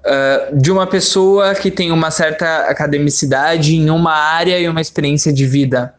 uh, 0.04 0.56
de 0.56 0.70
uma 0.70 0.86
pessoa 0.86 1.54
que 1.54 1.70
tem 1.70 1.92
uma 1.92 2.10
certa 2.10 2.68
academicidade 2.68 3.76
em 3.76 3.90
uma 3.90 4.12
área 4.12 4.58
e 4.58 4.68
uma 4.68 4.80
experiência 4.80 5.32
de 5.32 5.46
vida. 5.46 5.94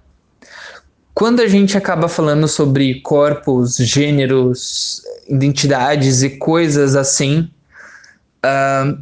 Quando 1.13 1.41
a 1.41 1.47
gente 1.47 1.77
acaba 1.77 2.07
falando 2.07 2.47
sobre 2.47 3.01
corpos, 3.01 3.75
gêneros, 3.75 5.01
identidades 5.27 6.23
e 6.23 6.29
coisas 6.37 6.95
assim, 6.95 7.49
uh, 8.45 8.97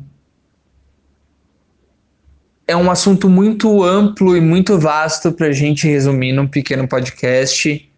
é 2.68 2.76
um 2.76 2.92
assunto 2.92 3.30
muito 3.30 3.84
amplo 3.84 4.36
e 4.36 4.42
muito 4.42 4.78
vasto 4.78 5.32
para 5.32 5.48
a 5.48 5.52
gente 5.52 5.88
resumir 5.88 6.34
num 6.34 6.48
pequeno 6.48 6.88
podcast, 6.88 7.90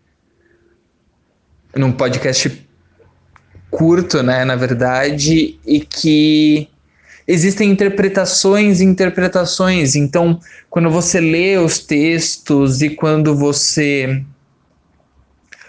num 1.76 1.92
podcast 1.92 2.68
curto, 3.72 4.22
né, 4.22 4.44
na 4.46 4.56
verdade, 4.56 5.60
e 5.66 5.80
que 5.80 6.70
existem 7.30 7.70
interpretações 7.70 8.82
e 8.82 8.86
interpretações. 8.86 9.96
Então, 9.96 10.40
quando 10.68 10.90
você 10.90 11.20
lê 11.20 11.60
os 11.60 11.78
textos 11.78 12.82
e 12.82 12.90
quando 12.90 13.36
você 13.36 14.24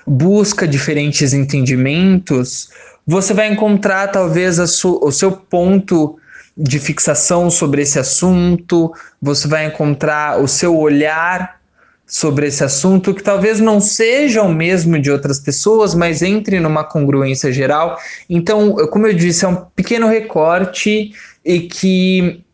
busca 0.07 0.67
diferentes 0.67 1.35
entendimentos, 1.35 2.71
você 3.07 3.35
vai 3.35 3.53
encontrar 3.53 4.09
talvez 4.09 4.59
o 4.59 5.13
seu 5.13 5.33
ponto 5.33 6.19
de 6.57 6.79
fixação 6.79 7.51
sobre 7.51 7.83
esse 7.83 7.99
assunto, 7.99 8.91
você 9.21 9.47
vai 9.47 9.67
encontrar 9.67 10.41
o 10.41 10.49
seu 10.49 10.75
olhar 10.77 11.61
sobre 12.07 12.47
esse 12.47 12.65
assunto, 12.65 13.15
que 13.15 13.23
talvez 13.23 13.61
não 13.61 13.81
seja 13.81 14.43
o 14.43 14.53
mesmo 14.53 14.99
de 14.99 15.11
outras 15.11 15.39
pessoas, 15.39 15.95
mas 15.95 16.23
entre 16.23 16.59
numa 16.59 16.83
congruência 16.83 17.53
geral. 17.53 17.99
Então, 18.29 18.75
como 18.89 19.07
eu 19.07 19.15
disse, 19.15 19.45
é 19.45 19.49
um 19.49 19.57
pequeno 19.77 20.09
recorte 20.09 21.13
e 21.45 21.61
que 21.61 22.45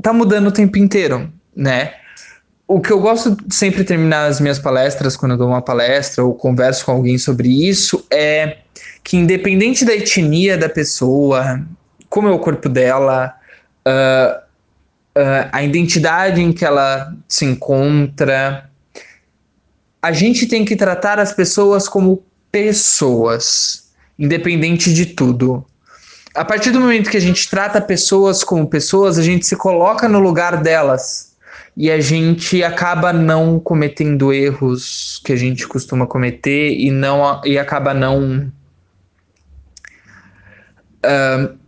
tá 0.00 0.12
mudando 0.12 0.48
o 0.48 0.52
tempo 0.52 0.78
inteiro, 0.78 1.32
né? 1.54 1.94
O 2.66 2.80
que 2.80 2.90
eu 2.90 3.00
gosto 3.00 3.36
de 3.36 3.54
sempre 3.54 3.84
terminar 3.84 4.26
as 4.26 4.40
minhas 4.40 4.58
palestras, 4.58 5.16
quando 5.16 5.32
eu 5.32 5.38
dou 5.38 5.48
uma 5.48 5.60
palestra 5.60 6.24
ou 6.24 6.34
converso 6.34 6.84
com 6.86 6.92
alguém 6.92 7.18
sobre 7.18 7.48
isso, 7.68 8.06
é 8.10 8.58
que 9.04 9.16
independente 9.16 9.84
da 9.84 9.94
etnia 9.94 10.56
da 10.56 10.68
pessoa, 10.68 11.64
como 12.08 12.28
é 12.28 12.30
o 12.30 12.38
corpo 12.38 12.68
dela, 12.68 13.34
uh, 13.86 14.38
uh, 15.18 15.48
a 15.52 15.62
identidade 15.62 16.40
em 16.40 16.52
que 16.52 16.64
ela 16.64 17.14
se 17.28 17.44
encontra, 17.44 18.70
a 20.00 20.12
gente 20.12 20.46
tem 20.46 20.64
que 20.64 20.74
tratar 20.74 21.18
as 21.18 21.32
pessoas 21.32 21.88
como 21.88 22.24
pessoas, 22.50 23.92
independente 24.18 24.94
de 24.94 25.06
tudo 25.06 25.66
a 26.34 26.44
partir 26.44 26.70
do 26.70 26.80
momento 26.80 27.10
que 27.10 27.16
a 27.16 27.20
gente 27.20 27.48
trata 27.48 27.80
pessoas 27.80 28.42
como 28.42 28.66
pessoas, 28.66 29.18
a 29.18 29.22
gente 29.22 29.46
se 29.46 29.56
coloca 29.56 30.08
no 30.08 30.18
lugar 30.18 30.62
delas 30.62 31.36
e 31.76 31.90
a 31.90 32.00
gente 32.00 32.62
acaba 32.62 33.12
não 33.12 33.58
cometendo 33.58 34.32
erros 34.32 35.20
que 35.24 35.32
a 35.32 35.36
gente 35.36 35.66
costuma 35.66 36.06
cometer 36.06 36.74
e 36.74 36.90
não 36.90 37.40
e 37.44 37.58
acaba 37.58 37.92
não 37.92 38.50
uh, 41.04 41.58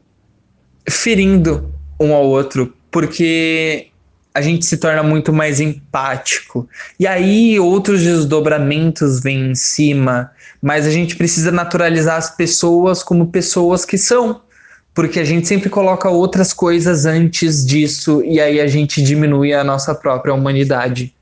ferindo 0.88 1.72
um 2.00 2.12
ao 2.12 2.24
outro, 2.24 2.74
porque 2.90 3.88
a 4.34 4.40
gente 4.40 4.66
se 4.66 4.78
torna 4.78 5.02
muito 5.02 5.32
mais 5.32 5.60
empático. 5.60 6.68
E 6.98 7.06
aí 7.06 7.58
outros 7.60 8.02
desdobramentos 8.02 9.20
vêm 9.20 9.50
em 9.50 9.54
cima, 9.54 10.32
mas 10.60 10.86
a 10.86 10.90
gente 10.90 11.16
precisa 11.16 11.52
naturalizar 11.52 12.16
as 12.16 12.34
pessoas 12.34 13.02
como 13.02 13.28
pessoas 13.28 13.84
que 13.84 13.96
são 13.96 14.42
porque 14.94 15.18
a 15.18 15.24
gente 15.24 15.48
sempre 15.48 15.68
coloca 15.68 16.08
outras 16.08 16.52
coisas 16.52 17.04
antes 17.04 17.66
disso 17.66 18.22
e 18.24 18.40
aí 18.40 18.60
a 18.60 18.66
gente 18.68 19.02
diminui 19.02 19.52
a 19.52 19.64
nossa 19.64 19.92
própria 19.94 20.32
humanidade. 20.32 21.12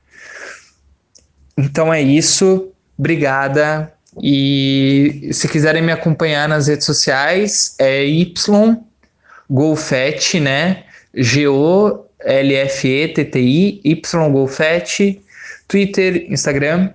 Então 1.57 1.93
é 1.93 2.03
isso, 2.03 2.71
obrigada. 2.99 3.93
E 4.23 5.31
se 5.33 5.49
quiserem 5.49 5.83
me 5.83 5.91
acompanhar 5.91 6.47
nas 6.47 6.67
redes 6.67 6.85
sociais, 6.85 7.75
é 7.79 8.05
Y 8.05 8.77
Golfet, 9.49 10.39
né? 10.39 10.85
G-O-L-F-E-T-T-I, 11.15 12.11
Y 13.85 14.31
Golfet, 14.31 15.23
Twitter, 15.67 16.27
Instagram. 16.31 16.91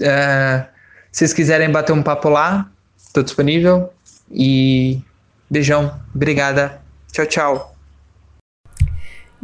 Uh, 0.00 0.64
se 1.12 1.18
vocês 1.18 1.34
quiserem 1.34 1.70
bater 1.70 1.92
um 1.92 2.02
papo 2.02 2.30
lá, 2.30 2.70
estou 2.96 3.22
disponível. 3.22 3.92
E 4.30 5.02
Beijão, 5.50 6.00
obrigada. 6.14 6.80
Tchau, 7.12 7.26
tchau. 7.26 7.74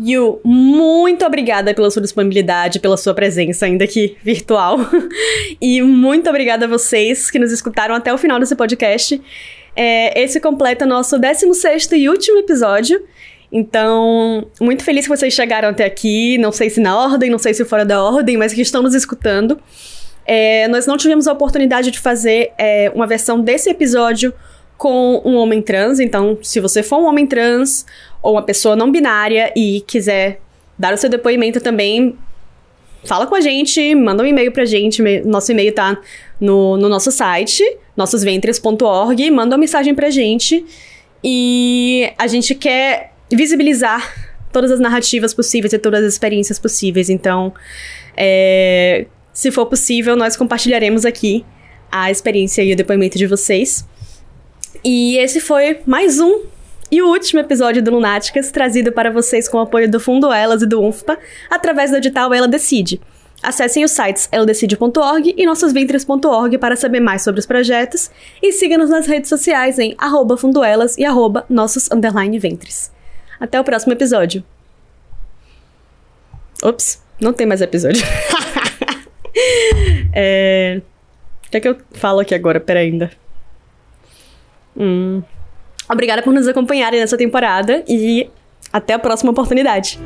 Yu, 0.03 0.41
muito 0.43 1.27
obrigada 1.27 1.75
pela 1.75 1.91
sua 1.91 2.01
disponibilidade, 2.01 2.81
pela 2.81 2.97
sua 2.97 3.13
presença, 3.13 3.67
ainda 3.67 3.87
que 3.87 4.17
virtual. 4.23 4.79
e 5.61 5.83
muito 5.83 6.31
obrigada 6.31 6.65
a 6.65 6.69
vocês 6.69 7.31
que 7.31 7.39
nos 7.39 7.53
escutaram 7.53 7.95
até 7.95 8.13
o 8.13 8.17
final 8.17 8.41
desse 8.41 8.57
podcast. 8.57 9.21
É, 9.77 10.19
esse 10.23 10.41
completa 10.41 10.87
nosso 10.87 11.19
16 11.19 11.93
e 11.93 12.09
último 12.09 12.39
episódio. 12.39 13.05
Então, 13.53 14.47
muito 14.61 14.83
feliz 14.85 15.05
que 15.07 15.15
vocês 15.15 15.35
chegaram 15.35 15.69
até 15.69 15.85
aqui. 15.85 16.39
Não 16.39 16.51
sei 16.51 16.71
se 16.71 16.81
na 16.81 16.97
ordem, 16.99 17.29
não 17.29 17.39
sei 17.39 17.53
se 17.53 17.65
fora 17.65 17.85
da 17.85 18.03
ordem, 18.03 18.39
mas 18.39 18.55
que 18.55 18.63
estão 18.63 18.83
nos 18.83 18.95
escutando. 18.95 19.61
É, 20.25 20.67
nós 20.69 20.87
não 20.87 20.97
tivemos 20.97 21.29
a 21.29 21.33
oportunidade 21.33 21.91
de 21.91 21.99
fazer 21.99 22.53
é, 22.57 22.91
uma 22.95 23.07
versão 23.07 23.41
desse 23.41 23.69
episódio 23.69 24.33
com 24.81 25.21
um 25.27 25.37
homem 25.37 25.61
trans. 25.61 26.01
Então, 26.01 26.39
se 26.43 26.59
você 26.59 26.83
for 26.83 27.01
um 27.01 27.05
homem 27.05 27.27
trans 27.27 27.85
ou 28.23 28.33
uma 28.33 28.43
pessoa 28.43 28.75
não 28.75 28.91
binária 28.91 29.53
e 29.55 29.85
quiser 29.87 30.41
dar 30.79 30.95
o 30.95 30.97
seu 30.97 31.11
depoimento 31.11 31.61
também, 31.61 32.17
fala 33.05 33.27
com 33.27 33.35
a 33.35 33.43
gente, 33.43 33.95
manda 33.95 34.23
um 34.23 34.27
e-mail 34.27 34.51
pra 34.51 34.65
gente. 34.65 35.03
Nosso 35.23 35.53
e-mail 35.53 35.75
tá 35.75 36.01
no, 36.41 36.79
no 36.79 36.89
nosso 36.89 37.13
site, 37.13 37.63
nossosventres.org. 37.95 39.31
Manda 39.31 39.55
uma 39.55 39.61
mensagem 39.61 39.95
pra 39.95 40.09
gente. 40.09 40.65
E 41.23 42.11
a 42.17 42.27
gente 42.27 42.55
quer 42.55 43.13
visibilizar 43.31 44.31
todas 44.51 44.71
as 44.71 44.81
narrativas 44.81 45.35
possíveis 45.35 45.75
e 45.75 45.79
todas 45.79 46.03
as 46.03 46.15
experiências 46.15 46.59
possíveis. 46.59 47.11
Então, 47.11 47.53
é, 48.17 49.05
se 49.31 49.51
for 49.51 49.67
possível, 49.67 50.17
nós 50.17 50.39
compartilharemos 50.39 51.05
aqui 51.05 51.45
a 51.93 52.11
experiência 52.11 52.63
e 52.63 52.73
o 52.73 52.77
depoimento 52.77 53.19
de 53.19 53.27
vocês. 53.27 53.85
E 54.83 55.19
esse 55.19 55.41
foi 55.41 55.81
mais 55.87 56.19
um 56.19 56.43
e 56.91 57.03
o 57.03 57.09
último 57.09 57.41
episódio 57.41 57.83
do 57.83 57.91
Lunáticas, 57.93 58.51
trazido 58.51 58.91
para 58.91 59.13
vocês 59.13 59.49
com 59.49 59.59
o 59.59 59.61
apoio 59.61 59.89
do 59.89 60.01
Fundo 60.01 60.33
Elas 60.33 60.63
e 60.63 60.67
do 60.67 60.83
UNFPA, 60.83 61.19
através 61.49 61.91
do 61.91 61.99
edital 61.99 62.35
Ela 62.35 62.49
Decide. 62.49 63.01
Acessem 63.43 63.85
os 63.85 63.93
sites 63.93 64.29
eladecide.org 64.33 65.35
e 65.37 65.47
nossosventres.org 65.47 66.59
para 66.59 66.77
saber 66.77 67.01
mais 67.01 67.23
sobre 67.23 67.39
os 67.39 67.47
projetos 67.47 68.11
e 68.43 68.53
siga-nos 68.53 68.91
nas 68.91 69.07
redes 69.07 69.29
sociais 69.29 69.79
em 69.79 69.95
arroba 69.99 70.37
fundoelas 70.37 70.99
e 70.99 71.05
arroba 71.05 71.47
nossos 71.49 71.89
ventres. 72.41 72.91
Até 73.39 73.61
o 73.61 73.65
próximo 73.65 73.93
episódio. 73.93 74.43
Ops, 76.63 77.03
não 77.21 77.33
tem 77.33 77.47
mais 77.47 77.61
episódio. 77.61 78.03
é... 80.13 80.83
O 81.47 81.51
que 81.51 81.57
é 81.57 81.61
que 81.61 81.69
eu 81.69 81.79
falo 81.93 82.21
aqui 82.21 82.35
agora? 82.35 82.61
Pera 82.61 82.81
ainda. 82.81 83.11
Hum... 84.77 85.23
Obrigada 85.91 86.23
por 86.23 86.33
nos 86.33 86.47
acompanharem 86.47 87.01
nessa 87.01 87.17
temporada 87.17 87.83
e 87.89 88.31
até 88.73 88.95
a 88.95 88.99
próxima 88.99 89.33
oportunidade. 89.33 89.99